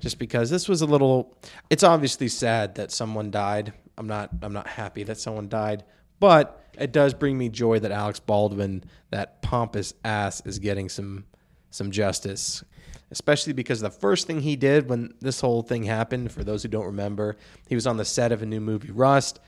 just 0.00 0.18
because 0.18 0.50
this 0.50 0.68
was 0.68 0.82
a 0.82 0.86
little. 0.86 1.36
It's 1.68 1.84
obviously 1.84 2.28
sad 2.28 2.74
that 2.76 2.90
someone 2.90 3.30
died. 3.30 3.72
I'm 3.96 4.06
not. 4.06 4.30
I'm 4.42 4.52
not 4.52 4.66
happy 4.66 5.04
that 5.04 5.18
someone 5.18 5.48
died, 5.48 5.84
but 6.18 6.64
it 6.78 6.92
does 6.92 7.14
bring 7.14 7.36
me 7.36 7.48
joy 7.48 7.78
that 7.80 7.92
Alex 7.92 8.18
Baldwin, 8.18 8.84
that 9.10 9.42
pompous 9.42 9.94
ass, 10.04 10.44
is 10.46 10.58
getting 10.58 10.88
some 10.88 11.24
some 11.70 11.90
justice. 11.90 12.64
Especially 13.12 13.52
because 13.52 13.80
the 13.80 13.90
first 13.90 14.26
thing 14.26 14.40
he 14.40 14.56
did 14.56 14.88
when 14.88 15.12
this 15.20 15.40
whole 15.40 15.62
thing 15.62 15.82
happened, 15.82 16.30
for 16.30 16.44
those 16.44 16.62
who 16.62 16.68
don't 16.68 16.86
remember, 16.86 17.36
he 17.68 17.74
was 17.74 17.86
on 17.86 17.96
the 17.96 18.04
set 18.04 18.30
of 18.30 18.40
a 18.42 18.46
new 18.46 18.60
movie, 18.60 18.92
Rust. 18.92 19.40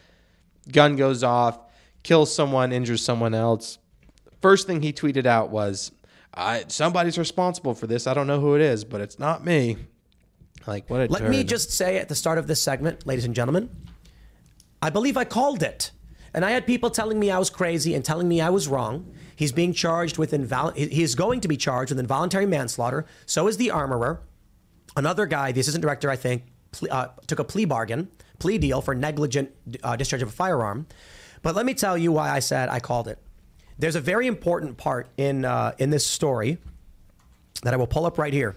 Gun 0.71 0.97
goes 0.97 1.23
off, 1.23 1.59
kills 2.03 2.35
someone, 2.35 2.73
injures 2.73 3.05
someone 3.05 3.35
else. 3.35 3.79
First 4.41 4.67
thing 4.67 4.83
he 4.83 4.93
tweeted 4.93 5.27
out 5.27 5.51
was, 5.51 5.93
I, 6.35 6.65
"Somebody's 6.69 7.19
responsible 7.19 7.75
for 7.75 7.87
this. 7.87 8.07
I 8.07 8.15
don't 8.15 8.27
know 8.27 8.41
who 8.41 8.57
it 8.57 8.61
is, 8.61 8.85
but 8.85 9.01
it's 9.01 9.19
not 9.19 9.45
me." 9.45 9.77
Like 10.67 10.89
what 10.89 11.11
Let 11.11 11.21
turd. 11.21 11.31
me 11.31 11.45
just 11.45 11.71
say 11.73 11.99
at 11.99 12.09
the 12.09 12.15
start 12.15 12.39
of 12.39 12.47
this 12.47 12.63
segment, 12.63 13.07
ladies 13.07 13.25
and 13.25 13.35
gentlemen, 13.35 13.69
I 14.81 14.91
believe 14.91 15.17
I 15.17 15.25
called 15.25 15.63
it. 15.63 15.91
And 16.35 16.45
I 16.45 16.53
had 16.53 16.67
people 16.67 16.89
telling 16.91 17.19
me 17.19 17.31
I 17.31 17.39
was 17.39 17.51
crazy 17.51 17.95
and 17.95 18.05
telling 18.05 18.27
me 18.29 18.41
I 18.41 18.49
was 18.51 18.67
wrong. 18.69 19.15
He's 19.37 19.53
being 19.53 19.73
charged 19.73 20.17
with 20.19 20.33
invol- 20.33 20.75
he- 20.75 20.89
he 20.89 21.03
is 21.03 21.15
going 21.15 21.41
to 21.41 21.49
be 21.49 21.57
charged 21.57 21.91
with 21.91 21.99
involuntary 21.99 22.47
manslaughter. 22.47 23.05
So 23.27 23.49
is 23.49 23.57
the 23.59 23.71
armorer. 23.71 24.21
Another 24.97 25.27
guy, 25.27 25.53
the 25.53 25.61
assistant 25.61 25.83
director, 25.83 26.11
I 26.11 26.17
think, 26.17 26.45
ple- 26.73 26.89
uh, 26.91 27.09
took 27.27 27.39
a 27.39 27.45
plea 27.45 27.65
bargain, 27.67 28.09
plea 28.39 28.59
deal 28.59 28.81
for 28.81 28.95
negligent 28.95 29.51
uh, 29.83 29.97
discharge 29.97 30.23
of 30.23 30.29
a 30.29 30.33
firearm. 30.33 30.87
But 31.43 31.55
let 31.55 31.67
me 31.67 31.75
tell 31.75 31.99
you 31.99 32.13
why 32.13 32.31
I 32.31 32.39
said 32.39 32.69
I 32.69 32.79
called 32.81 33.09
it. 33.09 33.19
There's 33.79 33.97
a 33.97 34.01
very 34.01 34.27
important 34.27 34.77
part 34.79 35.09
in 35.17 35.45
uh, 35.45 35.73
in 35.79 35.91
this 35.91 36.07
story 36.07 36.59
that 37.63 37.75
I 37.75 37.77
will 37.77 37.87
pull 37.87 38.07
up 38.07 38.17
right 38.19 38.33
here. 38.33 38.57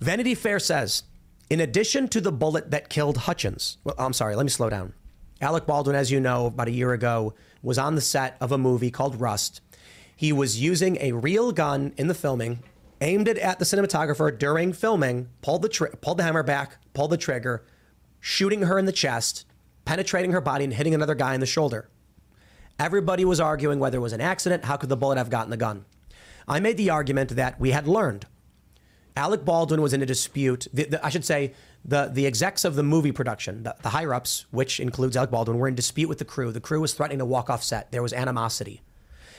Vanity 0.00 0.34
Fair 0.34 0.58
says, 0.58 1.02
in 1.50 1.60
addition 1.60 2.08
to 2.08 2.20
the 2.20 2.32
bullet 2.32 2.70
that 2.70 2.88
killed 2.88 3.18
Hutchins, 3.18 3.78
well, 3.84 3.94
I'm 3.98 4.12
sorry, 4.12 4.34
let 4.34 4.44
me 4.44 4.50
slow 4.50 4.70
down. 4.70 4.94
Alec 5.40 5.66
Baldwin, 5.66 5.96
as 5.96 6.10
you 6.10 6.20
know, 6.20 6.46
about 6.46 6.68
a 6.68 6.72
year 6.72 6.92
ago, 6.92 7.34
was 7.62 7.78
on 7.78 7.94
the 7.94 8.00
set 8.00 8.36
of 8.40 8.52
a 8.52 8.58
movie 8.58 8.90
called 8.90 9.20
Rust. 9.20 9.60
He 10.16 10.32
was 10.32 10.60
using 10.60 10.98
a 11.00 11.12
real 11.12 11.50
gun 11.52 11.94
in 11.96 12.06
the 12.06 12.14
filming, 12.14 12.62
aimed 13.00 13.26
it 13.26 13.38
at 13.38 13.58
the 13.58 13.64
cinematographer 13.64 14.38
during 14.38 14.72
filming, 14.72 15.28
pulled 15.42 15.62
the 15.62 15.98
pulled 16.00 16.18
the 16.18 16.22
hammer 16.22 16.44
back, 16.44 16.78
pulled 16.94 17.10
the 17.10 17.16
trigger, 17.16 17.64
shooting 18.20 18.62
her 18.62 18.78
in 18.78 18.84
the 18.84 18.92
chest, 18.92 19.44
penetrating 19.84 20.30
her 20.30 20.40
body, 20.40 20.62
and 20.62 20.74
hitting 20.74 20.94
another 20.94 21.16
guy 21.16 21.34
in 21.34 21.40
the 21.40 21.46
shoulder. 21.46 21.90
Everybody 22.78 23.24
was 23.24 23.40
arguing 23.40 23.80
whether 23.80 23.98
it 23.98 24.02
was 24.02 24.12
an 24.12 24.20
accident. 24.20 24.64
How 24.64 24.76
could 24.76 24.88
the 24.88 24.96
bullet 24.96 25.18
have 25.18 25.30
gotten 25.30 25.50
the 25.50 25.56
gun? 25.56 25.84
I 26.46 26.60
made 26.60 26.76
the 26.76 26.90
argument 26.90 27.30
that 27.30 27.60
we 27.60 27.72
had 27.72 27.88
learned. 27.88 28.26
Alec 29.16 29.44
Baldwin 29.44 29.82
was 29.82 29.92
in 29.92 30.02
a 30.02 30.06
dispute. 30.06 30.66
The, 30.72 30.84
the, 30.84 31.04
I 31.04 31.10
should 31.10 31.24
say 31.24 31.54
the 31.84 32.10
the 32.12 32.26
execs 32.26 32.64
of 32.64 32.74
the 32.74 32.82
movie 32.82 33.12
production, 33.12 33.62
the, 33.64 33.76
the 33.82 33.90
higher 33.90 34.14
ups, 34.14 34.46
which 34.50 34.80
includes 34.80 35.16
Alec 35.16 35.30
Baldwin, 35.30 35.58
were 35.58 35.68
in 35.68 35.74
dispute 35.74 36.08
with 36.08 36.18
the 36.18 36.24
crew. 36.24 36.52
The 36.52 36.60
crew 36.60 36.80
was 36.80 36.94
threatening 36.94 37.18
to 37.18 37.26
walk 37.26 37.50
off 37.50 37.62
set. 37.62 37.92
There 37.92 38.02
was 38.02 38.12
animosity. 38.12 38.82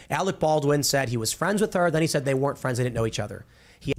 Alec 0.10 0.40
Baldwin 0.40 0.84
said 0.84 1.10
he 1.10 1.18
was 1.18 1.34
friends 1.34 1.62
with 1.62 1.74
her. 1.74 1.90
Then 1.90 2.02
he 2.02 2.08
said 2.08 2.26
they 2.26 2.34
weren't 2.34 2.58
friends. 2.58 2.78
They 2.78 2.84
didn't 2.84 2.96
know 2.96 3.06
each 3.06 3.20
other. 3.20 3.46
He 3.80 3.94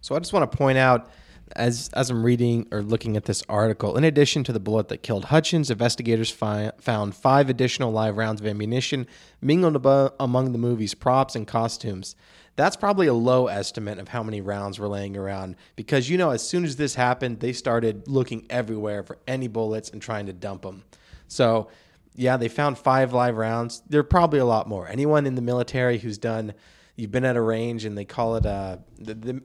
So 0.00 0.14
I 0.14 0.18
just 0.18 0.32
want 0.32 0.50
to 0.50 0.56
point 0.56 0.78
out 0.78 1.10
as 1.54 1.90
as 1.92 2.10
I'm 2.10 2.24
reading 2.24 2.66
or 2.72 2.82
looking 2.82 3.16
at 3.16 3.24
this 3.24 3.42
article, 3.48 3.96
in 3.96 4.04
addition 4.04 4.44
to 4.44 4.52
the 4.52 4.60
bullet 4.60 4.88
that 4.88 5.02
killed 5.02 5.26
Hutchins, 5.26 5.70
investigators 5.70 6.30
fi- 6.30 6.72
found 6.78 7.14
five 7.14 7.48
additional 7.48 7.92
live 7.92 8.16
rounds 8.16 8.40
of 8.40 8.46
ammunition 8.46 9.06
mingled 9.40 9.76
among 10.18 10.52
the 10.52 10.58
movie's 10.58 10.94
props 10.94 11.36
and 11.36 11.46
costumes. 11.46 12.16
That's 12.56 12.76
probably 12.76 13.06
a 13.06 13.14
low 13.14 13.46
estimate 13.48 13.98
of 13.98 14.08
how 14.08 14.22
many 14.22 14.40
rounds 14.40 14.78
were 14.78 14.88
laying 14.88 15.16
around 15.16 15.56
because 15.76 16.08
you 16.08 16.16
know 16.16 16.30
as 16.30 16.46
soon 16.46 16.64
as 16.64 16.76
this 16.76 16.94
happened, 16.94 17.40
they 17.40 17.52
started 17.52 18.08
looking 18.08 18.46
everywhere 18.48 19.02
for 19.02 19.18
any 19.28 19.46
bullets 19.46 19.90
and 19.90 20.00
trying 20.00 20.26
to 20.26 20.32
dump 20.32 20.62
them. 20.62 20.82
So, 21.28 21.68
yeah, 22.14 22.38
they 22.38 22.48
found 22.48 22.78
five 22.78 23.12
live 23.12 23.36
rounds. 23.36 23.82
There 23.88 24.00
are 24.00 24.04
probably 24.04 24.38
a 24.38 24.44
lot 24.46 24.68
more. 24.68 24.88
Anyone 24.88 25.26
in 25.26 25.34
the 25.34 25.42
military 25.42 25.98
who's 25.98 26.16
done, 26.16 26.54
you've 26.96 27.10
been 27.10 27.26
at 27.26 27.36
a 27.36 27.42
range 27.42 27.84
and 27.84 27.96
they 27.96 28.06
call 28.06 28.36
it 28.36 28.46
a, 28.46 28.80
the, 28.98 29.14
the, 29.14 29.42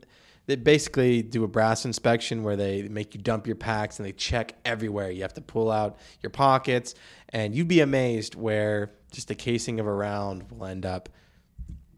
they 0.48 0.56
basically 0.56 1.22
do 1.22 1.44
a 1.44 1.48
brass 1.48 1.86
inspection 1.86 2.44
where 2.44 2.56
they 2.56 2.84
make 2.84 3.14
you 3.14 3.22
dump 3.22 3.46
your 3.46 3.56
packs 3.56 4.00
and 4.00 4.06
they 4.06 4.12
check 4.14 4.56
everywhere. 4.66 5.12
You 5.12 5.22
have 5.22 5.34
to 5.36 5.42
pull 5.42 5.70
out 5.70 5.98
your 6.22 6.30
pockets, 6.30 6.96
and 7.30 7.56
you'd 7.56 7.68
be 7.68 7.82
amazed 7.82 8.36
where 8.36 8.92
just 9.12 9.28
the 9.28 9.36
casing 9.36 9.80
of 9.80 9.86
a 9.86 9.94
round 9.94 10.50
will 10.52 10.66
end 10.66 10.86
up. 10.86 11.10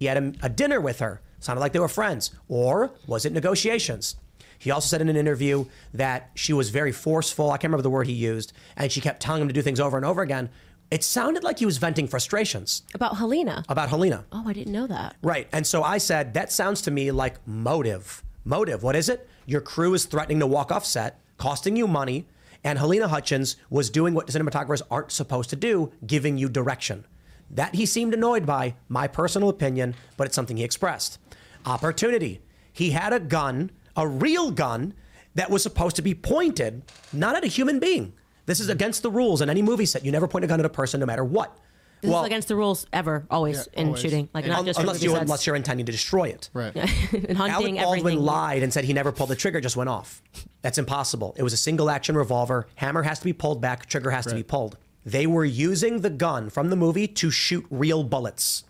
He 0.03 0.07
had 0.07 0.17
a, 0.17 0.33
a 0.41 0.49
dinner 0.49 0.81
with 0.81 0.99
her. 0.99 1.21
Sounded 1.39 1.61
like 1.61 1.71
they 1.71 1.79
were 1.79 1.87
friends. 1.87 2.31
Or 2.49 2.91
was 3.07 3.23
it 3.23 3.31
negotiations? 3.31 4.17
He 4.59 4.69
also 4.69 4.85
said 4.87 4.99
in 4.99 5.07
an 5.07 5.15
interview 5.15 5.63
that 5.93 6.29
she 6.35 6.51
was 6.51 6.71
very 6.71 6.91
forceful. 6.91 7.51
I 7.51 7.53
can't 7.55 7.69
remember 7.71 7.83
the 7.83 7.89
word 7.89 8.07
he 8.07 8.11
used. 8.13 8.51
And 8.75 8.91
she 8.91 8.99
kept 8.99 9.21
telling 9.21 9.41
him 9.41 9.47
to 9.47 9.53
do 9.53 9.61
things 9.61 9.79
over 9.79 9.95
and 9.95 10.05
over 10.05 10.21
again. 10.21 10.49
It 10.91 11.05
sounded 11.05 11.41
like 11.41 11.59
he 11.59 11.65
was 11.65 11.77
venting 11.77 12.09
frustrations 12.09 12.83
About 12.93 13.13
Halyna. 13.15 13.63
about 13.69 13.87
Halyna. 13.91 14.25
Oh, 14.33 14.43
I 14.45 14.51
didn't 14.51 14.73
know 14.73 14.87
that. 14.87 15.15
Right. 15.23 15.47
And 15.53 15.65
so 15.65 15.83
I 15.83 15.99
said, 15.99 16.33
that 16.33 16.51
sounds 16.51 16.81
to 16.81 16.91
me 16.91 17.09
like 17.11 17.35
motive. 17.47 18.25
Motive. 18.43 18.83
What 18.83 18.97
is 18.97 19.07
it? 19.07 19.29
Your 19.45 19.61
crew 19.61 19.93
is 19.93 20.03
threatening 20.03 20.41
to 20.41 20.47
walk 20.47 20.69
off 20.69 20.83
set, 20.83 21.21
costing 21.37 21.77
you 21.77 21.87
money, 21.87 22.25
and 22.61 22.77
Halyna 22.77 23.07
Hutchins 23.07 23.55
was 23.69 23.89
doing 23.89 24.13
what 24.13 24.27
cinematographers 24.27 24.81
aren't 24.91 25.13
supposed 25.13 25.49
to 25.51 25.55
do, 25.55 25.93
giving 26.05 26.37
you 26.37 26.49
direction. 26.49 27.05
That 27.53 27.75
he 27.75 27.85
seemed 27.85 28.13
annoyed 28.13 28.45
by, 28.45 28.75
my 28.89 29.07
personal 29.07 29.49
opinion, 29.49 29.95
but 30.17 30.27
it's 30.27 30.35
something 30.35 30.57
he 30.57 30.63
expressed. 30.63 31.19
Opportunity. 31.65 32.41
He 32.71 32.91
had 32.91 33.13
a 33.13 33.19
gun, 33.19 33.71
a 33.95 34.07
real 34.07 34.51
gun, 34.51 34.93
that 35.35 35.49
was 35.49 35.63
supposed 35.63 35.95
to 35.95 36.01
be 36.01 36.13
pointed 36.13 36.83
not 37.11 37.35
at 37.35 37.43
a 37.43 37.47
human 37.47 37.79
being. 37.79 38.13
This 38.45 38.59
is 38.59 38.69
against 38.69 39.03
the 39.03 39.11
rules 39.11 39.41
in 39.41 39.49
any 39.49 39.61
movie 39.61 39.85
set. 39.85 40.03
You 40.03 40.11
never 40.11 40.27
point 40.27 40.45
a 40.45 40.47
gun 40.47 40.59
at 40.59 40.65
a 40.65 40.69
person, 40.69 40.99
no 40.99 41.05
matter 41.05 41.23
what. 41.23 41.57
This 42.01 42.11
is 42.11 42.25
against 42.25 42.49
the 42.49 42.57
rules 42.57 42.85
ever, 42.91 43.25
always 43.31 43.65
in 43.67 43.87
always. 43.87 44.01
shooting. 44.01 44.27
Like 44.33 44.45
not 44.45 44.65
just 44.65 44.77
unless 44.77 45.01
you 45.01 45.11
sets. 45.11 45.21
unless 45.21 45.47
you're 45.47 45.55
intending 45.55 45.85
to 45.85 45.91
destroy 45.91 46.25
it. 46.25 46.49
Right. 46.53 46.75
in 47.13 47.35
hunting, 47.35 47.79
Alec 47.79 47.85
Baldwin 47.85 47.99
everything. 47.99 48.19
lied 48.19 48.61
and 48.61 48.73
said 48.73 48.83
he 48.83 48.91
never 48.91 49.13
pulled 49.13 49.29
the 49.29 49.37
trigger, 49.37 49.61
just 49.61 49.77
went 49.77 49.89
off. 49.89 50.21
That's 50.61 50.77
impossible. 50.77 51.33
It 51.37 51.43
was 51.43 51.53
a 51.53 51.57
single 51.57 51.89
action 51.89 52.17
revolver. 52.17 52.67
Hammer 52.75 53.03
has 53.03 53.19
to 53.19 53.25
be 53.25 53.31
pulled 53.31 53.61
back, 53.61 53.85
trigger 53.85 54.11
has 54.11 54.25
to 54.25 54.35
be 54.35 54.43
pulled. 54.43 54.77
They 55.05 55.27
were 55.27 55.45
using 55.45 56.01
the 56.01 56.09
gun 56.09 56.49
from 56.49 56.69
the 56.69 56.75
movie 56.75 57.07
to 57.07 57.29
shoot 57.29 57.65
real 57.69 58.03
bullets. 58.03 58.63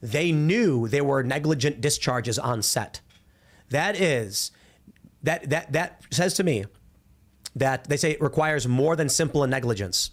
They 0.00 0.30
knew 0.30 0.88
there 0.88 1.04
were 1.04 1.22
negligent 1.22 1.80
discharges 1.80 2.38
on 2.38 2.62
set. 2.62 3.00
That 3.70 3.98
is 4.00 4.52
that 5.22 5.50
that 5.50 5.72
that 5.72 6.02
says 6.10 6.34
to 6.34 6.44
me 6.44 6.66
that 7.56 7.84
they 7.84 7.96
say 7.96 8.12
it 8.12 8.20
requires 8.20 8.68
more 8.68 8.94
than 8.94 9.08
simple 9.08 9.46
negligence. 9.46 10.10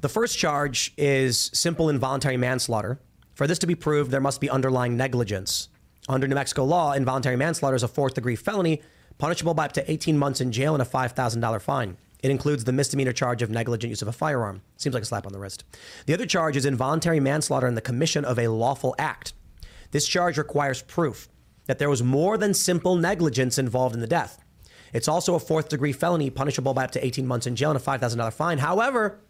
The 0.00 0.08
first 0.08 0.38
charge 0.38 0.92
is 0.96 1.50
simple 1.54 1.88
involuntary 1.88 2.36
manslaughter. 2.36 3.00
For 3.34 3.46
this 3.46 3.58
to 3.60 3.66
be 3.66 3.74
proved, 3.74 4.10
there 4.10 4.20
must 4.20 4.40
be 4.40 4.50
underlying 4.50 4.96
negligence. 4.96 5.68
Under 6.08 6.26
New 6.26 6.34
Mexico 6.34 6.64
law, 6.64 6.92
involuntary 6.92 7.36
manslaughter 7.36 7.76
is 7.76 7.82
a 7.82 7.88
fourth 7.88 8.14
degree 8.14 8.36
felony, 8.36 8.82
punishable 9.18 9.54
by 9.54 9.66
up 9.66 9.72
to 9.72 9.90
18 9.90 10.16
months 10.16 10.40
in 10.40 10.52
jail 10.52 10.74
and 10.74 10.82
a 10.82 10.86
$5,000 10.86 11.60
fine. 11.60 11.96
It 12.26 12.32
includes 12.32 12.64
the 12.64 12.72
misdemeanor 12.72 13.12
charge 13.12 13.40
of 13.40 13.50
negligent 13.50 13.88
use 13.88 14.02
of 14.02 14.08
a 14.08 14.12
firearm. 14.12 14.60
Seems 14.78 14.94
like 14.94 15.04
a 15.04 15.06
slap 15.06 15.26
on 15.26 15.32
the 15.32 15.38
wrist. 15.38 15.62
The 16.06 16.12
other 16.12 16.26
charge 16.26 16.56
is 16.56 16.66
involuntary 16.66 17.20
manslaughter 17.20 17.68
in 17.68 17.76
the 17.76 17.80
commission 17.80 18.24
of 18.24 18.36
a 18.36 18.48
lawful 18.48 18.96
act. 18.98 19.32
This 19.92 20.08
charge 20.08 20.36
requires 20.36 20.82
proof 20.82 21.28
that 21.66 21.78
there 21.78 21.88
was 21.88 22.02
more 22.02 22.36
than 22.36 22.52
simple 22.52 22.96
negligence 22.96 23.58
involved 23.58 23.94
in 23.94 24.00
the 24.00 24.08
death. 24.08 24.42
It's 24.92 25.06
also 25.06 25.36
a 25.36 25.38
fourth 25.38 25.68
degree 25.68 25.92
felony, 25.92 26.28
punishable 26.28 26.74
by 26.74 26.82
up 26.82 26.90
to 26.92 27.06
18 27.06 27.28
months 27.28 27.46
in 27.46 27.54
jail 27.54 27.70
and 27.70 27.78
a 27.78 27.80
$5,000 27.80 28.32
fine. 28.32 28.58
However, 28.58 29.20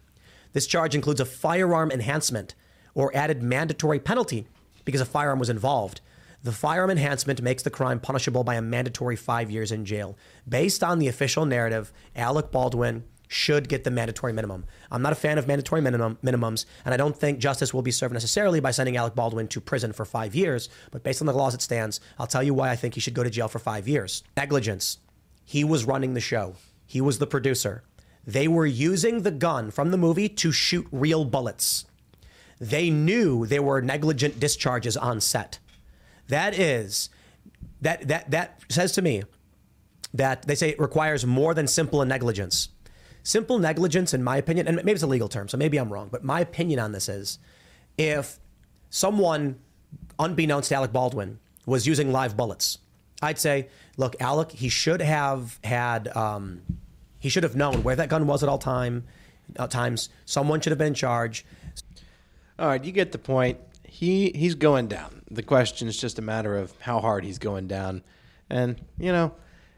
this 0.53 0.65
charge 0.65 0.95
includes 0.95 1.21
a 1.21 1.25
firearm 1.25 1.91
enhancement 1.91 2.55
or 2.95 3.15
added 3.15 3.43
mandatory 3.43 3.99
penalty 3.99 4.47
because 4.85 5.01
a 5.01 5.05
firearm 5.05 5.37
was 5.37 5.51
involved. 5.51 6.01
The 6.47 6.53
firearm 6.53 6.89
enhancement 6.91 7.41
makes 7.41 7.63
the 7.63 7.69
crime 7.69 7.99
punishable 7.99 8.45
by 8.45 8.55
a 8.55 8.61
mandatory 8.61 9.17
five 9.17 9.51
years 9.51 9.73
in 9.73 9.83
jail. 9.83 10.17
Based 10.47 10.81
on 10.81 10.97
the 10.97 11.09
official 11.09 11.45
narrative, 11.45 11.91
Alec 12.15 12.51
Baldwin 12.51 13.03
should 13.27 13.67
get 13.67 13.83
the 13.83 13.91
mandatory 13.91 14.31
minimum. 14.31 14.63
I'm 14.89 15.01
not 15.01 15.11
a 15.11 15.17
fan 15.17 15.37
of 15.37 15.45
mandatory 15.45 15.81
minimum 15.81 16.17
minimums, 16.23 16.65
and 16.85 16.93
I 16.93 16.97
don't 16.97 17.17
think 17.17 17.39
justice 17.39 17.73
will 17.73 17.81
be 17.81 17.91
served 17.91 18.13
necessarily 18.13 18.61
by 18.61 18.71
sending 18.71 18.95
Alec 18.95 19.13
Baldwin 19.13 19.49
to 19.49 19.59
prison 19.59 19.91
for 19.91 20.05
five 20.05 20.35
years. 20.35 20.69
But 20.89 21.03
based 21.03 21.21
on 21.21 21.25
the 21.25 21.33
law 21.33 21.49
as 21.49 21.53
it 21.53 21.61
stands, 21.61 21.99
I'll 22.17 22.27
tell 22.27 22.43
you 22.43 22.53
why 22.53 22.69
I 22.69 22.77
think 22.77 22.93
he 22.93 23.01
should 23.01 23.13
go 23.13 23.25
to 23.25 23.29
jail 23.29 23.49
for 23.49 23.59
five 23.59 23.85
years. 23.85 24.23
Negligence. 24.37 24.99
He 25.43 25.65
was 25.65 25.83
running 25.83 26.13
the 26.13 26.21
show. 26.21 26.55
He 26.85 27.01
was 27.01 27.19
the 27.19 27.27
producer. 27.27 27.83
They 28.25 28.47
were 28.47 28.65
using 28.65 29.23
the 29.23 29.31
gun 29.31 29.69
from 29.69 29.91
the 29.91 29.97
movie 29.97 30.29
to 30.29 30.53
shoot 30.53 30.87
real 30.93 31.25
bullets. 31.25 31.87
They 32.57 32.89
knew 32.89 33.45
there 33.45 33.61
were 33.61 33.81
negligent 33.81 34.39
discharges 34.39 34.95
on 34.95 35.19
set. 35.19 35.59
That 36.27 36.57
is, 36.57 37.09
that 37.81 38.07
that 38.07 38.31
that 38.31 38.61
says 38.69 38.91
to 38.93 39.01
me 39.01 39.23
that 40.13 40.43
they 40.43 40.55
say 40.55 40.69
it 40.69 40.79
requires 40.79 41.25
more 41.25 41.53
than 41.53 41.67
simple 41.67 42.03
negligence. 42.05 42.69
Simple 43.23 43.59
negligence, 43.59 44.13
in 44.13 44.23
my 44.23 44.37
opinion, 44.37 44.67
and 44.67 44.77
maybe 44.77 44.93
it's 44.93 45.03
a 45.03 45.07
legal 45.07 45.27
term, 45.27 45.49
so 45.49 45.57
maybe 45.57 45.77
I'm 45.77 45.91
wrong, 45.91 46.07
but 46.09 46.23
my 46.23 46.39
opinion 46.39 46.79
on 46.79 46.93
this 46.93 47.09
is 47.09 47.39
if 47.97 48.39
someone, 48.89 49.59
unbeknownst 50.17 50.69
to 50.69 50.75
Alec 50.75 50.93
Baldwin, 50.93 51.39
was 51.65 51.85
using 51.85 52.11
live 52.11 52.37
bullets, 52.37 52.77
I'd 53.21 53.37
say, 53.37 53.67
look, 53.97 54.15
Alec, 54.21 54.51
he 54.51 54.69
should 54.69 55.01
have 55.01 55.59
had, 55.63 56.07
um, 56.15 56.61
he 57.19 57.27
should 57.29 57.43
have 57.43 57.55
known 57.55 57.83
where 57.83 57.95
that 57.95 58.09
gun 58.09 58.27
was 58.27 58.43
at 58.43 58.49
all 58.49 58.59
time, 58.59 59.03
uh, 59.57 59.67
times. 59.67 60.09
Someone 60.25 60.61
should 60.61 60.71
have 60.71 60.77
been 60.77 60.87
in 60.87 60.93
charge. 60.93 61.45
All 62.59 62.67
right, 62.67 62.83
you 62.83 62.91
get 62.91 63.11
the 63.11 63.17
point. 63.17 63.59
He 63.97 64.31
he's 64.35 64.53
going 64.53 64.89
down. 64.89 65.23
The 65.31 65.41
question 65.41 65.87
is 65.87 65.97
just 65.99 66.19
a 66.19 66.21
matter 66.21 66.55
of 66.55 66.71
how 66.81 66.99
hard 66.99 67.25
he's 67.25 67.39
going 67.39 67.65
down, 67.67 68.03
and 68.47 68.79
you 68.99 69.11
know, 69.11 69.33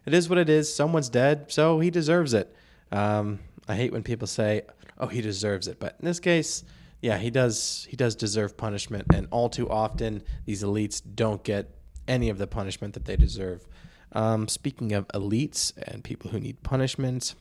it 0.06 0.14
is 0.14 0.28
what 0.28 0.38
it 0.38 0.50
is. 0.50 0.76
Someone's 0.76 1.08
dead, 1.08 1.46
so 1.48 1.80
he 1.80 1.90
deserves 1.90 2.34
it. 2.34 2.54
Um, 2.92 3.40
I 3.66 3.78
hate 3.78 3.94
when 3.94 4.04
people 4.04 4.28
say, 4.28 4.64
"Oh, 4.98 5.08
he 5.08 5.22
deserves 5.22 5.70
it," 5.70 5.80
but 5.80 5.96
in 6.02 6.06
this 6.06 6.20
case, 6.20 6.66
yeah, 7.02 7.18
he 7.18 7.30
does. 7.30 7.88
He 7.90 7.96
does 7.96 8.14
deserve 8.14 8.58
punishment, 8.58 9.06
and 9.14 9.26
all 9.32 9.48
too 9.48 9.70
often, 9.70 10.22
these 10.44 10.64
elites 10.64 11.02
don't 11.16 11.42
get 11.42 11.74
any 12.06 12.28
of 12.28 12.40
the 12.40 12.48
punishment 12.48 12.96
that 12.96 13.06
they 13.06 13.16
deserve. 13.16 13.66
Um, 14.12 14.50
speaking 14.50 14.92
of 14.92 15.08
elites 15.14 15.72
and 15.78 16.04
people 16.04 16.32
who 16.32 16.42
need 16.42 16.62
punishment, 16.62 17.36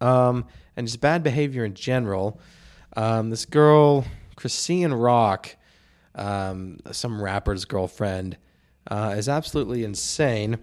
um, 0.00 0.46
and 0.76 0.84
just 0.88 1.00
bad 1.00 1.22
behavior 1.22 1.64
in 1.64 1.74
general. 1.74 2.40
Um, 2.96 3.30
this 3.30 3.44
girl, 3.44 4.04
Chrisean 4.36 5.00
Rock, 5.00 5.54
um, 6.14 6.78
some 6.90 7.22
rapper's 7.22 7.64
girlfriend, 7.64 8.36
uh, 8.90 9.14
is 9.16 9.28
absolutely 9.28 9.84
insane. 9.84 10.58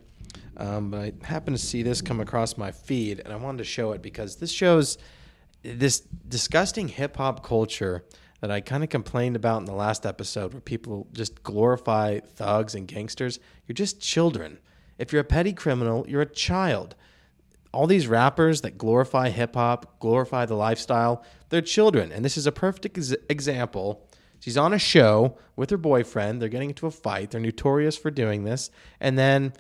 Um, 0.58 0.92
but 0.92 1.00
I 1.00 1.14
happened 1.24 1.58
to 1.58 1.64
see 1.64 1.84
this 1.84 2.02
come 2.02 2.20
across 2.20 2.58
my 2.58 2.72
feed, 2.72 3.22
and 3.24 3.32
I 3.32 3.38
wanted 3.38 3.60
to 3.60 3.64
show 3.64 3.94
it 3.94 4.02
because 4.02 4.36
this 4.38 4.52
shows 4.52 4.98
this 5.64 6.02
disgusting 6.28 6.88
hip 6.88 7.18
hop 7.18 7.44
culture 7.44 8.06
that 8.42 8.52
I 8.52 8.62
kind 8.62 8.84
of 8.84 8.90
complained 8.90 9.36
about 9.36 9.60
in 9.60 9.66
the 9.66 9.74
last 9.74 10.06
episode, 10.06 10.54
where 10.54 10.62
people 10.62 11.08
just 11.14 11.44
glorify 11.44 12.20
thugs 12.20 12.76
and 12.76 12.88
gangsters. 12.88 13.40
You're 13.68 13.74
just 13.74 14.02
children. 14.02 14.60
If 14.98 15.12
you're 15.14 15.22
a 15.22 15.26
petty 15.26 15.54
criminal, 15.54 16.06
you're 16.08 16.22
a 16.22 16.26
child 16.26 16.96
all 17.72 17.88
these 17.88 18.08
rappers 18.08 18.62
that 18.62 18.78
glorify 18.78 19.30
hip 19.30 19.56
hop, 19.56 20.00
glorify 20.00 20.46
the 20.46 20.56
lifestyle, 20.56 21.24
they're 21.50 21.62
children. 21.62 22.12
And 22.12 22.26
this 22.26 22.38
is 22.38 22.48
a 22.48 22.52
perfect 22.52 22.86
ex- 22.86 23.16
example. 23.30 24.08
She's 24.40 24.58
on 24.58 24.74
a 24.74 24.80
show 24.80 25.38
with 25.56 25.70
her 25.70 25.78
boyfriend. 25.78 26.42
They're 26.42 26.50
getting 26.50 26.70
into 26.70 26.88
a 26.88 26.92
fight. 26.92 27.32
They're 27.32 27.42
notorious 27.42 27.98
for 27.98 28.12
doing 28.12 28.44
this. 28.44 28.72
And 29.00 29.18
then 29.18 29.54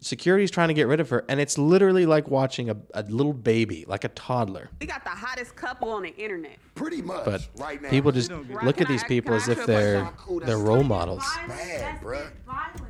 security's 0.00 0.50
trying 0.50 0.68
to 0.68 0.74
get 0.74 0.86
rid 0.86 1.00
of 1.00 1.10
her. 1.10 1.24
And 1.28 1.40
it's 1.40 1.58
literally 1.58 2.06
like 2.06 2.28
watching 2.28 2.70
a, 2.70 2.76
a 2.94 3.02
little 3.02 3.32
baby, 3.32 3.84
like 3.88 4.04
a 4.04 4.08
toddler. 4.08 4.70
We 4.80 4.86
got 4.86 5.04
the 5.04 5.10
hottest 5.10 5.56
couple 5.56 5.90
on 5.90 6.02
the 6.02 6.16
internet. 6.16 6.58
Pretty 6.74 7.02
much. 7.02 7.24
But 7.24 7.48
right 7.58 7.82
now. 7.82 7.90
people 7.90 8.12
just 8.12 8.30
look 8.30 8.80
at 8.80 8.88
these 8.88 9.04
people 9.04 9.34
as 9.34 9.48
if 9.48 9.66
they're 9.66 10.08
they're 10.44 10.58
role 10.58 10.84
models. 10.84 11.24
bad, 11.46 12.00
bruh. 12.00 12.30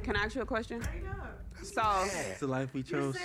Can 0.03 0.16
I 0.16 0.24
ask 0.24 0.34
you 0.34 0.43
a 0.43 0.47
question? 0.47 0.82
So, 1.63 1.83
It's 2.31 2.41
the 2.41 2.47
life 2.47 2.73
we 2.75 2.83
chose. 2.83 3.17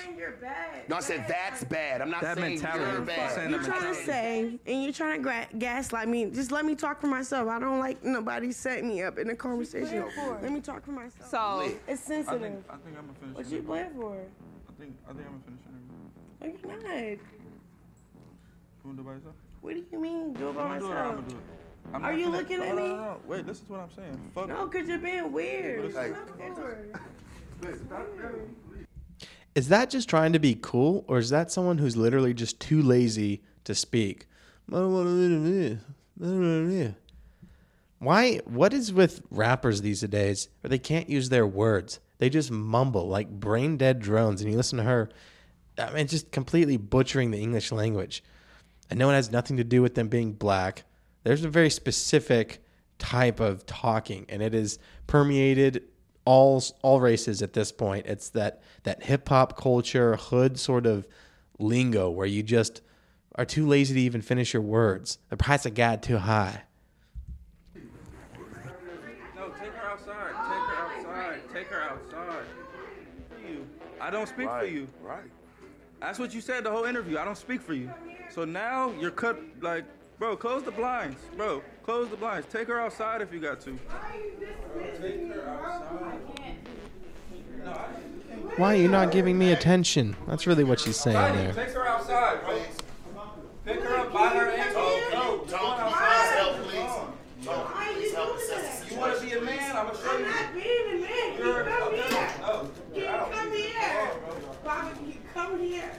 No, 0.88 0.98
I 0.98 1.00
said 1.00 1.26
that's 1.28 1.64
bad. 1.64 2.02
I'm 2.02 2.10
not 2.12 2.22
That 2.22 2.38
saying 2.38 2.56
mentality. 2.56 2.84
you're 2.84 2.92
You're 2.94 3.02
bad. 3.06 3.32
saying 3.32 3.50
You're 3.50 3.60
that 3.60 3.66
trying 3.80 3.94
to 3.96 4.04
say, 4.04 4.60
and 4.68 4.84
you're 4.84 4.94
trying 4.94 5.18
to 5.18 5.24
gra- 5.24 5.48
gaslight 5.58 6.08
me. 6.08 6.26
Just 6.30 6.52
let 6.52 6.66
me 6.66 6.76
talk 6.76 7.00
for 7.02 7.08
myself. 7.08 7.48
I 7.50 7.60
don't 7.60 7.80
like 7.80 8.04
nobody 8.04 8.52
setting 8.52 8.88
me 8.90 9.02
up 9.04 9.18
in 9.18 9.30
a 9.30 9.36
conversation. 9.36 10.06
Let 10.42 10.52
me 10.52 10.60
talk 10.62 10.84
for 10.86 10.92
myself. 10.92 11.30
So- 11.30 11.72
it's 11.88 12.02
sensitive. 12.02 12.42
I 12.42 12.46
think, 12.46 12.66
I 12.70 12.74
think 12.78 12.98
I'm 12.98 13.06
gonna 13.08 13.20
finish. 13.20 13.36
What 13.38 13.46
you 13.48 13.62
playing 13.64 13.90
for? 13.96 14.16
I 14.16 14.74
think 14.80 14.96
I 15.06 15.14
think 15.14 15.26
I'm 15.26 15.32
gonna 15.32 15.44
finish. 15.46 15.62
interview. 16.42 16.68
No, 16.68 16.74
you're 16.76 16.84
not. 16.84 17.02
You 17.02 17.20
wanna 18.84 18.96
do 18.98 19.02
it 19.02 19.06
by 19.06 19.14
yourself? 19.14 19.36
What 19.62 19.74
do 19.74 19.86
you 19.92 20.00
mean? 20.00 20.34
Do 20.34 20.50
it 20.50 20.56
by 20.56 20.62
I'm 20.62 20.68
gonna 20.68 20.80
do 20.80 20.86
it. 20.86 20.90
I'm 20.92 20.96
myself. 20.98 21.16
gonna 21.16 21.28
do 21.30 21.36
it. 21.36 21.42
I'm 21.94 22.04
Are 22.04 22.14
you 22.14 22.26
gonna- 22.26 22.38
looking 22.38 22.60
no, 22.60 22.66
at 22.66 22.76
no, 22.76 22.82
me? 22.82 22.88
No, 22.90 22.96
no, 22.96 23.18
Wait, 23.28 23.46
listen 23.48 23.66
to 23.68 23.72
what 23.72 23.82
I'm 23.82 23.92
saying. 23.92 24.32
Fuck. 24.36 24.48
No, 24.50 24.68
because 24.68 24.88
you're 24.90 24.98
being 24.98 25.32
weird. 25.32 25.94
Hey. 25.94 26.14
Is 29.56 29.70
that 29.70 29.90
just 29.90 30.10
trying 30.10 30.34
to 30.34 30.40
be 30.40 30.58
cool, 30.62 31.06
or 31.08 31.18
is 31.18 31.30
that 31.30 31.50
someone 31.52 31.78
who's 31.78 31.96
literally 31.96 32.34
just 32.34 32.60
too 32.60 32.82
lazy 32.82 33.42
to 33.64 33.74
speak? 33.74 34.28
Why? 38.00 38.38
What 38.46 38.74
is 38.74 38.92
with 38.92 39.22
rappers 39.30 39.82
these 39.82 40.02
days? 40.02 40.50
Where 40.62 40.70
they 40.70 40.80
can't 40.80 41.10
use 41.10 41.30
their 41.30 41.48
words? 41.48 42.02
They 42.18 42.30
just 42.30 42.52
mumble 42.52 43.08
like 43.08 43.30
brain 43.30 43.78
dead 43.78 44.00
drones. 44.00 44.42
And 44.42 44.52
you 44.52 44.58
listen 44.58 44.78
to 44.78 44.84
her, 44.84 45.10
I 45.78 45.92
mean, 45.92 46.08
just 46.08 46.32
completely 46.32 46.78
butchering 46.78 47.32
the 47.32 47.40
English 47.40 47.72
language. 47.72 48.24
I 48.92 48.96
know 48.96 49.10
it 49.10 49.14
has 49.14 49.32
nothing 49.32 49.58
to 49.58 49.64
do 49.64 49.82
with 49.82 49.96
them 49.96 50.10
being 50.10 50.34
black. 50.34 50.84
There's 51.24 51.44
a 51.44 51.50
very 51.50 51.70
specific 51.70 52.64
type 53.00 53.40
of 53.40 53.66
talking, 53.66 54.26
and 54.30 54.42
it 54.42 54.54
is 54.54 54.80
permeated 55.08 55.84
all 56.26 56.64
all 56.82 57.00
races 57.00 57.42
at 57.42 57.54
this 57.54 57.72
point. 57.72 58.06
It's 58.08 58.30
that 58.30 58.62
that 58.84 59.04
hip 59.04 59.30
hop 59.30 59.58
culture, 59.58 60.16
hood 60.16 60.60
sort 60.60 60.86
of 60.86 61.08
lingo 61.60 62.10
where 62.10 62.28
you 62.28 62.44
just 62.44 62.82
are 63.36 63.46
too 63.46 63.68
lazy 63.68 63.94
to 63.94 64.02
even 64.02 64.22
finish 64.22 64.54
your 64.54 64.62
words. 64.62 65.20
The 65.30 65.38
price 65.38 65.66
of 65.66 65.74
God 65.74 66.02
too 66.02 66.18
high. 66.18 66.64
No, 69.36 69.50
take 69.60 69.72
her 69.74 69.90
outside. 69.90 70.32
Take 70.32 70.48
her 70.48 70.76
outside. 70.76 71.42
Take 71.54 71.68
her 71.68 71.82
outside. 71.82 72.46
You. 73.48 73.68
I 74.02 74.10
don't 74.10 74.28
speak 74.28 74.48
for 74.48 74.66
you. 74.66 74.88
Right. 75.02 75.24
That's 76.00 76.20
what 76.20 76.34
you 76.34 76.42
said 76.42 76.64
the 76.64 76.72
whole 76.72 76.86
interview. 76.86 77.18
I 77.18 77.26
don't 77.26 77.38
speak 77.38 77.62
for 77.62 77.74
you. 77.74 77.92
So 78.30 78.46
now 78.46 78.92
you're 79.00 79.12
cut 79.12 79.40
like, 79.62 79.86
bro, 80.20 80.36
close 80.36 80.64
the 80.64 80.72
blinds. 80.72 81.20
Bro, 81.38 81.62
close 81.84 82.10
the 82.10 82.18
blinds. 82.18 82.48
Take 82.52 82.68
her 82.68 82.80
outside 82.80 83.22
if 83.22 83.34
you 83.34 83.40
got 83.40 83.60
to. 83.62 83.78
Take 85.02 85.28
her 85.34 85.66
outside. 85.66 86.20
Why 88.58 88.74
are 88.74 88.78
you 88.78 88.88
not 88.88 89.12
giving 89.12 89.38
me 89.38 89.52
attention? 89.52 90.16
That's 90.28 90.46
really 90.48 90.64
what 90.64 90.80
she's 90.80 90.98
saying 90.98 91.36
there. 91.36 91.54
Take 91.54 91.70
her 91.74 91.88
outside, 91.88 92.44
bro. 92.46 92.62
Pick 93.66 93.82
her 93.82 93.98
up 93.98 94.14
by 94.14 94.30
her 94.30 94.50
ankle. 94.52 94.82
No, 95.12 95.40
Tom, 95.50 95.78
can 95.78 95.88
you 95.90 95.96
please 95.96 96.32
help, 96.36 96.56
please? 96.64 97.48
Why 97.48 97.88
are 97.88 97.92
you 97.92 97.96
please 97.98 98.14
help 98.14 98.38
doing 98.38 98.60
us. 98.66 98.92
You 98.92 98.98
want 99.00 99.20
to 99.20 99.26
be 99.26 99.32
a 99.34 99.42
man? 99.42 99.76
I'm 99.76 99.88
gonna 99.88 99.98
show 99.98 100.16
I'm 100.16 100.22
not 100.24 100.54
being 100.54 100.66
a 100.66 101.02
man. 101.02 101.38
You 101.38 101.44
You're- 101.46 101.66
come 101.66 101.94
here. 101.94 102.30
Oh, 102.44 102.70
You 102.94 103.06
come 103.06 103.52
here. 103.52 104.12
Bobby, 104.64 105.06
you 105.08 105.14
come 105.34 105.60
here. 105.60 105.92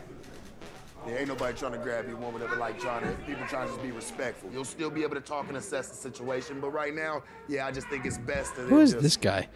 There 1.06 1.18
ain't 1.18 1.28
nobody 1.28 1.56
trying 1.56 1.70
to 1.72 1.78
grab 1.78 2.08
your 2.08 2.16
woman 2.16 2.42
ever 2.42 2.56
like 2.56 2.80
trying 2.80 3.02
to, 3.02 3.12
people 3.22 3.46
trying 3.46 3.68
to 3.68 3.72
just 3.72 3.82
be 3.82 3.92
respectful. 3.92 4.50
You'll 4.52 4.64
still 4.64 4.90
be 4.90 5.04
able 5.04 5.14
to 5.14 5.20
talk 5.20 5.46
and 5.46 5.56
assess 5.56 5.88
the 5.88 5.94
situation, 5.94 6.60
but 6.60 6.70
right 6.70 6.92
now, 6.92 7.22
yeah, 7.46 7.64
I 7.64 7.70
just 7.70 7.86
think 7.86 8.04
it's 8.06 8.18
best 8.18 8.56
to 8.56 8.62
Who 8.62 8.80
is 8.80 8.90
just, 8.90 9.02
this 9.04 9.16
guy? 9.16 9.48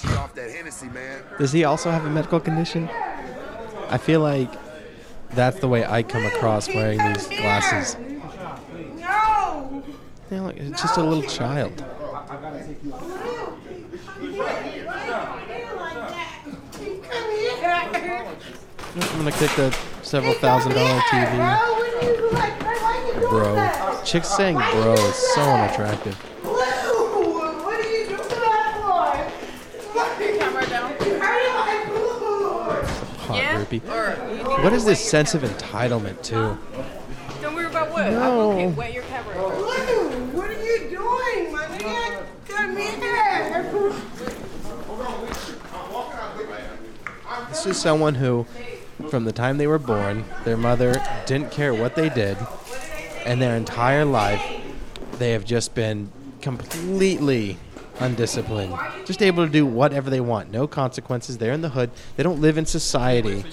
She 0.00 0.08
off 0.08 0.34
that 0.34 0.50
Hennessy, 0.50 0.88
man. 0.88 1.22
Does 1.38 1.52
he 1.52 1.62
also 1.62 1.92
have 1.92 2.04
a 2.04 2.10
medical 2.10 2.40
condition? 2.40 2.88
I 3.88 3.98
feel 3.98 4.18
like 4.18 4.50
that's 5.30 5.60
the 5.60 5.68
way 5.68 5.84
I 5.84 6.02
come 6.02 6.26
across 6.26 6.66
wearing 6.66 6.98
these 6.98 7.28
glasses. 7.28 7.96
No. 8.98 9.84
You 10.28 10.36
know, 10.38 10.44
like, 10.46 10.56
it's 10.56 10.82
just 10.82 10.96
a 10.96 11.04
little 11.04 11.22
child. 11.30 11.84
I'm 18.94 19.18
gonna 19.18 19.32
kick 19.32 19.50
the 19.52 19.91
several 20.12 20.34
thousand 20.34 20.72
dollar 20.72 21.00
TV. 21.08 21.38
Bro. 23.30 24.02
Chick 24.04 24.26
saying 24.26 24.56
bro 24.56 24.92
is 24.92 25.14
so 25.14 25.40
unattractive. 25.40 26.14
What 26.44 27.80
are 27.80 27.90
you 27.90 28.06
doing 28.08 28.18
that 28.18 28.76
for? 28.76 30.38
Camera 30.38 30.66
down. 30.68 30.90
Hot 33.20 33.36
Yeah? 33.38 33.64
groupie. 33.64 33.80
Or 33.88 34.58
you 34.58 34.62
What 34.62 34.74
is 34.74 34.84
this 34.84 35.00
sense 35.00 35.32
of 35.34 35.44
entitlement 35.44 36.22
too? 36.22 36.58
Don't 37.40 37.54
worry 37.54 37.64
about 37.64 37.90
what. 37.90 38.10
No. 38.10 38.52
Okay, 38.52 38.66
wet 38.66 38.92
your 38.92 39.04
camera. 39.04 39.34
What 39.34 40.50
are 40.50 40.62
you 40.62 40.90
doing, 40.90 41.52
my 41.52 41.64
nigga? 41.68 42.26
Come 42.48 42.76
here. 42.76 44.02
This 47.48 47.66
is 47.66 47.80
someone 47.80 48.14
who, 48.14 48.46
from 49.10 49.24
the 49.24 49.32
time 49.32 49.58
they 49.58 49.66
were 49.66 49.78
born, 49.78 50.24
their 50.44 50.56
mother 50.56 51.02
didn't 51.26 51.50
care 51.50 51.74
what 51.74 51.94
they 51.94 52.08
did, 52.08 52.36
and 53.24 53.40
their 53.40 53.56
entire 53.56 54.04
life, 54.04 54.42
they 55.18 55.32
have 55.32 55.44
just 55.44 55.74
been 55.74 56.10
completely 56.40 57.58
undisciplined, 58.00 58.74
just 59.04 59.22
able 59.22 59.44
to 59.46 59.52
do 59.52 59.64
whatever 59.64 60.10
they 60.10 60.20
want, 60.20 60.50
no 60.50 60.66
consequences. 60.66 61.38
They're 61.38 61.52
in 61.52 61.60
the 61.60 61.68
hood. 61.70 61.90
They 62.16 62.22
don't 62.22 62.40
live 62.40 62.58
in 62.58 62.66
society. 62.66 63.44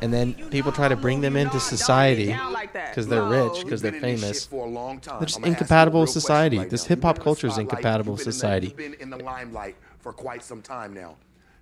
And 0.00 0.12
then 0.12 0.34
people 0.50 0.70
try 0.70 0.88
to 0.88 0.96
bring 0.96 1.20
them 1.20 1.36
into 1.36 1.58
society 1.58 2.36
because 2.72 3.08
they're 3.08 3.24
rich, 3.24 3.64
because 3.64 3.82
they're 3.82 3.92
famous. 3.92 4.46
For 4.46 4.66
a 4.66 4.68
long 4.68 5.00
time. 5.00 5.18
They're 5.18 5.26
just 5.26 5.38
I'ma 5.38 5.46
ask 5.46 5.46
you 5.46 5.46
a 5.46 5.48
incompatible 5.54 6.00
with 6.02 6.10
society. 6.10 6.64
This 6.64 6.84
hip 6.86 7.02
hop 7.02 7.16
You've 7.16 7.18
been 7.18 7.20
in 7.20 7.20
the 7.20 7.24
culture 7.24 7.46
is 7.48 7.58
incompatible 7.58 8.12
with 8.12 8.20
been 8.20 8.24
in 8.24 8.28
the- 8.28 8.32
society. 8.32 8.66
You've 8.68 8.76
been 8.76 8.94
in 8.94 9.10
the 9.10 9.18
limelight 9.18 9.76
for 9.98 10.12
quite 10.12 10.42
some 10.44 10.62
time 10.62 10.94
now. 10.94 11.16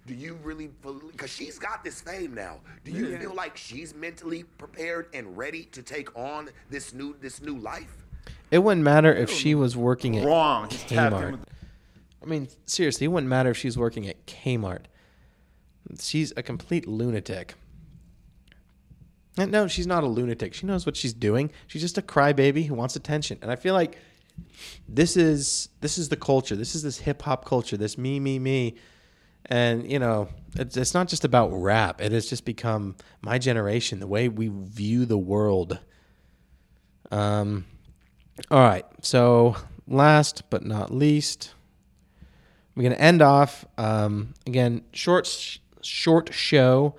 Do 0.06 0.14
you 0.14 0.38
really, 0.44 0.70
because 1.10 1.30
she's 1.30 1.58
got 1.58 1.82
this 1.82 2.00
fame 2.00 2.32
now? 2.34 2.60
Do 2.84 2.92
you 2.92 3.08
Yeah. 3.08 3.18
feel 3.18 3.34
like 3.34 3.56
she's 3.56 3.92
mentally 3.94 4.44
prepared 4.44 5.08
and 5.12 5.36
ready 5.36 5.64
to 5.72 5.82
take 5.82 6.16
on 6.16 6.48
this 6.70 6.94
new 6.94 7.16
this 7.20 7.42
new 7.42 7.58
life? 7.58 7.96
It 8.50 8.58
wouldn't 8.60 8.84
matter 8.84 9.12
if 9.12 9.28
she 9.30 9.54
was 9.56 9.76
working 9.76 10.16
at 10.16 10.24
Wrong. 10.24 10.70
He's 10.70 10.84
Kmart. 10.84 11.40
I 12.22 12.26
mean, 12.26 12.48
seriously, 12.66 13.06
it 13.06 13.08
wouldn't 13.08 13.28
matter 13.28 13.50
if 13.50 13.56
she's 13.56 13.76
working 13.76 14.06
at 14.08 14.24
Kmart. 14.26 14.84
She's 16.00 16.32
a 16.36 16.42
complete 16.42 16.86
lunatic. 16.86 17.54
And 19.38 19.50
No, 19.52 19.66
she's 19.68 19.86
not 19.86 20.02
a 20.02 20.06
lunatic. 20.06 20.54
She 20.54 20.66
knows 20.66 20.86
what 20.86 20.96
she's 20.96 21.12
doing. 21.12 21.50
She's 21.66 21.82
just 21.82 21.98
a 21.98 22.02
crybaby 22.02 22.66
who 22.66 22.74
wants 22.74 22.96
attention. 22.96 23.38
And 23.42 23.50
I 23.50 23.56
feel 23.56 23.74
like 23.74 23.98
this 24.88 25.16
is 25.16 25.68
this 25.80 25.98
is 25.98 26.08
the 26.10 26.16
culture. 26.16 26.54
This 26.56 26.74
is 26.76 26.82
this 26.82 26.98
hip 26.98 27.22
hop 27.22 27.44
culture. 27.44 27.76
This 27.76 27.98
me 27.98 28.20
me 28.20 28.38
me. 28.38 28.76
And 29.46 29.90
you 29.90 29.98
know, 29.98 30.28
it's, 30.54 30.76
it's 30.76 30.94
not 30.94 31.08
just 31.08 31.24
about 31.24 31.48
rap. 31.48 32.00
It 32.00 32.12
has 32.12 32.26
just 32.26 32.44
become 32.44 32.96
my 33.20 33.38
generation, 33.38 34.00
the 34.00 34.06
way 34.06 34.28
we 34.28 34.50
view 34.52 35.04
the 35.04 35.18
world. 35.18 35.78
Um, 37.10 37.64
all 38.50 38.60
right. 38.60 38.84
So 39.02 39.56
last 39.86 40.42
but 40.50 40.64
not 40.64 40.92
least, 40.92 41.54
we're 42.74 42.82
gonna 42.82 42.96
end 42.96 43.22
off 43.22 43.64
um, 43.78 44.34
again 44.46 44.82
short 44.92 45.26
sh- 45.26 45.58
short 45.80 46.34
show, 46.34 46.96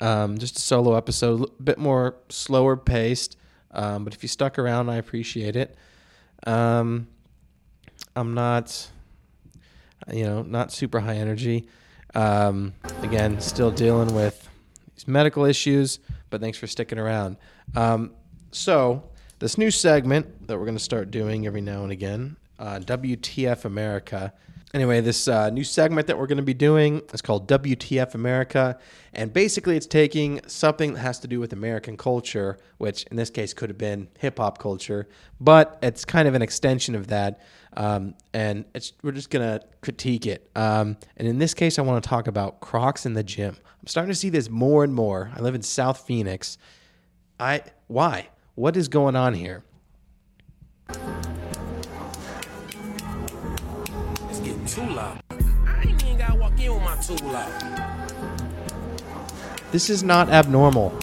um, 0.00 0.38
just 0.38 0.56
a 0.58 0.60
solo 0.60 0.96
episode, 0.96 1.42
a 1.58 1.62
bit 1.62 1.78
more 1.78 2.16
slower 2.28 2.76
paced. 2.76 3.36
Um, 3.72 4.04
but 4.04 4.14
if 4.14 4.22
you 4.22 4.28
stuck 4.28 4.58
around, 4.58 4.90
I 4.90 4.96
appreciate 4.96 5.56
it. 5.56 5.74
Um, 6.46 7.08
I'm 8.14 8.34
not, 8.34 8.88
you 10.12 10.24
know, 10.24 10.42
not 10.42 10.72
super 10.72 11.00
high 11.00 11.16
energy. 11.16 11.66
Um, 12.14 12.74
again, 13.02 13.40
still 13.40 13.70
dealing 13.70 14.14
with 14.14 14.48
these 14.94 15.08
medical 15.08 15.44
issues, 15.44 15.98
but 16.30 16.40
thanks 16.40 16.58
for 16.58 16.66
sticking 16.66 16.98
around. 16.98 17.36
Um, 17.74 18.12
so, 18.50 19.04
this 19.38 19.58
new 19.58 19.70
segment 19.70 20.46
that 20.46 20.58
we're 20.58 20.66
going 20.66 20.76
to 20.76 20.82
start 20.82 21.10
doing 21.10 21.46
every 21.46 21.62
now 21.62 21.82
and 21.82 21.92
again, 21.92 22.36
uh, 22.58 22.78
WTF 22.80 23.64
America. 23.64 24.32
Anyway, 24.74 25.02
this 25.02 25.28
uh, 25.28 25.50
new 25.50 25.64
segment 25.64 26.06
that 26.06 26.16
we're 26.18 26.26
going 26.26 26.38
to 26.38 26.42
be 26.42 26.54
doing 26.54 27.02
is 27.12 27.20
called 27.20 27.46
WTF 27.46 28.14
America. 28.14 28.78
And 29.12 29.30
basically, 29.30 29.76
it's 29.76 29.86
taking 29.86 30.40
something 30.46 30.94
that 30.94 31.00
has 31.00 31.18
to 31.20 31.28
do 31.28 31.40
with 31.40 31.52
American 31.52 31.98
culture, 31.98 32.56
which 32.78 33.02
in 33.10 33.18
this 33.18 33.28
case 33.28 33.52
could 33.52 33.68
have 33.68 33.76
been 33.76 34.08
hip 34.18 34.38
hop 34.38 34.56
culture, 34.56 35.08
but 35.38 35.78
it's 35.82 36.06
kind 36.06 36.26
of 36.26 36.34
an 36.34 36.40
extension 36.40 36.94
of 36.94 37.08
that. 37.08 37.42
Um, 37.76 38.14
and 38.32 38.64
we're 39.02 39.12
just 39.12 39.28
going 39.28 39.46
to 39.46 39.62
critique 39.82 40.24
it. 40.24 40.50
Um, 40.56 40.96
and 41.18 41.28
in 41.28 41.38
this 41.38 41.52
case, 41.52 41.78
I 41.78 41.82
want 41.82 42.02
to 42.02 42.08
talk 42.08 42.26
about 42.26 42.60
Crocs 42.60 43.04
in 43.04 43.12
the 43.12 43.22
gym. 43.22 43.54
I'm 43.82 43.86
starting 43.86 44.10
to 44.10 44.18
see 44.18 44.30
this 44.30 44.48
more 44.48 44.84
and 44.84 44.94
more. 44.94 45.30
I 45.36 45.40
live 45.40 45.54
in 45.54 45.60
South 45.60 46.06
Phoenix. 46.06 46.56
I 47.38 47.62
why? 47.88 48.28
What 48.54 48.78
is 48.78 48.88
going 48.88 49.16
on 49.16 49.34
here? 49.34 49.64
Too 54.72 54.80
loud. 54.80 55.22
I 55.66 55.82
ain't 55.86 56.02
even 56.02 56.16
gotta 56.16 56.34
walk 56.34 56.58
in 56.58 56.72
with 56.72 56.82
my 56.82 56.96
tool 56.96 57.36
out. 57.36 58.12
This 59.70 59.90
is 59.90 60.02
not 60.02 60.30
abnormal. 60.30 60.98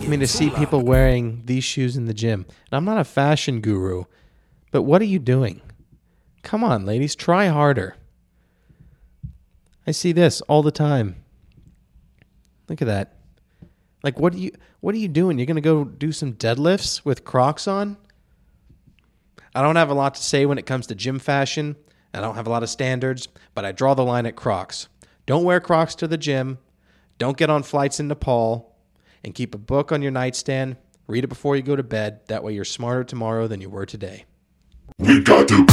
I 0.00 0.06
mean, 0.08 0.18
to 0.18 0.26
see 0.26 0.50
people 0.50 0.80
wearing 0.80 1.42
these 1.44 1.62
shoes 1.62 1.96
in 1.96 2.06
the 2.06 2.14
gym. 2.14 2.44
And 2.48 2.72
I'm 2.72 2.84
not 2.84 2.98
a 2.98 3.04
fashion 3.04 3.60
guru, 3.60 4.04
but 4.72 4.82
what 4.82 5.00
are 5.00 5.06
you 5.06 5.20
doing? 5.20 5.62
Come 6.42 6.64
on, 6.64 6.84
ladies, 6.84 7.14
try 7.14 7.46
harder. 7.46 7.94
I 9.86 9.92
see 9.92 10.10
this 10.10 10.40
all 10.42 10.62
the 10.62 10.72
time. 10.72 11.22
Look 12.68 12.82
at 12.82 12.88
that. 12.88 13.14
Like, 14.02 14.18
what 14.18 14.34
are 14.34 14.38
you 14.38 14.50
what 14.80 14.92
are 14.92 14.98
you 14.98 15.08
doing? 15.08 15.38
You're 15.38 15.46
gonna 15.46 15.60
go 15.60 15.84
do 15.84 16.10
some 16.10 16.32
deadlifts 16.32 17.04
with 17.04 17.24
Crocs 17.24 17.68
on? 17.68 17.96
I 19.54 19.62
don't 19.62 19.76
have 19.76 19.90
a 19.90 19.94
lot 19.94 20.16
to 20.16 20.22
say 20.22 20.46
when 20.46 20.58
it 20.58 20.66
comes 20.66 20.88
to 20.88 20.96
gym 20.96 21.20
fashion. 21.20 21.76
I 22.14 22.20
don't 22.20 22.36
have 22.36 22.46
a 22.46 22.50
lot 22.50 22.62
of 22.62 22.70
standards, 22.70 23.28
but 23.54 23.64
I 23.64 23.72
draw 23.72 23.94
the 23.94 24.04
line 24.04 24.24
at 24.24 24.36
Crocs. 24.36 24.88
Don't 25.26 25.42
wear 25.42 25.58
Crocs 25.58 25.96
to 25.96 26.06
the 26.06 26.16
gym. 26.16 26.58
Don't 27.18 27.36
get 27.36 27.50
on 27.50 27.64
flights 27.64 27.98
in 27.98 28.06
Nepal. 28.08 28.76
And 29.24 29.34
keep 29.34 29.54
a 29.54 29.58
book 29.58 29.90
on 29.90 30.02
your 30.02 30.12
nightstand. 30.12 30.76
Read 31.06 31.24
it 31.24 31.28
before 31.28 31.56
you 31.56 31.62
go 31.62 31.74
to 31.74 31.82
bed. 31.82 32.20
That 32.28 32.44
way 32.44 32.54
you're 32.54 32.64
smarter 32.64 33.04
tomorrow 33.04 33.48
than 33.48 33.60
you 33.60 33.68
were 33.68 33.86
today. 33.86 34.26
We 34.98 35.22
got 35.22 35.48
to. 35.48 35.66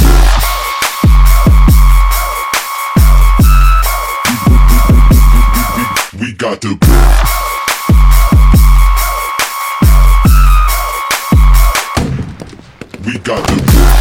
We 6.18 6.32
got 6.32 6.60
to. 6.62 6.78
We 13.04 13.18
got 13.18 13.48
to. 13.48 13.91